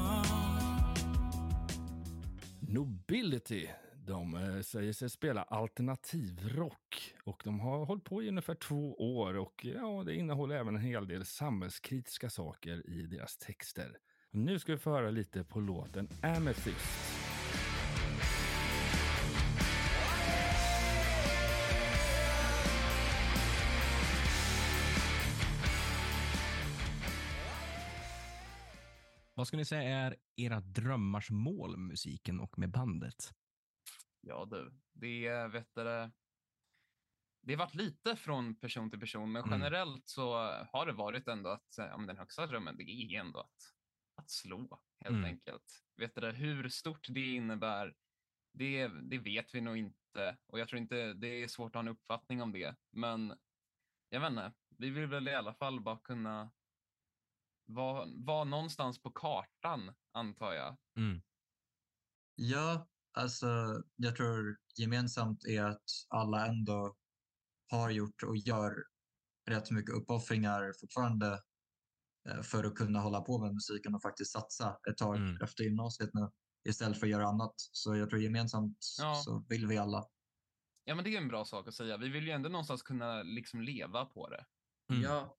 Nobility. 2.69 3.67
De 4.07 4.33
eh, 4.35 4.61
säger 4.61 4.93
sig 4.93 5.09
spela 5.09 5.43
alternativrock 5.43 7.13
och 7.23 7.41
de 7.43 7.59
har 7.59 7.85
hållit 7.85 8.03
på 8.03 8.23
i 8.23 8.29
ungefär 8.29 8.55
två 8.55 8.93
år 8.93 9.37
och 9.37 9.65
ja, 9.65 10.03
det 10.05 10.15
innehåller 10.15 10.55
även 10.55 10.75
en 10.75 10.81
hel 10.81 11.07
del 11.07 11.25
samhällskritiska 11.25 12.29
saker 12.29 12.89
i 12.89 13.01
deras 13.01 13.37
texter. 13.37 13.97
Nu 14.31 14.59
ska 14.59 14.71
vi 14.71 14.77
få 14.77 14.89
höra 14.89 15.09
lite 15.09 15.43
på 15.43 15.59
låten 15.59 16.09
Amethyst. 16.21 17.16
Vad 29.37 29.47
skulle 29.47 29.61
ni 29.61 29.65
säga 29.65 29.81
är 29.83 30.15
era 30.35 30.59
drömmars 30.59 31.29
mål 31.31 31.77
med 31.77 31.87
musiken 31.87 32.39
och 32.39 32.59
med 32.59 32.71
bandet? 32.71 33.33
Ja 34.21 34.45
du, 34.45 34.73
det 34.93 35.47
vet 35.47 35.67
du, 35.75 35.83
det 37.41 37.53
har 37.53 37.57
varit 37.57 37.75
lite 37.75 38.15
från 38.15 38.55
person 38.59 38.89
till 38.89 38.99
person, 38.99 39.31
men 39.31 39.43
Mm. 39.43 39.59
generellt 39.59 40.09
så 40.09 40.33
har 40.71 40.85
det 40.85 40.93
varit 40.93 41.27
ändå 41.27 41.49
att 41.49 41.73
ja, 41.77 41.97
men 41.97 42.07
den 42.07 42.17
högsta 42.17 42.47
drömmen, 42.47 42.77
det 42.77 42.83
är 42.83 43.19
ändå 43.19 43.39
att, 43.39 43.55
att 44.15 44.29
slå 44.29 44.81
helt 44.99 45.13
Mm. 45.15 45.25
enkelt. 45.25 45.83
Vet 45.97 46.15
du, 46.15 46.31
hur 46.31 46.69
stort 46.69 47.07
det 47.09 47.33
innebär, 47.35 47.95
det, 48.53 48.87
det 48.87 49.17
vet 49.17 49.55
vi 49.55 49.61
nog 49.61 49.77
inte 49.77 50.37
och 50.47 50.59
jag 50.59 50.67
tror 50.67 50.81
inte 50.81 51.13
det 51.13 51.27
är 51.43 51.47
svårt 51.47 51.69
att 51.69 51.73
ha 51.73 51.79
en 51.79 51.87
uppfattning 51.87 52.41
om 52.41 52.51
det. 52.51 52.75
Men 52.91 53.37
jag 54.09 54.19
vet 54.21 54.29
inte, 54.29 54.53
vi 54.77 54.89
vill 54.89 55.07
väl 55.07 55.27
i 55.27 55.35
alla 55.35 55.53
fall 55.53 55.81
bara 55.81 55.97
kunna 55.99 56.51
vara, 57.67 58.05
vara 58.25 58.43
någonstans 58.43 59.01
på 59.01 59.11
kartan, 59.11 59.93
antar 60.13 60.53
jag. 60.53 60.77
Mm. 60.97 61.21
Ja, 62.35 62.87
alltså 63.13 63.47
jag 63.95 64.15
tror 64.15 64.57
gemensamt 64.79 65.45
är 65.45 65.63
att 65.63 65.83
alla 66.09 66.47
ändå 66.47 66.95
har 67.71 67.89
gjort 67.89 68.23
och 68.23 68.37
gör 68.37 68.73
rätt 69.49 69.71
mycket 69.71 69.95
uppoffringar 69.95 70.73
fortfarande 70.81 71.41
eh, 72.29 72.41
för 72.41 72.63
att 72.63 72.75
kunna 72.75 72.99
hålla 72.99 73.21
på 73.21 73.39
med 73.39 73.53
musiken 73.53 73.95
och 73.95 74.01
faktiskt 74.01 74.31
satsa 74.31 74.77
ett 74.89 74.97
tag 74.97 75.15
Mm. 75.17 75.41
efter 75.41 75.63
gymnasiet 75.63 76.09
nu 76.13 76.29
istället 76.69 76.99
för 76.99 77.07
att 77.07 77.11
göra 77.11 77.27
annat. 77.27 77.53
Så 77.57 77.95
jag 77.95 78.09
tror 78.09 78.21
gemensamt 78.21 78.77
Ja. 78.99 79.15
så 79.15 79.45
vill 79.49 79.67
vi 79.67 79.77
alla. 79.77 80.05
Ja, 80.83 80.95
men 80.95 81.03
det 81.03 81.15
är 81.15 81.17
en 81.21 81.27
bra 81.27 81.45
sak 81.45 81.67
att 81.67 81.73
säga. 81.73 81.97
Vi 81.97 82.09
vill 82.09 82.23
ju 82.25 82.31
ändå 82.31 82.49
någonstans 82.49 82.81
kunna 82.83 83.23
liksom 83.23 83.61
leva 83.61 84.05
på 84.05 84.29
det. 84.29 84.45
Mm. 84.91 85.03
Ja, 85.03 85.37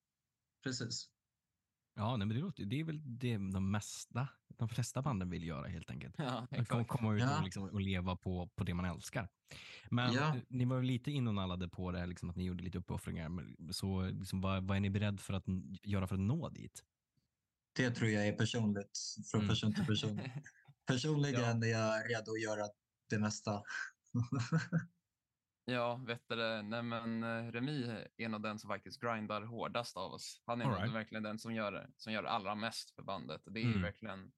precis. 0.64 1.10
Ja, 1.98 2.16
nej, 2.16 2.26
men 2.26 2.36
det, 2.36 2.42
låter, 2.42 2.64
det 2.64 2.80
är 2.80 2.84
väl 2.84 3.18
det 3.18 3.32
de 3.36 3.70
mesta, 3.70 4.28
de 4.58 4.68
flesta 4.68 5.02
banden 5.02 5.30
vill 5.30 5.44
göra 5.46 5.68
helt 5.68 5.90
enkelt. 5.90 6.14
Ja, 6.18 6.46
Att 6.50 6.68
kom, 6.68 6.84
komma 6.84 7.14
ut 7.14 7.20
Ja. 7.22 7.38
och, 7.38 7.44
liksom, 7.44 7.62
och 7.64 7.80
leva 7.80 8.16
på, 8.16 8.48
på 8.56 8.64
det 8.64 8.74
man 8.74 8.84
älskar. 8.84 9.28
Men 9.90 10.14
Ja. 10.14 10.36
eh, 10.36 10.42
ni 10.48 10.64
var 10.64 10.82
lite 10.82 11.10
inonallade 11.10 11.68
på 11.68 11.92
det, 11.92 12.06
liksom, 12.06 12.30
att 12.30 12.36
ni 12.36 12.44
gjorde 12.44 12.64
lite 12.64 12.78
uppoffringar. 12.78 13.30
Så 13.72 14.02
liksom, 14.02 14.40
vad, 14.40 14.66
vad 14.66 14.76
är 14.76 14.80
ni 14.80 14.90
beredd 14.90 15.20
för 15.20 15.34
att 15.34 15.44
göra 15.82 16.06
för 16.06 16.14
att 16.14 16.20
nå 16.20 16.48
dit? 16.48 16.84
Det 17.76 17.90
tror 17.90 18.10
jag 18.10 18.28
är 18.28 18.32
personligt 18.32 18.98
från 19.30 19.40
Mm. 19.40 19.48
person 19.48 19.74
till 19.74 19.86
person. 19.86 20.20
Personligen 20.86 21.62
är 21.62 21.66
jag 21.66 22.10
redo 22.10 22.32
att 22.32 22.42
göra 22.42 22.66
det 23.10 23.18
mesta. 23.18 23.62
Ja, 25.70 26.00
vet 26.06 26.28
du? 26.28 26.62
Nej, 26.62 26.82
men 26.82 27.22
eh, 27.22 27.52
Remi 27.52 28.06
är 28.16 28.28
nog 28.28 28.42
den 28.42 28.58
som 28.58 28.68
faktiskt 28.68 29.00
grindar 29.00 29.42
hårdast 29.42 29.96
av 29.96 30.12
oss. 30.12 30.42
Han 30.46 30.60
är 30.60 30.64
All 30.64 30.72
right. 30.72 30.94
verkligen 30.94 31.22
den 31.22 31.38
som 31.38 31.54
gör, 31.54 31.90
som 31.96 32.12
gör 32.12 32.24
allra 32.24 32.54
mest 32.54 32.90
för 32.90 33.02
bandet. 33.02 33.42
Det 33.44 33.60
är 33.60 33.64
Mm. 33.64 33.82
verkligen, 33.82 34.32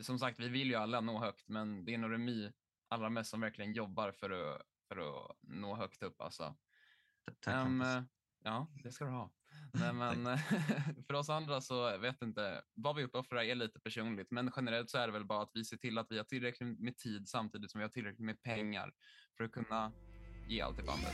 som 0.00 0.18
sagt, 0.18 0.40
vi 0.40 0.48
vill 0.48 0.70
ju 0.70 0.74
alla 0.74 1.00
nå 1.00 1.18
högt, 1.18 1.48
men 1.48 1.84
det 1.84 1.94
är 1.94 1.98
nog 1.98 2.12
Remi 2.12 2.52
allra 2.88 3.10
mest 3.10 3.30
som 3.30 3.40
verkligen 3.40 3.72
jobbar 3.72 4.12
för 4.12 4.30
att, 4.30 4.62
för 4.88 4.96
att 4.96 5.36
nå 5.40 5.76
högt 5.76 6.02
upp. 6.02 6.20
Alltså. 6.20 6.56
Tack 7.40 7.54
eh, 7.54 8.02
ja, 8.44 8.66
det 8.82 8.92
ska 8.92 9.04
du 9.04 9.10
ha. 9.10 9.30
Nej, 9.72 9.92
men 10.14 10.38
för 11.06 11.14
oss 11.14 11.30
andra 11.30 11.60
så 11.60 11.98
vet 11.98 12.22
inte, 12.22 12.62
vad 12.74 12.96
vi 12.96 13.04
uppoffrar 13.04 13.42
är 13.42 13.54
lite 13.54 13.80
personligt, 13.80 14.30
men 14.30 14.52
generellt 14.56 14.90
så 14.90 14.98
är 14.98 15.06
det 15.06 15.12
väl 15.12 15.24
bara 15.26 15.42
att 15.42 15.50
vi 15.54 15.64
ser 15.64 15.76
till 15.76 15.98
att 15.98 16.10
vi 16.10 16.16
har 16.16 16.24
tillräckligt 16.24 16.80
med 16.80 16.96
tid 16.96 17.28
samtidigt 17.28 17.70
som 17.70 17.78
vi 17.78 17.84
har 17.84 17.90
tillräckligt 17.90 18.26
med 18.26 18.42
pengar 18.42 18.92
för 19.36 19.44
att 19.44 19.52
kunna 19.52 19.92
ge 20.48 20.60
allt 20.60 20.76
till 20.76 20.86
bandet. 20.86 21.12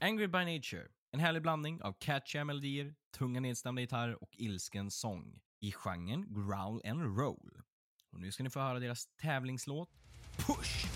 Angry 0.00 0.26
by 0.26 0.56
Nature. 0.56 0.88
En 1.12 1.20
härlig 1.20 1.42
blandning 1.42 1.82
av 1.82 1.92
catchiga 1.92 2.44
melodier, 2.44 2.94
tunga 3.18 3.40
nedstämda 3.40 3.82
gitarrer 3.82 4.22
och 4.22 4.30
ilsken 4.32 4.90
sång 4.90 5.40
i 5.60 5.72
genren 5.72 6.26
growl 6.28 6.80
and 6.84 7.18
roll. 7.18 7.62
Och 8.12 8.20
nu 8.20 8.32
ska 8.32 8.42
ni 8.42 8.50
få 8.50 8.60
höra 8.60 8.78
deras 8.78 9.06
tävlingslåt 9.06 9.90
Push! 10.36 10.87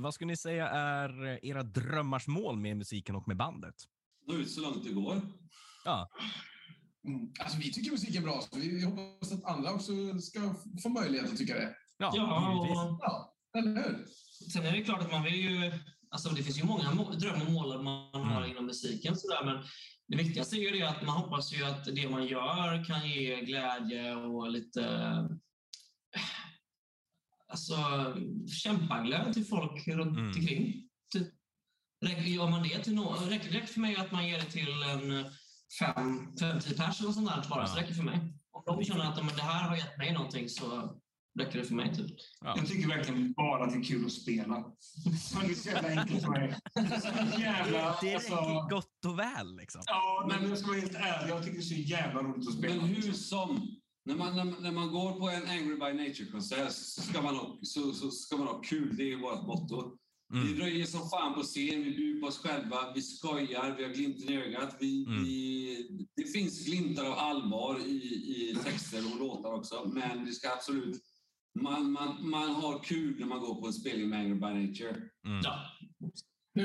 Vad 0.00 0.14
skulle 0.14 0.28
ni 0.28 0.36
säga 0.36 0.68
är 0.68 1.38
era 1.44 1.62
drömmars 1.62 2.26
mål 2.26 2.56
med 2.56 2.76
musiken 2.76 3.14
och 3.16 3.28
med 3.28 3.36
bandet? 3.36 3.74
Nå 4.26 4.34
ut 4.34 4.50
så 4.50 4.60
långt 4.60 4.84
det 4.84 4.92
går. 4.92 5.20
Ja. 5.84 6.08
Mm. 7.08 7.32
Alltså, 7.40 7.58
vi 7.58 7.72
tycker 7.72 7.90
musik 7.90 8.14
är 8.16 8.20
bra, 8.20 8.40
så 8.40 8.58
vi, 8.58 8.68
vi 8.76 8.84
hoppas 8.84 9.32
att 9.32 9.44
andra 9.44 9.72
också 9.72 9.92
ska 10.20 10.54
få 10.82 10.88
möjlighet 10.88 11.32
att 11.32 11.38
tycka 11.38 11.54
det. 11.54 11.74
Ja, 11.98 12.12
givetvis. 12.14 12.98
Ja, 13.00 13.34
eller 13.58 13.74
hur? 13.74 14.06
Sen 14.52 14.66
är 14.66 14.72
det 14.72 14.84
klart 14.84 15.00
att 15.00 15.10
man 15.12 15.22
vill 15.24 15.34
ju... 15.50 15.72
Alltså 16.12 16.28
det 16.28 16.42
finns 16.42 16.58
ju 16.58 16.64
många 16.64 16.94
må- 16.94 17.10
dröm 17.12 17.42
och 17.42 17.52
mål 17.52 17.82
man 17.82 18.14
Mm. 18.22 18.28
har 18.28 18.46
inom 18.46 18.66
musiken. 18.66 19.16
Sådär, 19.16 19.44
men 19.44 19.64
det 20.08 20.16
viktigaste 20.16 20.56
är 20.56 20.60
ju 20.60 20.70
det 20.70 20.88
att 20.88 21.02
man 21.06 21.16
hoppas 21.16 21.52
ju 21.52 21.64
att 21.64 21.84
det 21.84 22.08
man 22.08 22.26
gör 22.26 22.84
kan 22.84 23.08
ge 23.08 23.40
glädje 23.40 24.14
och 24.14 24.50
lite 24.50 24.82
alltså, 27.50 27.74
kämpaglöd 28.62 29.32
till 29.32 29.44
folk 29.44 29.88
runt 29.88 30.16
Mm. 30.18 30.26
omkring. 30.26 30.88
Typ, 31.12 31.28
räcker- 32.04 32.22
Gör 32.22 32.50
man 32.50 32.62
det 32.62 32.78
till 32.84 32.94
någon, 32.94 33.28
räcker 33.28 33.52
det 33.60 33.66
för 33.66 33.80
mig 33.80 33.96
att 33.96 34.12
man 34.12 34.28
ger 34.28 34.38
det 34.38 34.44
till 34.50 34.82
en 34.82 35.24
fem, 35.78 36.36
fem 36.40 36.60
tio 36.60 36.74
personer 36.76 37.08
och 37.08 37.14
sånt 37.14 37.28
där 37.28 37.46
bara, 37.50 37.66
så 37.66 37.76
Ja. 37.76 37.82
räcker 37.82 37.88
det 37.90 37.96
för 37.96 38.04
mig. 38.04 38.18
Om 38.52 38.62
de 38.78 38.84
känner 38.84 39.04
att 39.04 39.24
men, 39.24 39.36
det 39.36 39.42
här 39.42 39.68
har 39.68 39.76
gett 39.76 39.98
mig 39.98 40.12
någonting 40.12 40.48
så 40.48 40.96
räcker 41.38 41.58
det 41.58 41.64
för 41.64 41.74
mig. 41.74 41.94
Typ. 41.94 42.16
Jag 42.40 42.66
tycker 42.68 42.88
verkligen 42.88 43.32
bara 43.32 43.64
att 43.64 43.72
det 43.72 43.78
är 43.78 43.82
kul 43.84 44.06
att 44.06 44.12
spela. 44.12 44.54
Det 45.42 45.50
är 45.50 45.54
så 45.54 45.68
jävla 45.70 46.00
enkelt 46.00 46.22
för 46.22 46.30
mig. 46.30 46.54
Så 47.00 47.40
jävla, 47.40 47.96
Det 48.02 48.14
alltså, 48.14 48.34
räcker 48.34 48.70
gott 48.70 49.04
och 49.06 49.18
väl 49.18 49.56
liksom. 49.56 49.82
Ja, 49.86 50.26
men 50.28 50.48
jag 50.48 50.58
ska 50.58 50.66
vara 50.68 50.80
helt 50.80 50.94
ärlig. 50.94 51.30
Jag 51.34 51.42
tycker 51.42 51.56
det 51.56 51.62
är 51.62 51.62
så 51.62 51.74
jävla 51.74 52.22
roligt 52.22 52.48
att 52.48 52.54
spela. 52.54 52.74
Men 52.74 52.84
hur 52.84 53.12
som, 53.12 53.76
när 54.04 54.16
man, 54.16 54.36
när, 54.36 54.44
man- 54.44 54.62
när 54.62 54.72
man 54.72 54.90
går 54.92 55.12
på 55.12 55.28
en 55.30 55.42
Angry 55.50 55.74
by 55.74 56.08
Nature-konsert 56.08 56.72
så 56.72 57.02
ska 57.02 57.22
man 57.22 57.36
ha, 57.36 57.58
så, 57.62 57.92
så 57.92 58.10
ska 58.10 58.36
man 58.36 58.46
ha 58.46 58.60
kul. 58.60 58.96
Det 58.96 59.12
är 59.12 59.16
vårt 59.16 59.46
motto. 59.46 59.96
Vi 60.32 60.54
röjer 60.60 60.86
som 60.86 61.08
fan 61.10 61.34
på 61.34 61.42
scen, 61.42 61.82
vi 61.84 61.90
bjuder 61.96 62.20
på 62.20 62.26
oss 62.26 62.38
själva, 62.38 62.92
vi 62.94 63.02
skojar, 63.02 63.74
vi 63.76 63.84
har 63.84 63.90
glimten 63.90 64.28
i 64.32 64.36
ögat. 64.36 64.76
Vi, 64.80 65.06
vi, 65.24 66.06
det 66.16 66.24
finns 66.24 66.66
glimtar 66.66 67.04
av 67.04 67.12
allvar 67.18 67.78
i, 67.86 67.92
i 67.92 68.56
texter 68.64 69.12
och 69.12 69.18
låtar 69.20 69.52
också, 69.52 69.90
men 69.94 70.24
det 70.24 70.32
ska 70.32 70.52
absolut... 70.52 71.02
Man, 71.60 71.92
man, 71.92 72.30
man 72.30 72.50
har 72.50 72.82
kul 72.84 73.20
när 73.20 73.26
man 73.26 73.40
går 73.40 73.60
på 73.60 73.66
en 73.66 73.72
spelning 73.72 74.08
med 74.08 74.18
Angry 74.18 74.34
by 74.34 74.40
Nature. 74.68 74.96
Mm. 75.26 75.40
Ja. 75.44 75.58
Det. 76.54 76.62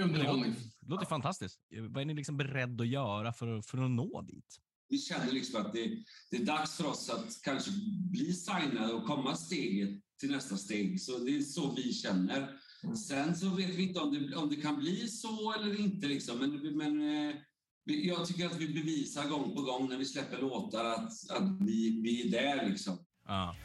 Det 0.82 0.90
låter 0.90 1.06
fantastiskt. 1.06 1.60
Vad 1.90 2.02
är 2.02 2.06
ni 2.06 2.14
liksom 2.14 2.38
beredd 2.38 2.82
att 2.82 2.88
göra 2.88 3.34
för, 3.34 3.62
för 3.62 3.78
att 3.78 3.92
nå 3.92 4.22
dit? 4.22 4.58
Vi 4.90 4.98
känner 4.98 5.32
liksom 5.32 5.62
att 5.62 5.74
det, 5.74 6.04
det 6.32 6.38
är 6.38 6.46
dags 6.46 6.78
för 6.78 6.86
oss 6.86 7.10
att 7.10 7.42
kanske 7.44 7.72
bli 8.12 8.34
signade 8.34 8.94
och 8.94 9.06
komma 9.06 9.36
steget 9.36 9.90
till 10.20 10.32
nästa 10.32 10.58
steg. 10.58 11.02
Så 11.02 11.18
det 11.18 11.38
är 11.38 11.42
så 11.42 11.74
vi 11.76 11.94
känner. 11.94 12.60
Sen 13.08 13.36
så 13.36 13.50
vet 13.50 13.70
vi 13.70 13.84
inte 13.84 14.00
om 14.00 14.14
det, 14.14 14.36
om 14.36 14.50
det 14.50 14.56
kan 14.56 14.80
bli 14.80 15.08
så 15.08 15.54
eller 15.54 15.80
inte. 15.80 16.08
Liksom. 16.08 16.40
Men, 16.40 16.78
men 16.78 17.02
eh, 17.02 17.36
jag 17.86 18.28
tycker 18.28 18.46
att 18.46 18.60
vi 18.60 18.68
bevisar 18.68 19.30
gång 19.30 19.56
på 19.56 19.62
gång 19.62 19.90
när 19.90 19.98
vi 19.98 20.06
släpper 20.06 20.42
låtar 20.42 20.86
att, 20.86 21.12
att 21.30 21.62
vi, 21.62 22.02
vi 22.02 22.28
är 22.28 22.32
där. 22.32 22.70
Liksom. 22.70 22.98
Ja. 23.28 23.56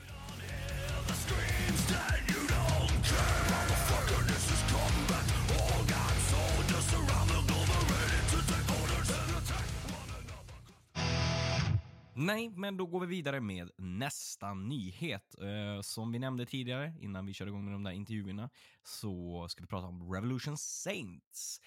Nej, 12.23 12.51
men 12.51 12.77
då 12.77 12.87
går 12.87 13.01
vi 13.01 13.07
vidare 13.07 13.41
med 13.41 13.71
nästa 13.79 14.55
nyhet. 14.55 15.35
Eh, 15.39 15.81
som 15.83 16.13
vi 16.13 16.19
nämnde 16.19 16.47
tidigare, 16.47 16.95
innan 17.01 17.27
vi 17.27 17.33
körde 17.33 17.49
igång 17.49 17.65
med 17.65 17.75
de 17.75 17.83
där 17.83 17.91
intervjuerna, 17.91 18.51
så 18.83 19.47
ska 19.49 19.63
vi 19.63 19.67
prata 19.67 19.87
om 19.87 20.13
Revolution 20.13 20.59
Saints. 20.59 21.61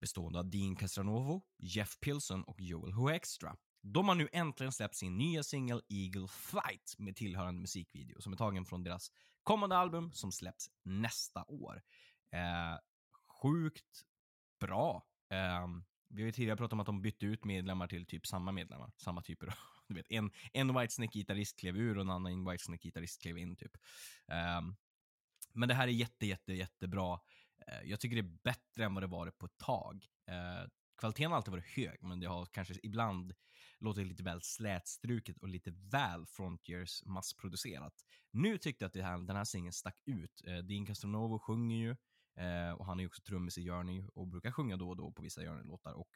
Bestående 0.00 0.38
av 0.38 0.50
Dean 0.50 0.76
Castranovo, 0.76 1.42
Jeff 1.58 2.00
Pilson 2.00 2.42
och 2.42 2.60
Joel 2.60 2.92
Hoextra. 2.92 3.56
De 3.82 4.08
har 4.08 4.14
nu 4.14 4.28
äntligen 4.32 4.72
släppt 4.72 4.94
sin 4.94 5.18
nya 5.18 5.42
singel 5.42 5.82
Eagle 5.88 6.28
Flight 6.28 6.94
med 6.98 7.16
tillhörande 7.16 7.60
musikvideo 7.60 8.20
som 8.20 8.32
är 8.32 8.36
tagen 8.36 8.64
från 8.64 8.84
deras 8.84 9.10
kommande 9.42 9.76
album 9.76 10.12
som 10.12 10.32
släpps 10.32 10.70
nästa 10.82 11.44
år. 11.48 11.82
Eh, 12.32 12.78
sjukt 13.42 14.04
bra. 14.60 15.06
Eh, 15.30 15.66
vi 16.08 16.22
har 16.22 16.26
ju 16.26 16.32
tidigare 16.32 16.56
pratat 16.56 16.72
om 16.72 16.80
att 16.80 16.86
de 16.86 17.02
bytte 17.02 17.26
ut 17.26 17.44
medlemmar 17.44 17.86
till 17.88 18.06
typ 18.06 18.26
samma 18.26 18.52
medlemmar, 18.52 18.92
samma 18.96 19.22
typer. 19.22 19.46
av- 19.46 19.54
Du 19.88 19.94
vet, 19.94 20.10
en, 20.10 20.30
en 20.52 20.78
Whitesnake-gitarrist 20.78 21.58
klev 21.58 21.76
ur 21.76 21.96
och 21.96 22.00
en 22.02 22.10
annan 22.10 22.50
Whitesnake-gitarrist 22.50 23.22
klev 23.22 23.38
in 23.38 23.56
typ. 23.56 23.72
Um, 24.58 24.76
men 25.52 25.68
det 25.68 25.74
här 25.74 25.88
är 25.88 25.92
jätte, 25.92 26.26
jätte, 26.26 26.52
jättebra. 26.52 27.14
Uh, 27.68 27.88
jag 27.90 28.00
tycker 28.00 28.16
det 28.16 28.28
är 28.28 28.38
bättre 28.42 28.84
än 28.84 28.94
vad 28.94 29.02
det 29.02 29.06
varit 29.06 29.38
på 29.38 29.46
ett 29.46 29.58
tag. 29.58 30.06
Uh, 30.30 30.68
kvaliteten 30.98 31.30
har 31.30 31.36
alltid 31.36 31.52
varit 31.52 31.66
hög, 31.76 32.02
men 32.02 32.20
det 32.20 32.26
har 32.26 32.46
kanske 32.46 32.74
ibland 32.82 33.34
låtit 33.78 34.06
lite 34.06 34.22
väl 34.22 34.42
slätstruket 34.42 35.38
och 35.38 35.48
lite 35.48 35.70
väl 35.70 36.26
Frontiers 36.26 37.02
massproducerat. 37.04 37.94
Nu 38.30 38.58
tyckte 38.58 38.84
jag 38.84 38.86
att 38.86 38.92
det 38.94 39.02
här, 39.02 39.18
den 39.18 39.36
här 39.36 39.44
singeln 39.44 39.72
stack 39.72 40.02
ut. 40.06 40.42
Uh, 40.48 40.58
Dean 40.58 40.86
Castronovo 40.86 41.38
sjunger 41.38 41.76
ju 41.76 41.96
eh, 42.36 42.70
och 42.70 42.86
han 42.86 42.98
är 42.98 43.02
ju 43.02 43.06
också 43.06 43.22
trummis 43.22 43.58
i 43.58 43.68
Journey 43.68 44.04
och 44.14 44.28
brukar 44.28 44.50
sjunga 44.50 44.76
då 44.76 44.88
och 44.88 44.96
då 44.96 45.12
på 45.12 45.22
vissa 45.22 45.40
Journey-låtar 45.40 45.92
och 45.92 46.10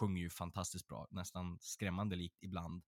sjunger 0.00 0.22
ju 0.22 0.30
fantastiskt 0.30 0.86
bra, 0.86 1.06
nästan 1.10 1.58
skrämmande 1.60 2.16
likt 2.16 2.42
ibland 2.42 2.82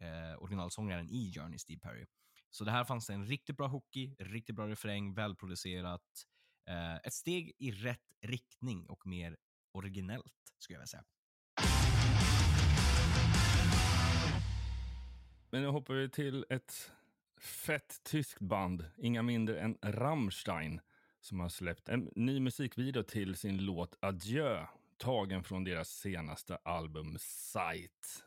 eh, 0.00 0.42
originalsångaren 0.42 1.10
i 1.10 1.32
Journey, 1.32 1.58
Steve 1.58 1.80
Perry. 1.80 2.06
Så 2.50 2.64
det 2.64 2.70
här 2.70 2.84
fanns 2.84 3.06
det 3.06 3.14
en 3.14 3.26
riktigt 3.26 3.56
bra 3.56 3.66
hockey, 3.66 4.14
riktigt 4.18 4.56
bra 4.56 4.68
refräng, 4.68 5.14
välproducerat. 5.14 6.26
Eh, 6.68 6.96
ett 6.96 7.12
steg 7.12 7.52
i 7.58 7.70
rätt 7.70 8.12
riktning 8.20 8.86
och 8.86 9.06
mer 9.06 9.36
originellt, 9.72 10.54
skulle 10.58 10.74
jag 10.74 10.80
vilja 10.80 10.86
säga. 10.86 11.04
Men 15.50 15.62
nu 15.62 15.68
hoppar 15.68 15.94
vi 15.94 16.10
till 16.10 16.46
ett 16.48 16.92
fett 17.40 18.02
tyskt 18.02 18.40
band, 18.40 18.84
inga 18.96 19.22
mindre 19.22 19.60
än 19.60 19.78
Rammstein, 19.82 20.80
som 21.20 21.40
har 21.40 21.48
släppt 21.48 21.88
en 21.88 22.10
ny 22.16 22.40
musikvideo 22.40 23.02
till 23.02 23.36
sin 23.36 23.64
låt 23.64 23.96
Adjö, 24.00 24.66
tagen 24.96 25.44
från 25.44 25.64
deras 25.64 25.88
senaste 25.88 26.56
album 26.56 27.16
Sight. 27.18 28.24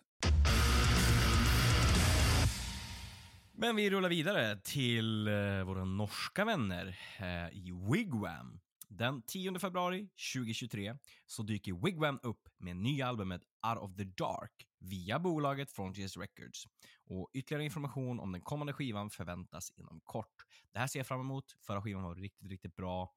Men 3.53 3.75
vi 3.75 3.89
rullar 3.89 4.09
vidare 4.09 4.57
till 4.57 5.27
eh, 5.27 5.63
våra 5.63 5.85
norska 5.85 6.45
vänner 6.45 6.99
eh, 7.19 7.57
i 7.57 7.71
Wigwam. 7.91 8.59
Den 8.87 9.21
10 9.21 9.59
februari 9.59 10.09
2023 10.33 10.95
så 11.25 11.43
dyker 11.43 11.85
Wigwam 11.85 12.19
upp 12.23 12.49
med 12.57 12.75
nya 12.75 13.07
albumet 13.07 13.41
Out 13.67 13.77
of 13.77 13.95
the 13.95 14.03
Dark 14.03 14.67
via 14.81 15.19
bolaget 15.19 15.71
Frontiers 15.71 16.17
Records. 16.17 16.67
Och 17.05 17.29
ytterligare 17.33 17.63
information 17.63 18.19
om 18.19 18.31
den 18.31 18.41
kommande 18.41 18.73
skivan 18.73 19.09
förväntas 19.09 19.71
inom 19.75 20.01
kort. 20.03 20.45
Det 20.71 20.79
här 20.79 20.87
ser 20.87 20.99
jag 20.99 21.07
fram 21.07 21.19
emot. 21.19 21.55
Förra 21.61 21.81
skivan 21.81 22.03
var 22.03 22.15
riktigt, 22.15 22.49
riktigt 22.49 22.75
bra. 22.75 23.15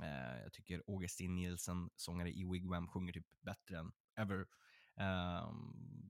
Eh, 0.00 0.42
jag 0.42 0.52
tycker 0.52 0.82
Augustin 0.88 1.34
Nielsen, 1.34 1.90
sångare 1.96 2.30
i 2.30 2.44
Wigwam, 2.44 2.88
sjunger 2.88 3.12
typ 3.12 3.26
bättre 3.40 3.78
än 3.78 3.92
ever. 4.16 4.46
Eh, 4.96 5.52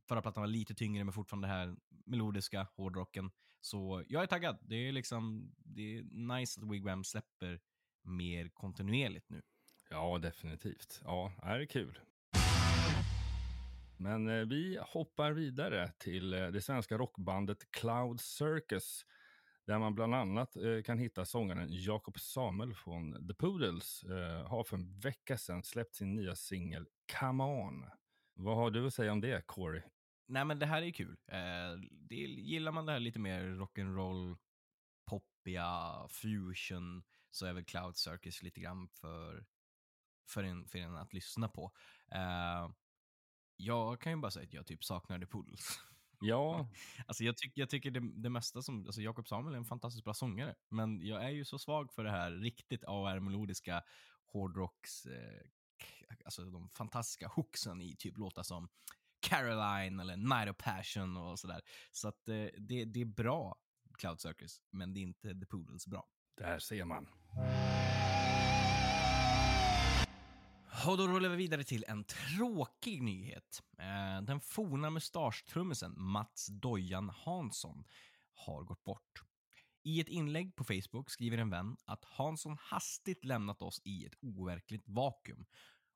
förra 0.08 0.22
plattan 0.22 0.40
var 0.40 0.48
lite 0.48 0.74
tyngre, 0.74 1.04
men 1.04 1.12
fortfarande 1.12 1.48
det 1.48 1.52
här 1.52 1.76
melodiska 2.06 2.68
hårdrocken. 2.76 3.30
Så 3.60 4.04
jag 4.08 4.22
är 4.22 4.26
taggad. 4.26 4.58
Det 4.62 4.76
är 4.88 4.92
liksom, 4.92 5.54
det 5.56 5.98
är 5.98 6.02
nice 6.02 6.60
att 6.60 6.70
Wigwam 6.70 7.04
släpper 7.04 7.60
mer 8.02 8.48
kontinuerligt 8.48 9.30
nu. 9.30 9.42
Ja, 9.90 10.18
definitivt. 10.18 11.00
Ja, 11.04 11.32
det 11.42 11.48
är 11.48 11.66
kul. 11.66 11.98
Men 13.96 14.28
eh, 14.28 14.46
vi 14.46 14.78
hoppar 14.82 15.32
vidare 15.32 15.92
till 15.98 16.34
eh, 16.34 16.46
det 16.46 16.60
svenska 16.60 16.98
rockbandet 16.98 17.70
Cloud 17.70 18.20
Circus 18.20 19.04
där 19.66 19.78
man 19.78 19.94
bland 19.94 20.14
annat 20.14 20.56
eh, 20.56 20.82
kan 20.84 20.98
hitta 20.98 21.24
sångaren 21.24 21.66
Jakob 21.70 22.18
Samuel 22.18 22.74
från 22.74 23.28
The 23.28 23.34
Poodles 23.34 24.02
eh, 24.02 24.46
har 24.46 24.64
för 24.64 24.76
en 24.76 25.00
vecka 25.00 25.38
sedan 25.38 25.62
släppt 25.62 25.94
sin 25.94 26.14
nya 26.14 26.36
singel 26.36 26.86
Come 27.20 27.44
On. 27.44 27.84
Vad 28.34 28.56
har 28.56 28.70
du 28.70 28.86
att 28.86 28.94
säga 28.94 29.12
om 29.12 29.20
det, 29.20 29.46
Corey? 29.46 29.82
Nej, 30.26 30.44
men 30.44 30.58
det 30.58 30.66
här 30.66 30.82
är 30.82 30.90
kul. 30.90 31.16
Eh, 31.26 31.78
det, 31.90 32.14
gillar 32.14 32.72
man 32.72 32.86
det 32.86 32.92
här 32.92 33.00
lite 33.00 33.18
mer 33.18 33.42
rock'n'roll, 33.42 34.36
poppiga, 35.04 36.08
fusion, 36.08 37.02
så 37.30 37.46
är 37.46 37.52
väl 37.52 37.64
Cloud 37.64 37.96
Circus 37.96 38.42
lite 38.42 38.60
grann 38.60 38.88
för, 38.88 39.46
för, 40.28 40.42
en, 40.42 40.68
för 40.68 40.78
en 40.78 40.96
att 40.96 41.12
lyssna 41.12 41.48
på. 41.48 41.72
Eh, 42.10 42.70
jag 43.56 44.00
kan 44.00 44.12
ju 44.12 44.18
bara 44.18 44.30
säga 44.30 44.44
att 44.44 44.54
jag 44.54 44.66
typ 44.66 44.84
saknar 44.84 45.18
The 45.18 45.26
Poodles. 45.26 45.80
Ja. 46.20 46.68
alltså 47.06 47.24
jag, 47.24 47.36
tyck, 47.36 47.52
jag 47.54 47.70
tycker 47.70 47.90
det, 47.90 48.00
det 48.00 48.30
mesta 48.30 48.62
som, 48.62 48.86
alltså 48.86 49.00
Jakob 49.00 49.28
Samuel 49.28 49.54
är 49.54 49.58
en 49.58 49.64
fantastiskt 49.64 50.04
bra 50.04 50.14
sångare, 50.14 50.54
men 50.68 51.06
jag 51.06 51.24
är 51.24 51.30
ju 51.30 51.44
så 51.44 51.58
svag 51.58 51.92
för 51.92 52.04
det 52.04 52.10
här 52.10 52.30
riktigt 52.30 52.84
AR-melodiska 52.84 53.82
hårdrocks, 54.26 55.06
eh, 55.06 55.40
alltså 56.24 56.44
de 56.44 56.68
fantastiska 56.68 57.28
hooksen 57.28 57.80
i 57.80 57.96
typ 57.96 58.18
låtar 58.18 58.42
som 58.42 58.68
Caroline 59.20 60.00
eller 60.00 60.16
Night 60.16 60.50
of 60.50 60.56
Passion 60.56 61.16
och 61.16 61.38
sådär. 61.38 61.60
Så 61.92 62.08
att 62.08 62.28
eh, 62.28 62.46
det, 62.58 62.84
det 62.84 63.00
är 63.00 63.04
bra, 63.04 63.56
Cloud 63.98 64.20
Circus, 64.20 64.60
men 64.70 64.94
det 64.94 65.00
är 65.00 65.02
inte 65.02 65.34
The 65.40 65.46
Poodles 65.46 65.86
bra. 65.86 66.06
Där 66.36 66.58
ser 66.58 66.84
man. 66.84 67.08
Och 70.86 70.98
då 70.98 71.08
rullar 71.08 71.28
vi 71.28 71.36
vidare 71.36 71.64
till 71.64 71.84
en 71.88 72.04
tråkig 72.04 73.02
nyhet. 73.02 73.62
Eh, 73.78 74.22
den 74.22 74.40
forna 74.40 74.90
mustaschtrummisen 74.90 75.94
Mats 75.96 76.46
Dojan 76.46 77.08
Hansson 77.08 77.84
har 78.34 78.62
gått 78.64 78.84
bort. 78.84 79.22
I 79.82 80.00
ett 80.00 80.08
inlägg 80.08 80.56
på 80.56 80.64
Facebook 80.64 81.10
skriver 81.10 81.38
en 81.38 81.50
vän 81.50 81.76
att 81.84 82.04
Hansson 82.04 82.56
hastigt 82.60 83.24
lämnat 83.24 83.62
oss 83.62 83.80
i 83.84 84.06
ett 84.06 84.14
overkligt 84.20 84.88
vakuum 84.88 85.46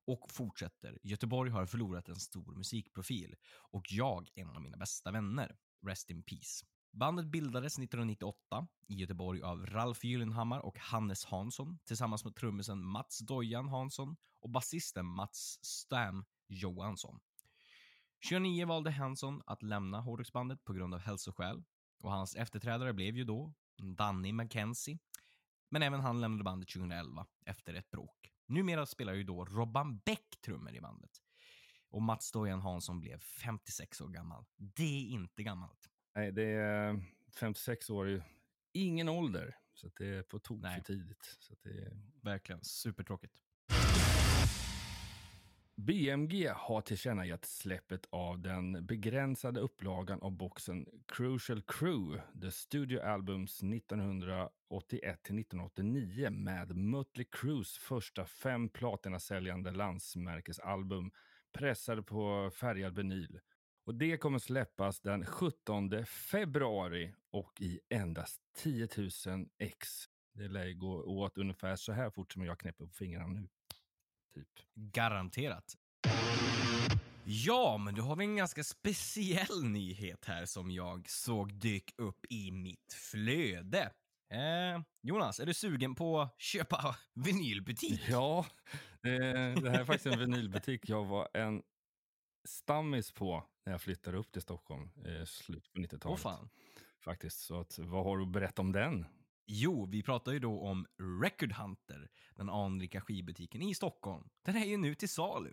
och 0.07 0.31
fortsätter. 0.31 0.99
Göteborg 1.03 1.51
har 1.51 1.67
förlorat 1.67 2.09
en 2.09 2.17
stor 2.17 2.55
musikprofil 2.55 3.35
och 3.71 3.93
jag 3.93 4.29
en 4.35 4.51
av 4.51 4.63
mina 4.63 4.77
bästa 4.77 5.11
vänner. 5.11 5.57
Rest 5.87 6.11
in 6.11 6.23
peace. 6.23 6.67
Bandet 6.91 7.27
bildades 7.27 7.79
1998 7.79 8.67
i 8.87 8.95
Göteborg 8.95 9.43
av 9.43 9.67
Ralf 9.67 10.05
Gyllenhammar 10.05 10.59
och 10.59 10.79
Hannes 10.79 11.25
Hansson 11.25 11.79
tillsammans 11.85 12.25
med 12.25 12.35
trummisen 12.35 12.85
Mats 12.85 13.19
Dojan 13.19 13.69
Hansson 13.69 14.17
och 14.41 14.51
basisten 14.51 15.07
Mats 15.07 15.59
Stam 15.63 16.25
Johansson. 16.49 17.21
29 18.21 18.67
valde 18.67 18.91
Hansson 18.91 19.43
att 19.47 19.63
lämna 19.63 20.01
hårdrocksbandet 20.01 20.65
på 20.65 20.73
grund 20.73 20.95
av 20.95 21.01
hälsoskäl 21.01 21.65
och 22.03 22.11
hans 22.11 22.37
efterträdare 22.37 22.93
blev 22.93 23.17
ju 23.17 23.25
då 23.25 23.55
Danny 23.97 24.33
McKenzie. 24.33 24.99
Men 25.69 25.83
även 25.83 26.01
han 26.01 26.21
lämnade 26.21 26.45
bandet 26.45 26.69
2011 26.69 27.27
efter 27.47 27.75
ett 27.75 27.91
bråk. 27.91 28.33
Numera 28.47 28.87
spelar 28.87 29.15
ju 29.15 29.25
då 29.25 29.45
Robban 29.45 29.99
Bäck 29.99 30.41
trummor 30.41 30.75
i 30.75 30.81
bandet. 30.81 31.11
Och 31.91 32.03
Mats 32.03 32.33
Dojan 32.33 32.61
Hansson 32.61 33.01
blev 33.01 33.19
56 33.19 34.01
år 34.01 34.09
gammal. 34.09 34.45
Det 34.57 34.83
är 34.83 35.09
inte 35.09 35.43
gammalt. 35.43 35.89
Nej, 36.19 36.33
det 36.33 36.51
är 36.51 37.01
56 37.41 37.91
år 37.91 38.09
är 38.09 38.23
ingen 38.73 39.09
ålder. 39.09 39.57
Så 39.75 39.91
det 39.99 40.07
är 40.07 40.23
på 40.23 40.39
tok 40.39 40.61
för 40.61 40.81
tidigt. 40.81 41.37
Så 41.39 41.55
det 41.63 41.71
är... 41.71 41.93
Verkligen 42.23 42.65
supertråkigt. 42.65 43.43
BMG 45.77 46.49
har 46.55 46.81
tillkännagett 46.81 47.45
släppet 47.45 48.07
av 48.11 48.39
den 48.39 48.87
begränsade 48.87 49.61
upplagan 49.61 50.23
av 50.23 50.33
boxen 50.33 50.87
Crucial 51.09 51.63
Crew, 51.63 52.23
The 52.41 52.51
Studio 52.51 53.01
Albums 53.01 53.63
1981 53.63 55.23
till 55.23 55.39
1989 55.39 56.31
med 56.31 56.77
Mötley 56.77 57.27
Crues 57.31 57.79
första 57.79 58.27
fem 58.27 58.69
platinasäljande 58.69 59.71
landsmärkesalbum 59.71 61.11
pressade 61.53 62.03
på 62.03 62.51
färgad 62.55 62.97
vinyl. 62.97 63.41
Och 63.89 63.95
det 63.95 64.17
kommer 64.17 64.39
släppas 64.39 65.01
den 65.01 65.27
17 65.27 66.05
februari 66.07 67.15
och 67.31 67.61
i 67.61 67.81
endast 67.89 68.41
10 68.57 68.89
000 69.27 69.49
ex. 69.59 69.89
Det 70.35 70.49
lär 70.49 70.73
gå 70.73 71.03
åt 71.05 71.39
ungefär 71.39 71.77
så 71.77 71.93
här 71.93 72.11
fort 72.11 72.33
som 72.33 72.45
jag 72.45 72.59
knäpper 72.59 72.87
på 72.87 72.93
fingrarna 72.93 73.27
nu. 73.27 73.49
Typ. 74.35 74.49
Garanterat. 74.75 75.77
Ja, 77.25 77.79
men 77.79 77.95
då 77.95 78.03
har 78.03 78.17
vi 78.17 78.25
en 78.25 78.37
ganska 78.37 78.65
speciell 78.65 79.63
nyhet 79.63 80.25
här 80.25 80.47
som 80.47 80.71
jag 80.71 81.11
såg 81.11 81.55
dyka 81.55 81.93
upp 81.97 82.27
i 82.31 82.51
mitt 82.51 82.93
flöde. 82.93 83.93
Eh, 84.31 84.83
Jonas, 85.03 85.41
är 85.41 85.47
du 85.47 85.55
sugen 85.55 85.95
på 85.95 86.21
att 86.21 86.41
köpa 86.41 86.97
vinylbutik? 87.15 88.01
Ja, 88.09 88.47
eh, 89.03 89.63
det 89.63 89.71
här 89.71 89.81
är 89.81 89.85
faktiskt 89.85 90.07
en 90.07 90.19
vinylbutik 90.19 90.89
jag 90.89 91.05
var 91.05 91.29
en 91.35 91.63
stammis 92.49 93.13
på 93.13 93.45
när 93.69 93.75
jag 93.75 93.81
flyttade 93.81 94.19
upp 94.19 94.33
till 94.33 94.43
Stockholm 94.43 94.91
i 95.05 95.27
slutet 95.27 95.73
på 95.73 95.81
90-talet. 95.81 96.07
Åh 96.07 96.17
fan. 96.17 96.49
Faktiskt, 97.01 97.41
så 97.41 97.61
att, 97.61 97.79
vad 97.79 98.05
har 98.05 98.17
du 98.17 98.23
att 98.23 98.33
berätta 98.33 98.63
om 98.63 98.73
den? 98.73 99.07
Jo, 99.47 99.87
vi 99.87 100.03
pratar 100.03 100.33
ju 100.33 100.39
då 100.39 100.61
om 100.61 100.87
Record 101.23 101.53
Hunter, 101.53 102.11
den 102.37 102.51
anrika 102.51 103.01
skivbutiken 103.01 103.63
i 103.63 103.75
Stockholm. 103.75 104.29
Den 104.43 104.57
är 104.57 104.65
ju 104.65 104.77
nu 104.77 104.95
till 104.95 105.09
salu. 105.09 105.53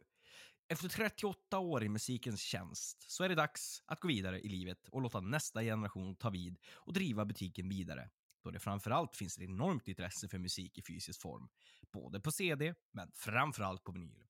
Efter 0.67 0.89
38 0.89 1.59
år 1.59 1.83
i 1.83 1.89
musikens 1.89 2.41
tjänst 2.41 3.11
så 3.11 3.23
är 3.23 3.29
det 3.29 3.35
dags 3.35 3.83
att 3.85 3.99
gå 3.99 4.07
vidare 4.07 4.39
i 4.39 4.49
livet 4.49 4.87
och 4.87 5.01
låta 5.01 5.19
nästa 5.19 5.61
generation 5.61 6.15
ta 6.15 6.29
vid 6.29 6.57
och 6.73 6.93
driva 6.93 7.25
butiken 7.25 7.69
vidare. 7.69 8.09
Då 8.43 8.51
det 8.51 8.59
framförallt 8.59 9.15
finns 9.15 9.37
ett 9.37 9.43
enormt 9.43 9.87
intresse 9.87 10.27
för 10.27 10.37
musik 10.37 10.77
i 10.77 10.81
fysisk 10.81 11.21
form. 11.21 11.49
Både 11.91 12.19
på 12.19 12.31
CD, 12.31 12.73
men 12.91 13.11
framförallt 13.13 13.83
på 13.83 13.91
vinyl. 13.91 14.23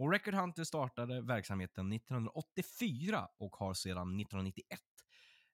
Och 0.00 0.12
Record 0.12 0.34
Hunter 0.34 0.64
startade 0.64 1.20
verksamheten 1.20 1.92
1984 1.92 3.28
och 3.38 3.56
har 3.56 3.74
sedan 3.74 4.20
1991 4.20 4.80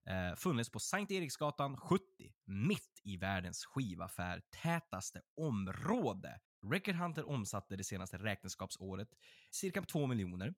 eh, 0.08 0.36
funnits 0.36 0.70
på 0.70 0.78
Sankt 0.78 1.12
Eriksgatan 1.12 1.76
70, 1.76 2.02
mitt 2.44 3.00
i 3.04 3.16
världens 3.16 3.64
skivaffär 3.64 4.42
tätaste 4.62 5.22
område. 5.36 6.40
Record 6.72 6.94
Hunter 6.94 7.28
omsatte 7.28 7.76
det 7.76 7.84
senaste 7.84 8.16
räkenskapsåret 8.16 9.08
cirka 9.50 9.82
2 9.82 10.06
miljoner 10.06 10.54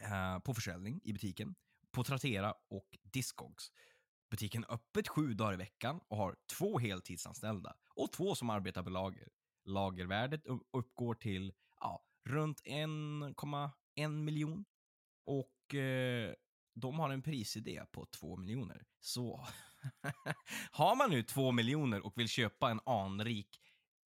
eh, 0.00 0.38
på 0.38 0.54
försäljning 0.54 1.00
i 1.04 1.12
butiken 1.12 1.54
på 1.90 2.04
Tratera 2.04 2.54
och 2.70 2.98
Discogs. 3.02 3.72
Butiken 4.30 4.64
är 4.64 4.72
öppet 4.72 5.08
sju 5.08 5.34
dagar 5.34 5.52
i 5.52 5.56
veckan 5.56 6.00
och 6.08 6.16
har 6.16 6.36
två 6.58 6.78
heltidsanställda 6.78 7.74
och 7.94 8.12
två 8.12 8.34
som 8.34 8.50
arbetar 8.50 8.82
på 8.82 8.90
lager. 8.90 9.28
Lagervärdet 9.64 10.42
uppgår 10.72 11.14
till 11.14 11.52
runt 12.24 12.62
1,1 12.64 14.08
miljon 14.08 14.64
och 15.26 15.74
eh, 15.74 16.34
de 16.74 16.98
har 16.98 17.10
en 17.10 17.22
prisidé 17.22 17.84
på 17.92 18.06
2 18.06 18.36
miljoner. 18.36 18.84
Så 19.00 19.46
har 20.70 20.96
man 20.96 21.10
nu 21.10 21.22
2 21.22 21.52
miljoner 21.52 22.06
och 22.06 22.18
vill 22.18 22.28
köpa 22.28 22.70
en 22.70 22.80
anrik 22.86 23.60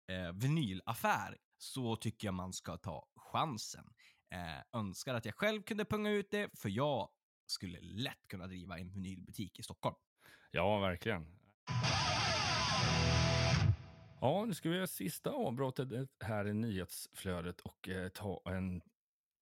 eh, 0.08 0.32
vinylaffär 0.32 1.38
så 1.58 1.96
tycker 1.96 2.26
jag 2.26 2.34
man 2.34 2.52
ska 2.52 2.76
ta 2.76 3.08
chansen. 3.16 3.84
Eh, 4.30 4.80
önskar 4.80 5.14
att 5.14 5.24
jag 5.24 5.34
själv 5.34 5.62
kunde 5.62 5.84
punga 5.84 6.10
ut 6.10 6.30
det, 6.30 6.50
för 6.58 6.68
jag 6.68 7.08
skulle 7.46 7.80
lätt 7.80 8.28
kunna 8.28 8.46
driva 8.46 8.78
en 8.78 8.90
vinylbutik 8.90 9.58
i 9.58 9.62
Stockholm. 9.62 9.96
Ja, 10.50 10.78
verkligen. 10.78 11.26
Ja, 14.24 14.44
nu 14.44 14.54
ska 14.54 14.68
vi 14.68 14.76
göra 14.76 14.86
sista 14.86 15.30
avbrottet 15.30 15.92
eh, 15.92 16.04
här 16.20 16.48
i 16.48 16.54
nyhetsflödet 16.54 17.60
och 17.60 17.88
eh, 17.88 18.08
ta 18.08 18.42
en 18.44 18.82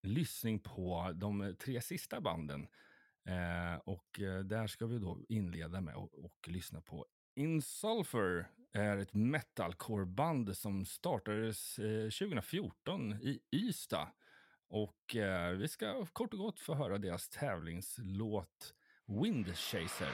lyssning 0.02 0.58
på 0.58 1.12
de 1.14 1.40
eh, 1.42 1.52
tre 1.52 1.80
sista 1.80 2.20
banden. 2.20 2.66
Eh, 3.28 3.80
och 3.84 4.20
eh, 4.20 4.38
där 4.38 4.66
ska 4.66 4.86
vi 4.86 4.98
då 4.98 5.18
inleda 5.28 5.80
med 5.80 5.94
och, 5.94 6.24
och 6.24 6.48
lyssna 6.48 6.80
på 6.80 7.06
Insulfur 7.34 8.46
är 8.72 8.96
ett 8.96 9.14
metalcore-band 9.14 10.56
som 10.56 10.84
startades 10.84 11.78
eh, 11.78 12.02
2014 12.02 13.12
i 13.12 13.40
Ystad. 13.52 14.08
Och 14.68 15.16
eh, 15.16 15.50
vi 15.50 15.68
ska 15.68 16.06
kort 16.06 16.32
och 16.32 16.38
gott 16.38 16.60
få 16.60 16.74
höra 16.74 16.98
deras 16.98 17.28
tävlingslåt 17.28 18.74
Wind 19.06 19.56
Chaser. 19.56 20.12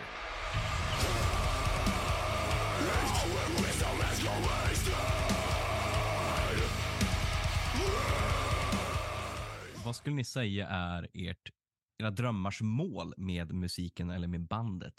Vad 9.85 9.97
skulle 9.97 10.17
ni 10.17 10.25
säga 10.25 10.69
är 10.69 11.09
ert, 11.15 11.51
era 11.99 12.11
drömmars 12.11 12.61
mål 12.61 13.15
med 13.17 13.55
musiken 13.55 14.11
eller 14.11 14.29
med 14.29 14.47
bandet? 14.47 14.95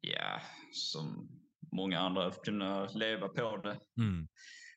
Ja, 0.00 0.40
som 0.72 1.28
många 1.72 2.00
andra, 2.00 2.30
kunna 2.30 2.86
leva 2.86 3.28
på 3.28 3.56
det. 3.56 3.80
Mm. 3.98 4.28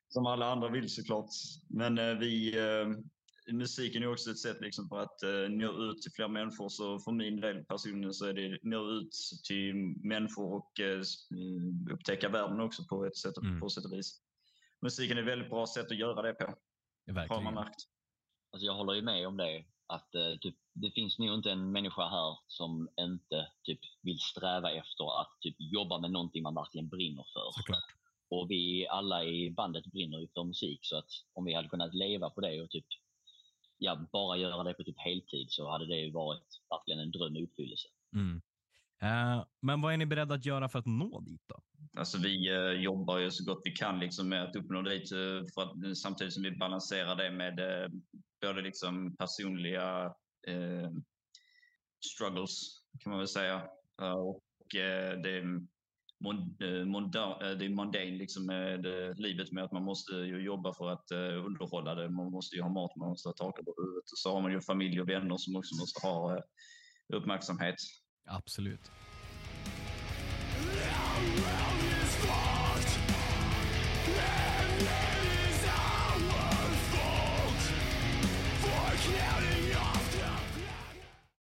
Som 0.08 0.26
alla 0.26 0.52
andra 0.52 0.70
vill 0.70 0.90
såklart. 0.90 1.30
Men 1.70 1.98
eh, 1.98 2.14
vi, 2.14 2.58
eh, 2.58 2.88
musiken 3.52 4.04
är 4.04 4.12
också 4.12 4.32
ett 4.32 4.40
sätt 4.40 4.62
liksom 4.62 4.90
för 4.90 5.00
att 5.00 5.24
eh, 5.24 5.50
nå 5.50 5.72
ut 5.72 6.02
till 6.02 6.12
fler 6.12 6.28
människor. 6.28 6.70
Så 6.70 7.00
för 7.00 7.12
min 7.12 7.42
del 7.42 7.64
personligen 7.64 8.14
så 8.14 8.26
är 8.26 8.34
det 8.34 8.60
nå 8.64 8.90
ut 8.90 9.12
till 9.48 9.76
människor 10.04 10.54
och 10.54 10.80
eh, 10.80 11.02
mm, 11.32 11.88
upptäcka 11.92 12.30
världen 12.30 12.60
också 12.60 12.84
på 12.90 13.06
ett 13.06 13.18
sätt, 13.18 13.38
Mm. 13.38 13.60
på 13.60 13.70
sätt 13.70 13.86
och 13.86 13.94
vis. 13.94 14.22
Musiken 14.82 15.18
är 15.18 15.22
ett 15.22 15.28
väldigt 15.28 15.50
bra 15.50 15.68
sätt 15.68 15.92
att 15.92 15.98
göra 15.98 16.22
det 16.22 16.34
på. 16.34 16.56
Har 17.30 17.42
man 17.42 17.54
märkt. 17.54 17.80
Alltså 18.52 18.66
jag 18.66 18.74
håller 18.74 18.94
ju 18.94 19.02
med 19.02 19.28
om 19.28 19.38
det. 19.38 19.66
Att 19.88 20.16
eh, 20.16 20.38
typ, 20.42 20.56
det 20.74 20.92
finns 20.92 21.20
nog 21.20 21.34
inte 21.36 21.52
en 21.52 21.72
människa 21.72 22.10
här 22.10 22.38
som 22.48 22.90
inte 23.00 23.48
typ, 23.64 23.80
vill 24.02 24.20
sträva 24.20 24.72
efter 24.72 25.22
att 25.22 25.38
typ, 25.42 25.56
jobba 25.60 26.00
med 26.00 26.12
någonting 26.12 26.44
man 26.44 26.56
verkligen 26.56 26.88
brinner 26.88 27.26
för. 27.34 27.52
Såklart. 27.52 27.84
Och 28.30 28.52
vi 28.52 28.88
alla 28.88 29.24
i 29.24 29.52
bandet 29.52 29.86
brinner 29.86 30.20
ju 30.20 30.28
för 30.28 30.44
musik 30.44 30.80
så 30.82 30.98
att 30.98 31.10
om 31.34 31.46
vi 31.46 31.54
hade 31.54 31.70
kunnat 31.70 31.94
leva 31.94 32.30
på 32.30 32.42
det 32.42 32.62
och 32.62 32.70
typ, 32.70 32.86
ja, 33.78 34.08
bara 34.12 34.38
göra 34.38 34.64
det 34.64 34.74
på 34.74 34.84
typ 34.84 35.00
heltid 35.00 35.48
så 35.50 35.72
hade 35.72 35.88
det 35.88 36.00
ju 36.00 36.12
varit 36.12 36.62
verkligen 36.70 37.00
en 37.00 37.12
dröm 37.12 37.36
i 37.36 37.44
uppfyllelse. 37.44 37.88
Mm. 38.14 38.42
Eh, 39.02 39.46
men 39.62 39.82
vad 39.82 39.94
är 39.94 39.98
ni 39.98 40.06
beredda 40.06 40.36
att 40.36 40.46
göra 40.46 40.70
för 40.70 40.80
att 40.80 40.86
nå 40.86 41.20
dit 41.20 41.42
då? 41.48 41.62
Alltså 41.98 42.18
vi 42.18 42.50
eh, 42.50 42.82
jobbar 42.82 43.18
ju 43.18 43.32
så 43.32 43.46
gott 43.46 43.62
vi 43.64 43.72
kan 43.72 44.00
liksom 44.00 44.30
med 44.30 44.44
att 44.44 44.56
uppnå 44.56 44.82
dit 44.82 45.12
eh, 45.12 45.44
för 45.54 45.62
att, 45.62 45.98
samtidigt 45.98 46.34
som 46.34 46.44
vi 46.44 46.52
balanserar 46.52 47.16
det 47.16 47.32
med 47.32 47.60
eh, 47.60 47.90
både 48.42 48.62
liksom 48.62 49.16
personliga 49.16 50.06
eh, 50.48 50.90
struggles 52.06 52.82
kan 53.00 53.10
man 53.10 53.20
väl 53.20 53.28
säga. 53.28 53.68
Eh, 54.02 54.12
och 54.12 54.76
eh, 54.76 55.20
det, 55.22 55.44
eh, 56.26 57.50
eh, 57.50 57.58
det 57.58 57.66
är 57.66 57.70
mundane 57.70 58.06
liksom 58.06 58.46
med 58.46 58.86
eh, 58.86 59.16
livet 59.16 59.52
med 59.52 59.64
att 59.64 59.72
man 59.72 59.84
måste 59.84 60.12
ju 60.14 60.44
jobba 60.44 60.74
för 60.74 60.90
att 60.90 61.12
underhålla 61.46 61.96
det. 61.96 62.10
Man 62.10 62.32
måste 62.32 62.56
ju 62.56 62.62
ha 62.62 62.70
mat, 62.70 62.96
man 62.96 63.10
måste 63.10 63.30
ha 63.30 63.34
tak 63.34 63.60
över 63.60 63.74
huvudet. 63.78 64.12
Och 64.12 64.18
så 64.18 64.34
har 64.34 64.42
man 64.42 64.52
ju 64.52 64.62
familj 64.62 65.02
och 65.02 65.10
vänner 65.10 65.38
som 65.38 65.56
också 65.56 65.76
måste 65.76 66.08
ha 66.08 66.42
uppmärksamhet. 67.14 67.76
Absolut. 68.26 68.92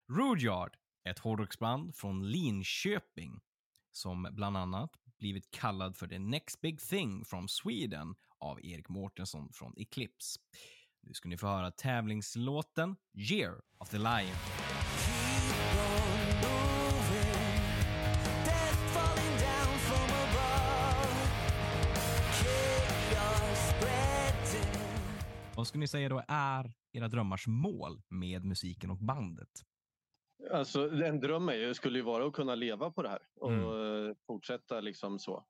Rudyard, 0.10 0.78
ett 1.10 1.20
hårdrocksband 1.20 1.96
från 1.96 2.32
Linköping 2.32 3.42
som 3.92 4.28
bland 4.32 4.58
annat 4.58 4.92
blivit 5.20 5.52
kallad 5.52 5.98
för 5.98 6.08
the 6.08 6.20
next 6.20 6.62
big 6.62 6.80
thing 6.80 7.26
from 7.26 7.48
Sweden 7.48 8.16
av 8.40 8.66
Erik 8.66 8.90
Mårtensson 8.90 9.50
från 9.54 9.74
Eclipse. 9.78 10.40
Nu 11.04 11.14
ska 11.14 11.30
ni 11.30 11.38
få 11.38 11.48
höra 11.48 11.72
tävlingslåten 11.72 12.96
Year 13.14 13.62
of 13.78 13.90
the 13.90 13.98
Lion. 13.98 14.36
Vad 25.56 25.68
skulle 25.68 25.80
ni 25.80 25.88
säga 25.88 26.10
då 26.10 26.24
är 26.28 26.74
era 26.92 27.08
drömmars 27.08 27.48
mål 27.48 28.02
med 28.10 28.46
musiken 28.46 28.90
och 28.90 28.98
bandet? 28.98 29.71
Alltså, 30.52 31.04
en 31.04 31.20
dröm 31.20 31.50
är 31.50 31.54
ju, 31.54 31.74
skulle 31.74 32.00
ju 32.00 32.04
vara 32.04 32.28
att 32.28 32.34
kunna 32.34 32.56
leva 32.56 32.92
på 32.92 33.04
det 33.04 33.10
här 33.10 33.22
och 33.36 33.52
eh, 33.54 34.16
fortsätta 34.28 34.80
liksom 34.80 35.20
så. 35.20 35.46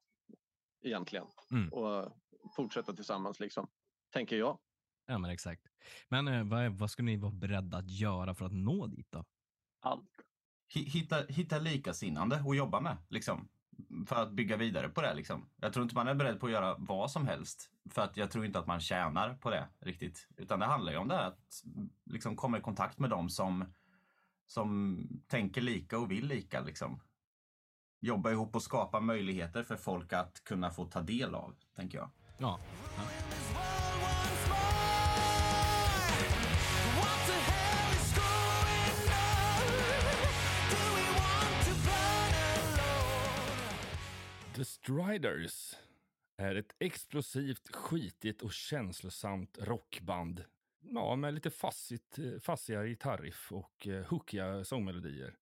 Egentligen. 0.84 1.26
Mm. 1.52 1.74
Och 1.74 2.12
fortsätta 2.56 2.94
tillsammans 2.94 3.40
liksom. 3.40 3.68
Tänker 4.14 4.36
jag. 4.36 4.60
Ja, 5.06 5.18
men 5.18 5.32
exakt. 5.32 5.62
Men 6.10 6.28
eh, 6.28 6.44
vad, 6.44 6.72
vad 6.72 6.92
skulle 6.92 7.06
ni 7.06 7.18
vara 7.18 7.32
beredda 7.32 7.78
att 7.78 7.90
göra 7.90 8.36
för 8.36 8.46
att 8.46 8.54
nå 8.54 8.88
dit 8.88 9.08
då? 9.10 9.26
Allt. 9.80 10.10
Hitta, 10.74 11.24
hitta 11.30 11.60
likasinnande 11.60 12.44
och 12.46 12.56
jobba 12.56 12.80
med. 12.82 12.98
Liksom, 13.10 13.50
för 14.08 14.16
att 14.16 14.32
bygga 14.32 14.58
vidare 14.58 14.90
på 14.90 15.02
det. 15.02 15.14
Liksom. 15.14 15.50
Jag 15.56 15.74
tror 15.74 15.84
inte 15.84 15.96
man 15.96 16.08
är 16.08 16.16
beredd 16.16 16.40
på 16.40 16.46
att 16.46 16.52
göra 16.52 16.76
vad 16.80 17.12
som 17.12 17.28
helst. 17.28 17.72
För 17.90 18.02
att 18.02 18.18
jag 18.18 18.32
tror 18.32 18.46
inte 18.46 18.60
att 18.60 18.68
man 18.68 18.80
tjänar 18.80 19.34
på 19.34 19.50
det 19.50 19.68
riktigt. 19.80 20.28
Utan 20.38 20.60
det 20.60 20.66
handlar 20.66 20.92
ju 20.92 20.98
om 20.98 21.08
det 21.08 21.16
här 21.16 21.28
att 21.28 21.64
liksom, 22.06 22.36
komma 22.36 22.58
i 22.58 22.62
kontakt 22.62 23.00
med 23.00 23.10
dem 23.10 23.30
som, 23.30 23.74
som 24.52 25.00
tänker 25.28 25.62
lika 25.62 26.00
och 26.00 26.12
vill 26.12 26.28
lika. 26.28 26.62
Liksom. 26.62 27.02
Jobba 28.02 28.32
ihop 28.32 28.56
och 28.56 28.64
skapa 28.64 29.00
möjligheter 29.00 29.64
för 29.64 29.76
folk 29.76 30.14
att 30.14 30.44
kunna 30.44 30.72
få 30.72 30.86
ta 30.86 31.02
del 31.02 31.36
av, 31.36 31.56
tänker 31.76 31.98
jag. 31.98 32.10
Ja. 32.38 32.60
The 44.56 44.66
Striders 44.66 45.76
är 46.38 46.56
ett 46.56 46.76
explosivt, 46.80 47.76
skitigt 47.76 48.42
och 48.42 48.54
känslosamt 48.54 49.58
rockband. 49.62 50.44
Ja, 50.84 51.16
med 51.16 51.34
lite 51.34 51.50
fassigt, 51.50 52.20
fassiga 52.42 52.84
gitarriff 52.84 53.52
och 53.52 53.88
eh, 53.88 54.06
hookiga 54.06 54.64
sångmelodier. 54.64 55.36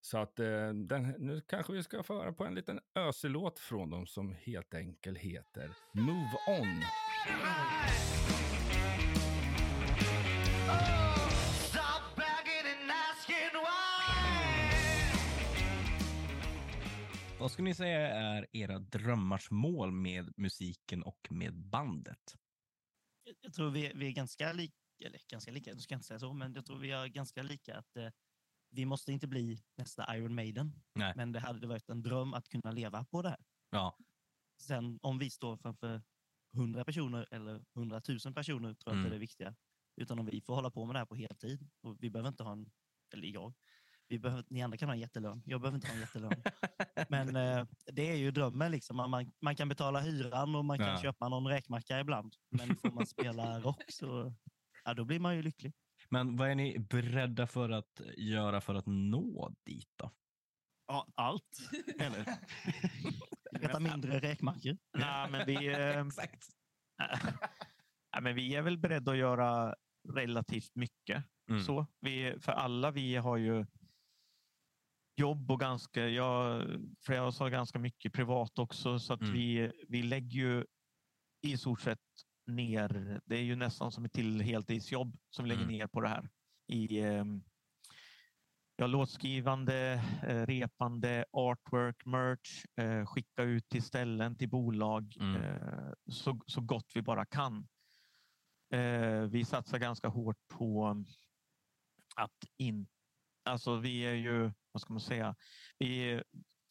Så 0.00 0.18
att 0.18 0.38
eh, 0.38 0.68
den, 0.68 1.14
nu 1.18 1.40
kanske 1.40 1.72
vi 1.72 1.82
ska 1.82 2.02
få 2.02 2.14
höra 2.14 2.32
på 2.32 2.44
en 2.44 2.54
liten 2.54 2.80
ösig 2.94 3.30
låt 3.30 3.58
från 3.58 3.90
dem 3.90 4.06
som 4.06 4.32
helt 4.32 4.74
enkelt 4.74 5.18
heter 5.18 5.70
Move 5.92 6.60
On. 6.60 6.82
Vad 17.40 17.50
skulle 17.50 17.68
ni 17.68 17.74
säga 17.74 18.08
är 18.08 18.46
era 18.52 18.78
drömmars 18.78 19.50
mål 19.50 19.92
med 19.92 20.32
musiken 20.36 21.02
och 21.02 21.28
med 21.30 21.54
bandet? 21.54 22.36
Jag- 23.40 23.52
tror 23.54 23.70
vi, 23.70 23.86
är- 23.86 23.94
vi 23.94 24.06
är 24.06 24.12
ganska 24.12 24.52
lika, 24.52 24.74
eller 25.04 25.20
ganska 25.30 25.52
lika, 25.52 25.70
jag 25.70 25.80
ska 25.80 25.94
inte 25.94 26.06
säga 26.06 26.18
så, 26.18 26.32
men 26.32 26.54
jag 26.54 26.66
tror 26.66 26.78
vi 26.78 26.90
är 26.90 27.06
ganska 27.06 27.42
lika 27.42 27.78
att 27.78 27.96
eh, 27.96 28.08
vi 28.70 28.84
måste 28.84 29.12
inte 29.12 29.26
bli 29.26 29.58
nästa 29.76 30.16
Iron 30.16 30.34
Maiden. 30.34 30.72
Nej. 30.94 31.12
Men 31.16 31.32
det 31.32 31.40
hade 31.40 31.66
varit 31.66 31.88
en 31.88 32.02
dröm 32.02 32.34
att 32.34 32.48
kunna 32.48 32.70
leva 32.72 33.04
på 33.04 33.22
det 33.22 33.28
här. 33.28 33.44
Ja. 33.70 33.98
Sen 34.62 34.98
om 35.02 35.18
vi 35.18 35.30
står 35.30 35.56
framför 35.56 36.02
100 36.56 36.84
personer 36.84 37.28
eller 37.30 37.64
100 37.76 38.00
000 38.24 38.34
personer 38.34 38.74
tror 38.74 38.94
jag 38.94 38.94
inte 38.94 38.98
Mm. 38.98 39.10
det 39.10 39.16
är 39.16 39.20
viktiga. 39.20 39.56
Utan 39.96 40.18
om 40.18 40.26
vi 40.26 40.40
får 40.40 40.54
hålla 40.54 40.70
på 40.70 40.84
med 40.86 40.94
det 40.94 40.98
här 40.98 41.06
på 41.06 41.14
heltid. 41.14 41.70
Och 41.80 41.96
vi 42.00 42.10
behöver 42.10 42.28
inte 42.28 42.42
ha 42.42 42.52
en, 42.52 42.70
eller 43.14 43.28
jag, 43.28 43.54
vi 44.12 44.18
behöver, 44.18 44.44
ni 44.48 44.62
andra 44.62 44.76
kan 44.78 44.88
ha 44.88 44.94
en 44.94 45.00
jättelön. 45.00 45.42
Jag 45.46 45.60
behöver 45.60 45.76
inte 45.76 45.88
ha 45.88 45.94
en 45.94 46.00
jättelön. 46.00 46.42
Men 47.08 47.36
eh, 47.36 47.66
det 47.92 48.10
är 48.10 48.16
ju 48.16 48.30
drömmen. 48.30 48.70
Liksom. 48.72 48.96
Man- 48.96 49.32
Man, 49.40 49.56
kan 49.56 49.68
betala 49.68 50.00
hyran 50.00 50.54
och 50.54 50.64
man 50.64 50.78
kan 50.78 50.88
Ja. 50.88 51.02
köpa 51.02 51.28
någon 51.28 51.46
räkmacka 51.46 52.00
ibland. 52.00 52.34
Men 52.50 52.76
får 52.76 52.90
man 52.90 53.06
spela 53.06 53.60
rock 53.60 53.84
så 53.88 54.34
ja, 54.84 54.94
då 54.94 55.04
blir 55.04 55.20
man 55.20 55.36
ju 55.36 55.42
lycklig. 55.42 55.72
Men 56.10 56.36
vad 56.36 56.50
är 56.50 56.54
ni 56.54 56.78
beredda 56.78 57.46
för 57.46 57.70
att 57.70 58.00
göra 58.16 58.60
för 58.60 58.74
att 58.74 58.86
nå 58.86 59.54
dit 59.66 59.90
då? 59.96 60.10
Ja, 60.86 61.06
allt. 61.14 61.58
Eller? 62.00 62.24
Äta 63.62 63.80
mindre 63.80 64.18
räkmackor. 64.18 64.78
Nej, 64.98 65.30
men 65.30 65.46
vi, 65.46 65.66
eh, 65.66 66.04
Nej, 68.14 68.22
men 68.22 68.34
vi 68.34 68.54
är 68.54 68.62
väl 68.62 68.78
beredda 68.78 69.12
att 69.12 69.18
göra 69.18 69.74
relativt 70.08 70.74
mycket. 70.74 71.24
Mm. 71.50 71.62
Så, 71.62 71.86
vi, 72.00 72.36
för 72.40 72.52
alla 72.52 72.90
vi 72.90 73.16
har 73.16 73.36
ju 73.36 73.66
jobb 75.16 75.50
och 75.50 75.60
ganska, 75.60 76.08
jag, 76.08 76.66
flera 77.06 77.22
av 77.22 77.28
oss 77.28 77.38
har 77.38 77.50
ganska 77.50 77.78
mycket 77.78 78.12
privat 78.12 78.58
också. 78.58 78.98
Så 78.98 79.12
att 79.12 79.20
Mm. 79.20 79.32
vi, 79.32 79.72
vi 79.88 80.02
lägger 80.02 80.38
ju 80.40 80.66
i 81.46 81.56
stort 81.56 81.80
sett 81.80 81.98
ner, 82.46 83.20
det 83.24 83.36
är 83.36 83.42
ju 83.42 83.56
nästan 83.56 83.92
som 83.92 84.04
ett 84.04 84.12
till 84.12 84.40
heltidsjobb 84.40 85.16
som 85.30 85.44
vi 85.44 85.48
lägger 85.48 85.62
Mm. 85.62 85.72
ner 85.72 85.86
på 85.86 86.00
det 86.00 86.08
här. 86.08 86.28
I 86.68 87.00
ehm, 87.00 87.42
ja, 88.76 88.86
låtskrivande, 88.86 89.92
eh, 90.22 90.46
repande, 90.46 91.24
artwork, 91.32 92.04
merch, 92.04 92.64
eh, 92.76 93.06
skicka 93.06 93.42
ut 93.42 93.68
till 93.68 93.82
ställen, 93.82 94.36
till 94.36 94.48
bolag 94.50 95.16
Mm. 95.20 95.42
eh, 95.42 95.92
så, 96.10 96.40
så 96.46 96.60
gott 96.60 96.92
vi 96.94 97.02
bara 97.02 97.26
kan. 97.26 97.68
Eh, 98.74 99.20
vi 99.20 99.44
satsar 99.44 99.78
ganska 99.78 100.08
hårt 100.08 100.48
på 100.48 101.04
att 102.16 102.38
in, 102.56 102.86
alltså 103.44 103.76
vi 103.76 104.00
är 104.00 104.14
ju, 104.14 104.52
vad 104.72 104.80
ska 104.80 104.92
man 104.92 105.00
säga, 105.00 105.34
vi, 105.78 106.22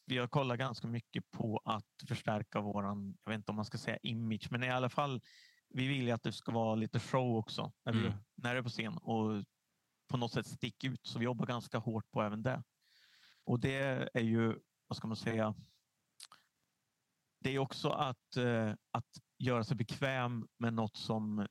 vi 0.06 0.18
har 0.18 0.26
kollat 0.28 0.58
ganska 0.58 0.86
mycket 0.86 1.30
på 1.30 1.60
att 1.64 2.08
förstärka 2.08 2.60
våran, 2.60 3.18
jag 3.24 3.30
vet 3.30 3.38
inte 3.38 3.52
om 3.52 3.56
man 3.56 3.64
ska 3.64 3.78
säga 3.78 3.98
image, 4.02 4.48
men 4.50 4.62
i 4.62 4.70
alla 4.70 4.88
fall, 4.88 5.20
vi 5.68 5.86
vill 5.86 6.02
ju 6.02 6.10
att 6.10 6.22
det 6.22 6.32
ska 6.32 6.52
vara 6.52 6.74
lite 6.74 7.00
show 7.00 7.36
också 7.36 7.72
när, 7.84 7.92
vi, 7.92 8.06
Mm. 8.06 8.18
när 8.34 8.54
det 8.54 8.60
är 8.60 8.62
på 8.62 8.68
scen 8.68 8.98
och 8.98 9.44
på 10.08 10.16
något 10.16 10.32
sätt 10.32 10.46
sticka 10.46 10.86
ut. 10.86 11.06
Så 11.06 11.18
vi 11.18 11.24
jobbar 11.24 11.46
ganska 11.46 11.78
hårt 11.78 12.10
på 12.10 12.22
även 12.22 12.42
det. 12.42 12.62
Och 13.44 13.60
det 13.60 14.08
är 14.14 14.22
ju, 14.22 14.58
vad 14.86 14.96
ska 14.96 15.06
man 15.06 15.16
säga, 15.16 15.54
det 17.40 17.50
är 17.50 17.58
också 17.58 17.88
att, 17.90 18.36
eh, 18.36 18.74
att 18.90 19.06
göra 19.38 19.64
sig 19.64 19.76
bekväm 19.76 20.48
med 20.58 20.74
något 20.74 20.96
som 20.96 21.46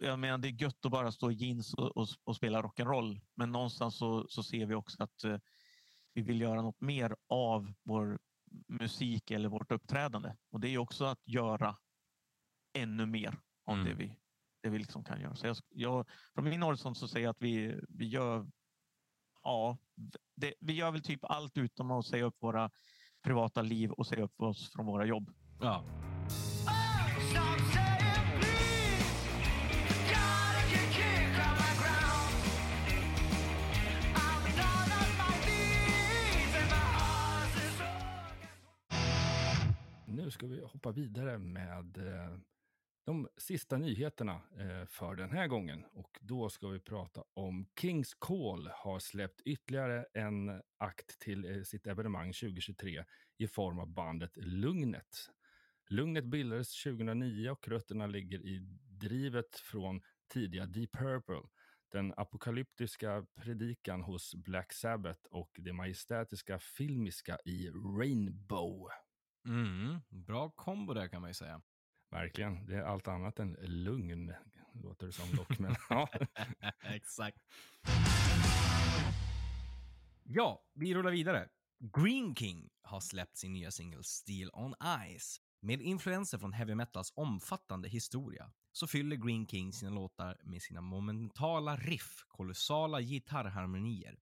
jag 0.00 0.18
menar, 0.18 0.38
det 0.38 0.48
är 0.48 0.62
gött 0.62 0.84
att 0.84 0.92
bara 0.92 1.12
stå 1.12 1.30
i 1.30 1.34
jeans 1.34 1.74
och, 1.74 1.96
och, 1.96 2.08
och 2.24 2.36
spela 2.36 2.62
rock'n'roll. 2.62 3.20
Men 3.34 3.52
någonstans 3.52 3.98
så, 3.98 4.26
så 4.28 4.42
ser 4.42 4.66
vi 4.66 4.74
också 4.74 5.02
att 5.02 5.24
eh, 5.24 5.38
vi 6.14 6.22
vill 6.22 6.40
göra 6.40 6.62
något 6.62 6.80
mer 6.80 7.16
av 7.28 7.72
vår 7.82 8.18
musik 8.68 9.30
eller 9.30 9.48
vårt 9.48 9.72
uppträdande. 9.72 10.36
Och 10.50 10.60
det 10.60 10.68
är 10.68 10.78
också 10.78 11.04
att 11.04 11.20
göra 11.24 11.76
ännu 12.72 13.06
mer 13.06 13.38
av 13.66 13.74
Mm. 13.74 13.86
det 13.86 13.94
vi, 13.94 14.16
det 14.62 14.68
vi 14.68 14.78
liksom 14.78 15.04
kan 15.04 15.20
göra. 15.20 15.36
Så 15.36 15.46
jag, 15.46 15.56
jag, 15.68 16.08
från 16.34 16.44
min 16.44 16.62
horisont 16.62 16.98
så 16.98 17.08
säger 17.08 17.26
jag 17.26 17.30
att 17.30 17.42
vi, 17.42 17.80
vi 17.88 18.06
gör 18.08 18.46
ja, 19.42 19.78
det, 20.36 20.54
vi 20.60 20.72
gör 20.72 20.90
väl 20.90 21.02
typ 21.02 21.24
allt 21.24 21.58
utom 21.58 21.90
att 21.90 22.06
säga 22.06 22.24
upp 22.24 22.36
våra 22.42 22.70
privata 23.22 23.62
liv 23.62 23.90
och 23.90 24.06
säga 24.06 24.22
upp 24.22 24.40
oss 24.40 24.72
från 24.72 24.86
våra 24.86 25.04
jobb. 25.06 25.30
Ja. 25.60 25.84
Nu 40.14 40.30
ska 40.30 40.46
vi 40.46 40.60
hoppa 40.60 40.92
vidare 40.92 41.38
med 41.38 41.98
eh, 41.98 42.38
de 43.06 43.28
sista 43.36 43.76
nyheterna 43.78 44.42
eh, 44.58 44.86
för 44.86 45.14
den 45.14 45.30
här 45.30 45.46
gången. 45.46 45.84
Och 45.84 46.18
då 46.20 46.48
ska 46.48 46.68
vi 46.68 46.80
prata 46.80 47.24
om 47.34 47.66
Kings 47.80 48.14
Call 48.14 48.70
har 48.72 48.98
släppt 48.98 49.40
ytterligare 49.40 50.06
en 50.14 50.62
akt 50.78 51.18
till 51.18 51.44
eh, 51.44 51.62
sitt 51.62 51.86
evenemang 51.86 52.32
2023 52.32 53.04
i 53.38 53.46
form 53.46 53.78
av 53.78 53.88
bandet 53.88 54.36
Lugnet. 54.36 55.30
Lugnet 55.88 56.24
bildades 56.24 56.82
2009 56.82 57.50
och 57.50 57.68
rötterna 57.68 58.06
ligger 58.06 58.46
i 58.46 58.58
drivet 59.00 59.56
från 59.56 60.00
tidiga 60.32 60.66
Deep 60.66 60.92
Purple, 60.92 61.48
den 61.92 62.14
apokalyptiska 62.16 63.26
predikan 63.34 64.02
hos 64.02 64.34
Black 64.34 64.72
Sabbath 64.72 65.26
och 65.30 65.50
det 65.58 65.72
majestätiska 65.72 66.58
filmiska 66.58 67.38
i 67.44 67.70
Rainbow. 67.70 68.88
Mm, 69.44 70.00
bra 70.08 70.50
kombo 70.50 70.94
där 70.94 71.08
kan 71.08 71.20
man 71.20 71.30
ju 71.30 71.34
säga. 71.34 71.62
Verkligen. 72.10 72.66
Det 72.66 72.74
är 72.76 72.82
allt 72.82 73.08
annat 73.08 73.38
än 73.38 73.56
lugn, 73.60 74.32
låter 74.72 75.06
det 75.06 75.12
som 75.12 75.36
dock. 75.36 75.58
Men, 75.58 75.74
ja. 75.88 76.08
Exakt. 76.82 77.38
Ja, 80.22 80.64
vi 80.74 80.94
rullar 80.94 81.10
vidare. 81.10 81.48
Green 81.78 82.34
King 82.34 82.70
har 82.82 83.00
släppt 83.00 83.36
sin 83.36 83.52
nya 83.52 83.70
singel 83.70 84.04
Steel 84.04 84.50
on 84.52 84.74
Ice. 85.18 85.40
Med 85.60 85.82
influenser 85.82 86.38
från 86.38 86.52
heavy 86.52 86.74
metals 86.74 87.12
omfattande 87.16 87.88
historia 87.88 88.52
så 88.72 88.86
fyller 88.86 89.16
Green 89.16 89.46
King 89.46 89.72
sina 89.72 89.90
låtar 89.90 90.40
med 90.44 90.62
sina 90.62 90.80
monumentala 90.80 91.76
riff, 91.76 92.24
kolossala 92.28 93.00
gitarrharmonier. 93.00 94.16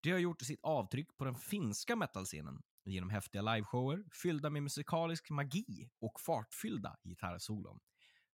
De 0.00 0.10
har 0.10 0.18
gjort 0.18 0.42
sitt 0.42 0.60
avtryck 0.62 1.16
på 1.16 1.24
den 1.24 1.34
finska 1.34 1.96
metalscenen 1.96 2.62
genom 2.84 3.10
häftiga 3.10 3.42
liveshower 3.42 4.04
fyllda 4.22 4.50
med 4.50 4.62
musikalisk 4.62 5.30
magi 5.30 5.90
och 6.00 6.20
fartfyllda 6.20 6.96
gitarrsolon. 7.04 7.80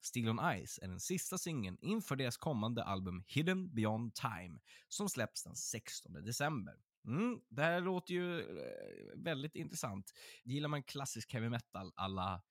Steel 0.01 0.29
on 0.29 0.39
Ice 0.65 0.79
är 0.81 0.87
den 0.87 0.99
sista 0.99 1.37
singeln 1.37 1.77
inför 1.81 2.15
deras 2.15 2.37
kommande 2.37 2.83
album 2.83 3.23
Hidden 3.27 3.75
Beyond 3.75 4.15
Time 4.15 4.59
som 4.87 5.09
släpps 5.09 5.43
den 5.43 5.55
16 5.55 6.13
december. 6.13 6.75
Mm, 7.07 7.41
det 7.49 7.63
här 7.63 7.81
låter 7.81 8.13
ju 8.13 8.39
eh, 8.39 9.15
väldigt 9.15 9.55
intressant. 9.55 10.13
Gillar 10.43 10.69
man 10.69 10.83
klassisk 10.83 11.33
heavy 11.33 11.49
metal 11.49 11.91
alla 11.95 12.41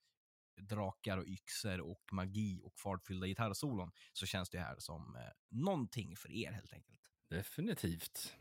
drakar 0.61 1.17
och 1.17 1.27
yxor 1.27 1.81
och 1.81 2.03
magi 2.11 2.59
och 2.63 2.79
fartfyllda 2.79 3.27
gitarrsolon 3.27 3.91
så 4.13 4.25
känns 4.25 4.49
det 4.49 4.59
här 4.59 4.75
som 4.79 5.15
eh, 5.15 5.21
någonting 5.49 6.15
för 6.17 6.31
er 6.31 6.51
helt 6.51 6.73
enkelt. 6.73 7.01
Definitivt. 7.29 8.35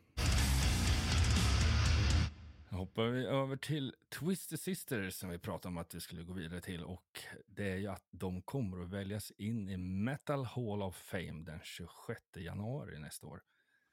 Hoppar 2.71 3.05
vi 3.09 3.27
över 3.27 3.57
till 3.57 3.95
Twisted 4.09 4.61
Sisters 4.61 5.15
som 5.15 5.29
vi 5.31 5.39
pratade 5.39 5.69
om 5.69 5.79
att 5.79 5.95
vi 5.95 6.01
skulle 6.01 6.23
gå 6.23 6.33
vidare 6.33 6.61
till 6.61 6.85
och 6.85 7.21
det 7.47 7.71
är 7.71 7.77
ju 7.77 7.87
att 7.87 8.05
de 8.11 8.43
kommer 8.43 8.83
att 8.83 8.89
väljas 8.89 9.31
in 9.31 9.69
i 9.69 9.77
Metal 9.77 10.45
Hall 10.45 10.83
of 10.83 10.97
Fame 10.97 11.45
den 11.45 11.61
26 11.63 12.21
januari 12.37 12.99
nästa 12.99 13.27
år. 13.27 13.43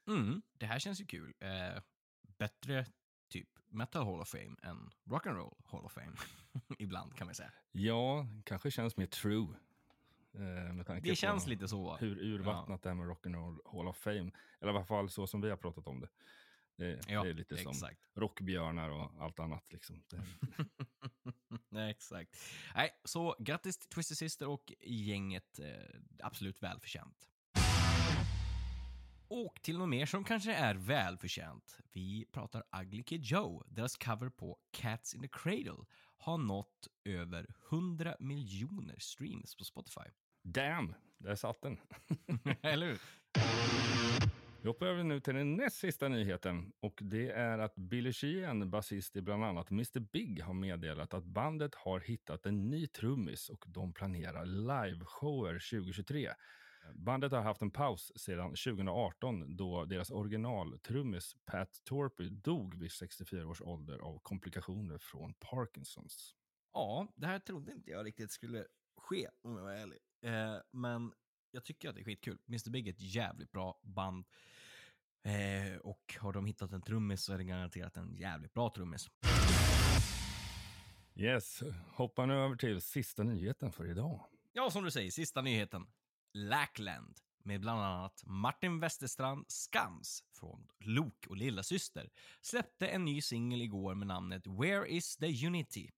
Mm, 0.08 0.42
det 0.58 0.66
här 0.66 0.78
känns 0.78 1.00
ju 1.00 1.06
kul. 1.06 1.34
Eh, 1.40 1.82
bättre 2.38 2.86
typ 3.28 3.48
Metal 3.68 4.04
Hall 4.04 4.20
of 4.20 4.28
Fame 4.28 4.56
än 4.62 4.90
Rock'n'Roll 5.04 5.54
Hall 5.64 5.84
of 5.84 5.92
Fame. 5.92 6.12
Ibland 6.78 7.16
kan 7.16 7.26
man 7.26 7.34
säga. 7.34 7.52
Ja, 7.72 8.26
kanske 8.44 8.70
känns 8.70 8.96
mer 8.96 9.06
true. 9.06 9.48
eh, 10.34 10.72
Med 10.74 10.86
tanke 10.86 11.08
Det 11.08 11.16
känns 11.16 11.44
på 11.44 11.50
lite 11.50 11.68
så. 11.68 11.96
Hur 11.96 12.18
urvattnat 12.18 12.82
det 12.82 12.90
är 12.90 12.94
med 12.94 13.06
Rock'n'Roll 13.06 13.58
Hall 13.72 13.88
of 13.88 13.96
Fame. 13.96 14.30
Eller 14.60 14.72
i 14.72 14.76
alla 14.76 14.84
fall 14.84 15.10
så 15.10 15.26
som 15.26 15.40
vi 15.40 15.50
har 15.50 15.56
pratat 15.56 15.86
om 15.86 16.00
det. 16.00 16.08
Det, 16.76 17.00
Ja, 17.08 17.22
det 17.24 17.30
är 17.30 17.34
lite 17.34 17.56
som 17.56 17.70
exakt. 17.70 18.00
rockbjörnar 18.14 18.88
och 18.90 19.10
allt 19.22 19.40
annat. 19.40 19.72
Liksom. 19.72 20.02
Nej, 21.68 21.90
exakt. 21.90 22.36
Nej, 22.74 22.90
så 23.04 23.36
grattis 23.38 23.78
till 23.78 23.88
Twisted 23.88 24.16
Sister 24.16 24.48
och 24.48 24.72
gänget. 24.80 25.58
Eh, 25.58 26.00
absolut 26.22 26.62
välförtjänt. 26.62 27.28
Och 29.28 29.62
till 29.62 29.78
något 29.78 29.88
mer 29.88 30.06
som 30.06 30.24
kanske 30.24 30.54
är 30.54 30.74
välförtjänt. 30.74 31.78
Vi 31.92 32.26
pratar 32.32 32.62
Ugly 32.80 33.02
Kid 33.02 33.24
Joe. 33.24 33.64
Deras 33.66 33.96
cover 33.96 34.28
på 34.28 34.58
Cats 34.70 35.14
in 35.14 35.22
the 35.22 35.28
Cradle 35.28 35.84
har 36.16 36.38
nått 36.38 36.88
över 37.04 37.46
100 37.70 38.16
miljoner 38.20 38.96
streams 38.98 39.56
på 39.56 39.64
Spotify. 39.64 40.00
Damn, 40.42 40.94
där 41.18 41.34
satt 41.34 41.62
den. 41.62 41.78
Eller 42.62 42.86
hur? 42.86 43.00
Vi 44.64 44.68
hoppar 44.68 44.86
över 44.86 45.04
nu 45.04 45.20
till 45.20 45.34
den 45.34 45.56
näst 45.56 45.76
sista 45.76 46.08
nyheten 46.08 46.72
och 46.80 47.00
det 47.02 47.30
är 47.30 47.58
att 47.58 47.74
Billy 47.74 48.12
Sheehan, 48.12 48.70
basist 48.70 49.16
i 49.16 49.22
bland 49.22 49.44
annat 49.44 49.70
Mr 49.70 50.00
Big, 50.00 50.42
har 50.42 50.54
meddelat 50.54 51.14
att 51.14 51.24
bandet 51.24 51.74
har 51.74 52.00
hittat 52.00 52.46
en 52.46 52.70
ny 52.70 52.86
trummis 52.86 53.48
och 53.48 53.64
de 53.68 53.92
planerar 53.92 54.44
liveshower 54.46 55.52
2023. 55.52 56.32
Bandet 56.94 57.32
har 57.32 57.42
haft 57.42 57.62
en 57.62 57.70
paus 57.70 58.12
sedan 58.16 58.48
2018 58.48 59.56
då 59.56 59.84
deras 59.84 60.10
originaltrummis 60.10 61.36
Pat 61.46 61.80
Torpy 61.84 62.28
dog 62.28 62.80
vid 62.80 62.92
64 62.92 63.46
års 63.46 63.62
ålder 63.62 63.98
av 63.98 64.18
komplikationer 64.18 64.98
från 64.98 65.34
Parkinsons. 65.34 66.34
Ja, 66.72 67.08
det 67.16 67.26
här 67.26 67.38
trodde 67.38 67.72
inte 67.72 67.90
jag 67.90 68.06
riktigt 68.06 68.30
skulle 68.30 68.66
ske 68.96 69.28
om 69.42 69.56
jag 69.56 69.62
var 69.62 69.72
ärlig. 69.72 69.98
Eh, 70.22 70.56
men 70.70 71.12
jag 71.54 71.64
tycker 71.64 71.88
att 71.88 71.94
det 71.94 72.00
är 72.00 72.04
skitkul. 72.04 72.38
Mr 72.48 72.70
Big 72.70 72.88
är 72.88 72.92
ett 72.92 73.14
jävligt 73.14 73.52
bra 73.52 73.80
band. 73.82 74.24
Eh, 75.24 75.76
och 75.76 76.16
har 76.20 76.32
de 76.32 76.46
hittat 76.46 76.72
en 76.72 76.82
trummis 76.82 77.22
så 77.22 77.32
är 77.32 77.38
det 77.38 77.44
garanterat 77.44 77.96
en 77.96 78.14
jävligt 78.16 78.54
bra 78.54 78.70
trummis. 78.70 79.10
Yes, 81.14 81.62
hoppar 81.92 82.26
nu 82.26 82.34
över 82.34 82.56
till 82.56 82.80
sista 82.80 83.22
nyheten 83.22 83.72
för 83.72 83.90
idag. 83.90 84.26
Ja, 84.52 84.70
som 84.70 84.84
du 84.84 84.90
säger, 84.90 85.10
sista 85.10 85.42
nyheten. 85.42 85.86
Lackland 86.32 87.18
med 87.44 87.60
bland 87.60 87.80
annat 87.80 88.22
Martin 88.26 88.80
Westerstrand 88.80 89.44
Skams 89.48 90.24
från 90.40 90.66
Lok 90.80 91.26
och 91.28 91.36
Lilla 91.36 91.62
Syster 91.62 92.10
släppte 92.40 92.86
en 92.86 93.04
ny 93.04 93.22
singel 93.22 93.62
igår 93.62 93.94
med 93.94 94.06
namnet 94.06 94.46
Where 94.46 94.88
is 94.88 95.16
the 95.16 95.46
Unity? 95.46 95.90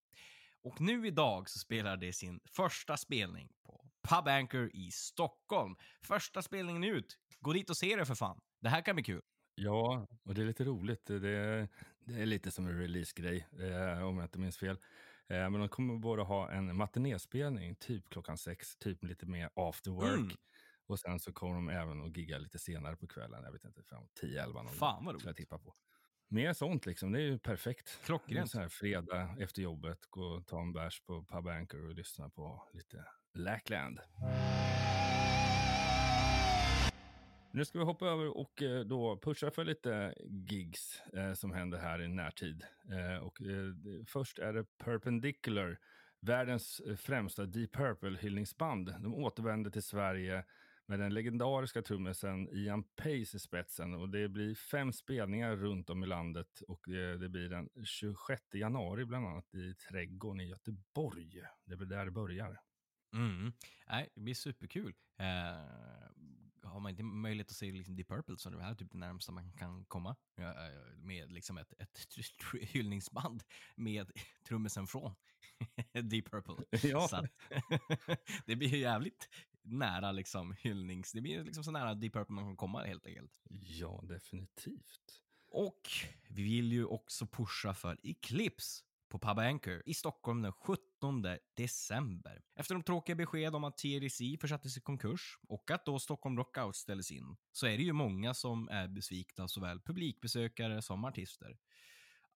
Och 0.63 0.81
nu 0.81 1.07
idag 1.07 1.51
så 1.51 1.59
spelar 1.59 1.97
det 1.97 2.13
sin 2.13 2.41
första 2.57 2.97
spelning 2.97 3.53
på 3.65 3.91
Pub 4.09 4.29
Anchor 4.29 4.71
i 4.75 4.91
Stockholm. 4.91 5.77
Första 6.03 6.43
spelningen 6.43 6.85
ut. 6.85 7.19
Gå 7.41 7.53
dit 7.53 7.71
och 7.71 7.77
se 7.77 7.97
det 7.97 8.07
för 8.07 8.15
fan. 8.15 8.41
Det 8.67 8.71
här 8.71 8.81
kan 8.81 8.97
bli 8.97 9.05
kul. 9.05 9.23
Ja, 9.55 10.07
och 10.25 10.35
det 10.35 10.43
är 10.43 10.47
lite 10.47 10.65
roligt. 10.65 11.07
Det 11.07 11.29
är, 11.29 11.69
det 12.05 12.23
är 12.23 12.27
lite 12.27 12.51
som 12.51 12.67
en 12.67 12.79
releasegrej, 12.79 13.47
eh, 13.53 14.07
om 14.07 14.17
jag 14.17 14.25
inte 14.25 14.39
minns 14.39 14.59
fel. 14.59 14.79
Eh, 15.29 15.51
men 15.51 15.53
de 15.53 15.69
kommer 15.69 15.97
både 15.97 16.23
ha 16.23 16.51
en 16.51 16.77
matinéspelning, 16.77 17.75
typ 17.75 18.09
klockan 18.09 18.39
sex, 18.39 18.77
typ 18.77 19.05
lite 19.05 19.27
mer 19.27 19.51
after 19.55 19.91
work. 19.91 20.19
Mm. 20.19 20.37
Och 20.87 20.99
sen 20.99 21.21
så 21.21 21.33
kommer 21.33 21.55
de 21.55 21.69
även 21.69 22.03
att 22.03 22.17
gigga 22.17 22.39
lite 22.39 22.59
senare 22.59 22.97
på 22.97 23.07
kvällen. 23.07 23.45
Jag 23.45 23.53
vet 23.53 23.65
inte, 23.65 23.83
fram 23.83 24.05
10-11 24.23 24.53
någon 24.53 24.69
Fan, 24.69 25.05
vad 25.05 25.23
jag 25.25 25.37
tippa 25.37 25.59
på. 25.59 25.75
Mer 26.29 26.53
sånt 26.53 26.87
liksom, 26.87 27.13
det 27.13 27.19
är 27.19 27.25
ju 27.25 27.39
perfekt. 27.39 27.99
Klockrent. 28.05 28.41
En 28.41 28.49
sån 28.49 28.61
här 28.61 28.69
fredag 28.69 29.37
efter 29.39 29.63
jobbet, 29.63 29.99
gå 30.11 30.23
och 30.23 30.47
ta 30.47 30.61
en 30.61 30.73
bärs 30.73 31.01
på 31.01 31.25
Pub 31.25 31.49
Anchor 31.49 31.89
och 31.89 31.95
lyssna 31.95 32.29
på 32.29 32.69
lite 32.73 33.05
Lackland. 33.35 34.01
Nu 37.57 37.65
ska 37.65 37.79
vi 37.79 37.85
hoppa 37.85 38.07
över 38.07 38.37
och 38.37 38.63
eh, 38.63 38.81
då 38.81 39.19
pusha 39.23 39.51
för 39.51 39.65
lite 39.65 40.15
gigs 40.25 41.03
eh, 41.13 41.35
som 41.35 41.53
händer 41.53 41.79
här 41.79 42.03
i 42.03 42.09
närtid. 42.09 42.65
Eh, 42.91 43.25
och, 43.25 43.43
eh, 43.43 43.75
först 44.07 44.39
är 44.39 44.53
det 44.53 44.79
Perpendicular, 44.79 45.79
världens 46.21 46.81
eh, 46.81 46.97
främsta 46.97 47.47
Deep 47.47 47.77
Purple-hyllningsband. 47.77 49.03
De 49.03 49.15
återvänder 49.15 49.71
till 49.71 49.83
Sverige 49.83 50.45
med 50.87 50.99
den 50.99 51.15
legendariska 51.15 51.83
trummisen 51.83 52.49
Ian 52.49 52.83
Pace 52.83 53.37
i 53.37 53.39
spetsen. 53.39 53.95
Och 53.95 54.09
det 54.09 54.29
blir 54.29 54.55
fem 54.55 54.93
spelningar 54.93 55.57
runt 55.57 55.91
om 55.91 56.03
i 56.03 56.07
landet 56.07 56.63
och 56.69 56.89
eh, 56.89 57.19
det 57.19 57.29
blir 57.29 57.49
den 57.49 57.69
26 57.85 58.43
januari 58.55 59.05
bland 59.05 59.27
annat 59.27 59.55
i 59.55 59.75
Trädgården 59.75 60.41
i 60.41 60.49
Göteborg. 60.49 61.43
Det 61.65 61.77
blir 61.77 61.89
där 61.89 62.05
det 62.05 62.11
börjar. 62.11 62.61
Mm. 63.15 63.53
Nej, 63.89 64.09
det 64.15 64.21
blir 64.21 64.35
superkul. 64.35 64.95
Eh, 65.19 66.07
har 66.67 66.81
man 66.81 66.91
inte 66.91 67.03
möjlighet 67.03 67.51
att 67.51 67.57
se 67.57 67.73
liksom 67.73 67.97
Deep 67.97 68.09
Purple 68.09 68.37
så 68.39 68.49
är 68.49 68.53
det 68.53 68.63
här 68.63 68.75
typ 68.75 68.93
det 68.93 68.99
närmsta 68.99 69.33
man 69.33 69.53
kan 69.53 69.85
komma. 69.85 70.17
Med 70.97 71.33
liksom 71.33 71.59
ett, 71.59 71.73
ett 71.79 72.07
hyllningsband 72.61 73.43
med 73.77 74.13
trummisen 74.49 74.87
från 74.87 75.15
Deep 75.93 76.31
Purple. 76.31 76.89
Ja. 76.89 77.09
Så 77.09 77.17
att, 77.17 77.31
det 78.47 78.57
blir 78.57 78.69
ju 78.69 78.79
jävligt 78.79 79.29
nära 79.63 80.13
liksom 80.13 80.53
hyllnings... 80.53 81.13
Det 81.13 81.21
blir 81.21 81.45
liksom 81.45 81.65
så 81.65 81.71
nära 81.71 81.95
Deep 81.95 82.13
Purple 82.13 82.35
man 82.35 82.45
kan 82.45 82.57
komma 82.57 82.85
helt 82.85 83.07
enkelt. 83.07 83.41
Ja, 83.51 84.01
definitivt. 84.09 85.23
Och 85.49 85.91
vi 86.29 86.43
vill 86.43 86.73
ju 86.73 86.85
också 86.85 87.27
pusha 87.27 87.75
för 87.75 87.99
Eclipse 88.03 88.86
på 89.09 89.19
Pub 89.19 89.39
Anchor 89.39 89.83
i 89.87 89.95
Stockholm 89.95 90.43
den 90.43 90.53
17 90.53 91.23
december. 91.57 92.43
Efter 92.57 92.75
de 92.75 92.83
tråkiga 92.83 93.17
besked 93.17 93.55
om 93.55 93.65
att 93.65 93.79
TLC 93.79 94.19
försattes 94.41 94.77
i 94.77 94.81
konkurs 94.81 95.39
och 95.49 95.71
att 95.71 95.87
då 95.87 95.99
Stockholm 95.99 96.37
Rockout 96.37 96.77
ställdes 96.77 97.11
in 97.11 97.37
så 97.53 97.67
är 97.67 97.77
det 97.77 97.83
ju 97.83 97.93
många 97.93 98.35
som 98.35 98.69
är 98.69 98.89
besvikna, 98.89 99.49
såväl 99.49 99.81
publikbesökare 99.81 100.83
som 100.83 101.05
artister. 101.05 101.59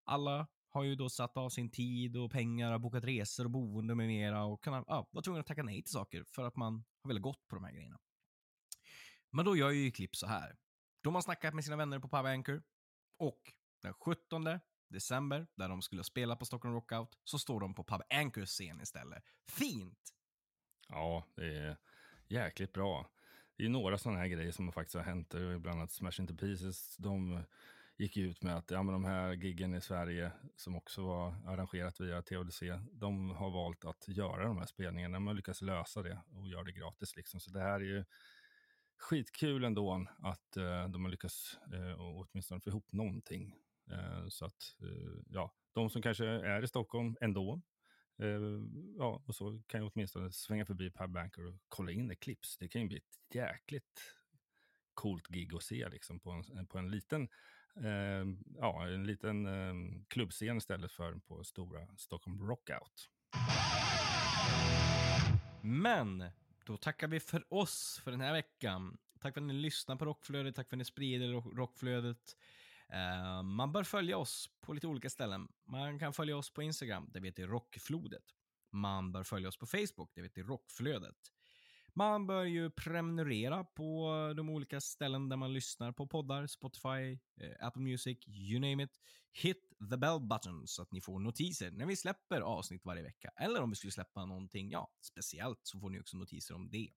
Alla 0.05 0.47
har 0.69 0.85
ju 0.85 0.97
då 0.97 1.09
satt 1.09 1.37
av 1.37 1.49
sin 1.49 1.71
tid 1.71 2.17
och 2.17 2.31
pengar, 2.31 2.73
och 2.73 2.81
bokat 2.81 3.05
resor 3.05 3.45
och 3.45 3.51
boende 3.51 3.95
med 3.95 4.07
mera 4.07 4.45
och 4.45 4.65
kan 4.65 4.85
ja, 4.87 5.09
vara 5.13 5.23
tvungen 5.23 5.41
att 5.41 5.47
tacka 5.47 5.63
nej 5.63 5.83
till 5.83 5.93
saker 5.93 6.25
för 6.25 6.45
att 6.45 6.57
man 6.57 6.85
har 7.03 7.09
velat 7.09 7.23
gått 7.23 7.47
på 7.49 7.55
de 7.55 7.65
här 7.65 7.73
grejerna. 7.73 7.99
Men 9.31 9.45
då 9.45 9.57
gör 9.57 9.71
ju 9.71 9.91
Klipp 9.91 10.17
så 10.17 10.27
här. 10.27 10.57
De 11.03 11.15
har 11.15 11.23
snackat 11.23 11.55
med 11.55 11.65
sina 11.65 11.77
vänner 11.77 11.99
på 11.99 12.09
Pub 12.09 12.27
Anchor 12.27 12.63
och 13.19 13.53
den 13.83 13.95
17 13.95 14.61
december, 14.91 15.47
där 15.55 15.69
de 15.69 15.83
skulle 15.83 16.05
spela 16.05 16.37
på 16.37 16.45
Stockholm 16.45 16.75
Rockout, 16.75 17.19
så 17.25 17.39
står 17.39 17.61
de 17.61 17.75
på 17.75 17.85
Pub 17.85 18.03
Anchors 18.11 18.49
scen 18.49 18.81
istället. 18.81 19.25
Fint! 19.49 20.15
Ja, 20.89 21.27
det 21.35 21.59
är 21.59 21.77
jäkligt 22.29 22.73
bra. 22.73 23.11
Det 23.57 23.65
är 23.65 23.69
några 23.69 23.99
sådana 23.99 24.19
här 24.19 24.27
grejer 24.27 24.53
som 24.53 24.73
faktiskt 24.73 24.95
har 24.95 25.03
hänt. 25.03 25.35
Bland 25.35 25.69
annat 25.69 25.91
Smash 25.91 26.21
Into 26.21 26.37
Pieces. 26.37 26.97
De 26.97 27.43
gick 28.01 28.17
ut 28.17 28.43
med 28.43 28.57
att 28.57 28.71
ja, 28.71 28.83
men 28.83 28.93
de 28.93 29.05
här 29.05 29.33
giggen 29.33 29.75
i 29.75 29.81
Sverige 29.81 30.33
som 30.57 30.77
också 30.77 31.03
var 31.03 31.35
arrangerat 31.47 32.01
via 32.01 32.23
THDC, 32.23 32.79
de 32.93 33.31
har 33.31 33.51
valt 33.51 33.85
att 33.85 34.09
göra 34.09 34.45
de 34.45 34.59
här 34.59 34.67
spelningarna. 34.67 35.17
De 35.17 35.27
har 35.27 35.35
lyckats 35.35 35.63
lösa 35.63 36.03
det 36.03 36.21
och 36.33 36.49
göra 36.49 36.65
det 36.65 36.73
gratis. 36.73 37.17
Liksom. 37.17 37.41
Så 37.41 37.51
det 37.51 37.61
här 37.61 37.81
är 37.81 37.85
ju 37.85 38.05
skitkul 38.99 39.65
ändå 39.65 40.07
att 40.23 40.57
uh, 40.57 40.89
de 40.89 41.05
har 41.05 41.11
lyckats 41.11 41.59
uh, 41.75 42.01
åtminstone 42.01 42.61
få 42.61 42.71
ihop 42.71 42.93
någonting. 42.93 43.57
Eh, 43.93 44.29
så 44.29 44.45
att, 44.45 44.77
eh, 44.83 45.23
ja, 45.31 45.55
de 45.73 45.91
som 45.91 46.03
kanske 46.03 46.27
är 46.27 46.63
i 46.63 46.69
Stockholm 46.69 47.17
ändå, 47.21 47.63
eh, 48.19 48.41
ja, 48.99 49.23
och 49.27 49.35
så 49.35 49.63
kan 49.67 49.83
jag 49.83 49.93
åtminstone 49.95 50.33
svänga 50.33 50.67
förbi 50.67 50.91
Per 50.91 51.07
Banker 51.07 51.47
och 51.47 51.55
kolla 51.69 51.93
in 51.93 52.11
Eclipse. 52.11 52.57
Det 52.61 52.69
kan 52.69 52.83
ju 52.83 52.89
bli 52.89 52.97
ett 52.97 53.35
jäkligt 53.35 54.15
coolt 54.95 55.27
gig 55.29 55.55
att 55.55 55.63
se 55.63 55.89
liksom, 55.89 56.21
på, 56.21 56.31
en, 56.31 56.67
på 56.67 56.79
en 56.79 56.91
liten 56.91 57.29
eh, 57.77 58.25
ja, 58.59 58.87
en 58.87 59.07
liten 59.07 59.47
eh, 59.47 59.75
klubbscen 60.09 60.57
istället 60.57 60.93
för 60.93 61.15
på 61.15 61.45
stora 61.45 61.87
Stockholm 61.97 62.49
Rockout. 62.49 63.11
Men 65.63 66.25
då 66.65 66.77
tackar 66.77 67.09
vi 67.09 67.21
för 67.21 67.55
oss 67.55 68.01
för 68.05 68.11
den 68.11 68.21
här 68.21 68.33
veckan. 68.33 68.99
Tack 69.21 69.35
för 69.35 69.41
att 69.41 69.47
ni 69.47 69.55
lyssnar 69.55 69.97
på 69.97 70.05
Rockflödet, 70.05 70.55
tack 70.55 70.69
för 70.69 70.77
att 70.77 70.79
ni 70.79 70.85
sprider 70.85 71.57
Rockflödet. 71.57 72.37
Eh, 72.93 73.43
man 73.43 73.73
bör 73.73 73.85
följa 73.85 74.19
oss 74.19 74.49
på 74.61 74.73
lite 74.73 74.87
olika 74.87 75.11
ställen. 75.11 75.49
Man 75.67 75.99
kan 75.99 76.13
följa 76.13 76.37
oss 76.37 76.53
på 76.53 76.63
Instagram, 76.63 77.11
det 77.13 77.21
heter 77.21 77.47
Rockflodet. 77.47 78.25
Man 78.73 79.13
bör 79.13 79.23
följa 79.23 79.49
oss 79.49 79.59
på 79.59 79.67
Facebook, 79.67 80.13
det 80.15 80.23
heter 80.23 80.43
Rockflödet. 80.43 81.17
Man 81.95 82.27
bör 82.27 82.45
ju 82.45 82.71
prenumerera 82.71 83.65
på 83.65 84.13
de 84.37 84.51
olika 84.51 84.81
ställen 84.81 85.29
där 85.29 85.37
man 85.37 85.53
lyssnar 85.53 85.93
på 85.93 86.07
poddar, 86.07 86.47
Spotify, 86.47 87.19
eh, 87.41 87.67
Apple 87.67 87.83
Music, 87.83 88.19
you 88.27 88.61
name 88.61 88.83
it. 88.83 89.01
Hit 89.33 89.69
the 89.91 89.97
bell 89.97 90.21
button 90.21 90.67
så 90.67 90.83
att 90.83 90.93
ni 90.93 91.01
får 91.01 91.19
notiser 91.19 91.71
när 91.71 91.87
vi 91.87 91.97
släpper 91.97 92.41
avsnitt 92.41 92.85
varje 92.85 93.03
vecka. 93.03 93.31
Eller 93.37 93.63
om 93.63 93.71
vi 93.71 93.77
skulle 93.77 93.91
släppa 93.91 94.25
någonting, 94.25 94.71
ja, 94.71 94.93
speciellt 95.01 95.61
så 95.63 95.81
får 95.81 95.91
ni 95.91 96.01
också 96.01 96.17
notiser 96.17 96.55
om 96.55 96.71
det. 96.71 96.91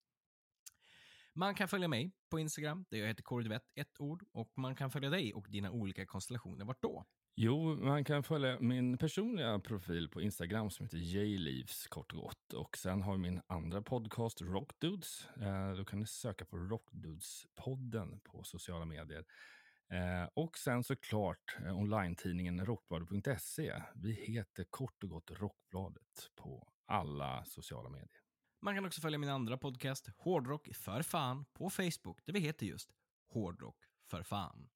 Man 1.35 1.55
kan 1.55 1.67
följa 1.67 1.87
mig 1.87 2.11
på 2.29 2.39
Instagram, 2.39 2.85
där 2.89 2.97
jag 2.97 3.07
heter 3.07 3.23
Kåreduvett, 3.23 3.63
ett 3.75 3.99
ord. 3.99 4.23
Och 4.31 4.51
man 4.55 4.75
kan 4.75 4.91
följa 4.91 5.09
dig 5.09 5.33
och 5.33 5.45
dina 5.49 5.71
olika 5.71 6.05
konstellationer. 6.05 6.65
Vart 6.65 6.81
då? 6.81 7.05
Jo, 7.35 7.75
man 7.75 8.03
kan 8.03 8.23
följa 8.23 8.59
min 8.59 8.97
personliga 8.97 9.59
profil 9.59 10.09
på 10.09 10.21
Instagram 10.21 10.69
som 10.69 10.85
heter 10.85 10.97
Jleaves 10.97 11.87
kort 11.87 12.11
och 12.13 12.17
gott. 12.17 12.53
Och 12.53 12.77
sen 12.77 13.01
har 13.01 13.13
vi 13.13 13.19
min 13.19 13.41
andra 13.47 13.81
podcast 13.81 14.41
Rockdudes. 14.41 15.27
Eh, 15.41 15.73
då 15.73 15.85
kan 15.85 15.99
ni 15.99 16.05
söka 16.05 16.45
på 16.45 16.57
Rockdudes-podden 16.57 18.19
på 18.23 18.43
sociala 18.43 18.85
medier. 18.85 19.25
Eh, 19.89 20.29
och 20.33 20.57
sen 20.57 20.83
såklart 20.83 21.57
eh, 21.65 21.77
online-tidningen 21.77 22.65
rockbladet.se. 22.65 23.81
Vi 23.95 24.11
heter 24.11 24.65
kort 24.69 25.03
och 25.03 25.09
gott 25.09 25.31
Rockbladet 25.31 26.31
på 26.35 26.67
alla 26.85 27.45
sociala 27.45 27.89
medier. 27.89 28.22
Man 28.63 28.75
kan 28.75 28.85
också 28.85 29.01
följa 29.01 29.19
min 29.19 29.29
andra 29.29 29.57
podcast, 29.57 30.09
Hårdrock 30.17 30.75
för 30.75 31.01
fan, 31.01 31.45
på 31.53 31.69
Facebook, 31.69 32.25
där 32.25 32.33
vi 32.33 32.39
heter 32.39 32.65
just 32.65 32.89
Hårdrock 33.29 33.77
för 34.09 34.23
fan. 34.23 34.69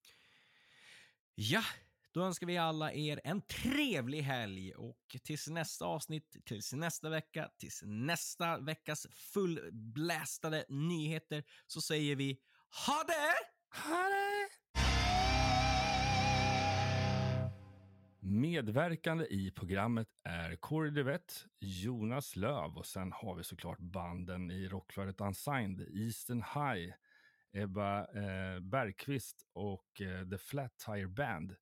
Ja, 1.36 1.64
då 2.12 2.24
önskar 2.24 2.48
vi 2.48 2.58
alla 2.58 2.94
er 2.94 3.22
en 3.24 3.42
trevlig 3.42 4.22
helg 4.22 4.74
och 4.74 5.18
tills 5.24 5.48
nästa 5.48 5.86
avsnitt, 5.86 6.36
tills 6.46 6.74
nästa 6.74 7.10
vecka, 7.10 7.50
tills 7.58 7.84
nästa 7.86 8.60
veckas 8.60 9.08
fullblästade 9.12 10.66
nyheter 10.70 11.44
så 11.68 11.82
säger 11.82 12.16
vi 12.16 12.40
ha 12.88 13.04
det! 13.04 13.34
Ha 13.88 14.04
det! 14.04 14.50
Medverkande 18.20 19.26
i 19.26 19.52
programmet 19.52 20.08
är 20.24 20.56
Corey 20.56 20.92
Devette, 20.92 21.34
Jonas 21.60 22.36
Löv 22.36 22.78
och 22.78 22.86
sen 22.86 23.12
har 23.12 23.36
vi 23.36 23.44
såklart 23.44 23.80
banden 23.80 24.52
i 24.52 24.68
rockflödet 24.68 25.22
Unsigned, 25.22 25.88
Eastern 25.94 26.44
High, 26.54 26.94
Ebba 27.52 28.00
eh, 28.00 28.60
Bergqvist 28.60 29.46
och 29.54 30.02
eh, 30.02 30.30
The 30.30 30.38
Flat 30.38 30.78
Tire 30.86 31.08
Band. 31.08 31.56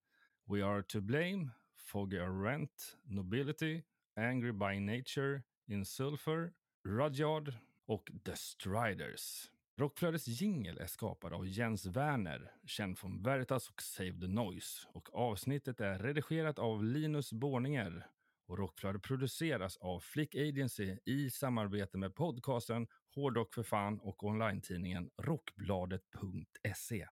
We 0.45 0.66
Are 0.66 0.84
To 0.84 1.01
Blame, 1.01 1.49
Foggy 1.78 2.20
Rent, 2.20 2.97
Nobility, 3.03 3.84
Angry 4.16 4.51
By 4.51 4.80
Nature, 4.80 5.43
In 5.68 5.86
Sulfur, 5.86 6.53
Rudyard 6.84 7.53
och 7.86 8.12
The 8.26 8.36
Striders. 8.36 9.51
Rockflödets 9.78 10.28
jingel 10.28 10.78
är 10.78 10.88
skapad 10.88 11.34
av 11.34 11.47
Jens 11.47 11.86
Werner, 11.86 12.51
känd 12.65 12.97
från 12.97 13.21
Veritas 13.23 13.69
och 13.69 13.82
Save 13.82 14.19
the 14.19 14.28
Noise. 14.28 14.88
Och 14.93 15.09
avsnittet 15.13 15.82
är 15.82 15.99
redigerat 15.99 16.59
av 16.59 16.84
Linus 16.84 17.34
Borninger. 17.34 18.07
Och 18.47 18.57
Rockflödet 18.57 19.01
produceras 19.01 19.78
av 19.78 19.99
Flick 19.99 20.36
Agency 20.36 20.97
i 21.05 21.30
samarbete 21.30 21.97
med 21.97 22.15
podcasten 22.15 22.88
Hårdrock 23.15 23.53
för 23.53 23.63
fan 23.63 23.99
och 23.99 24.23
online-tidningen 24.23 25.09
Rockbladet.se. 25.17 27.07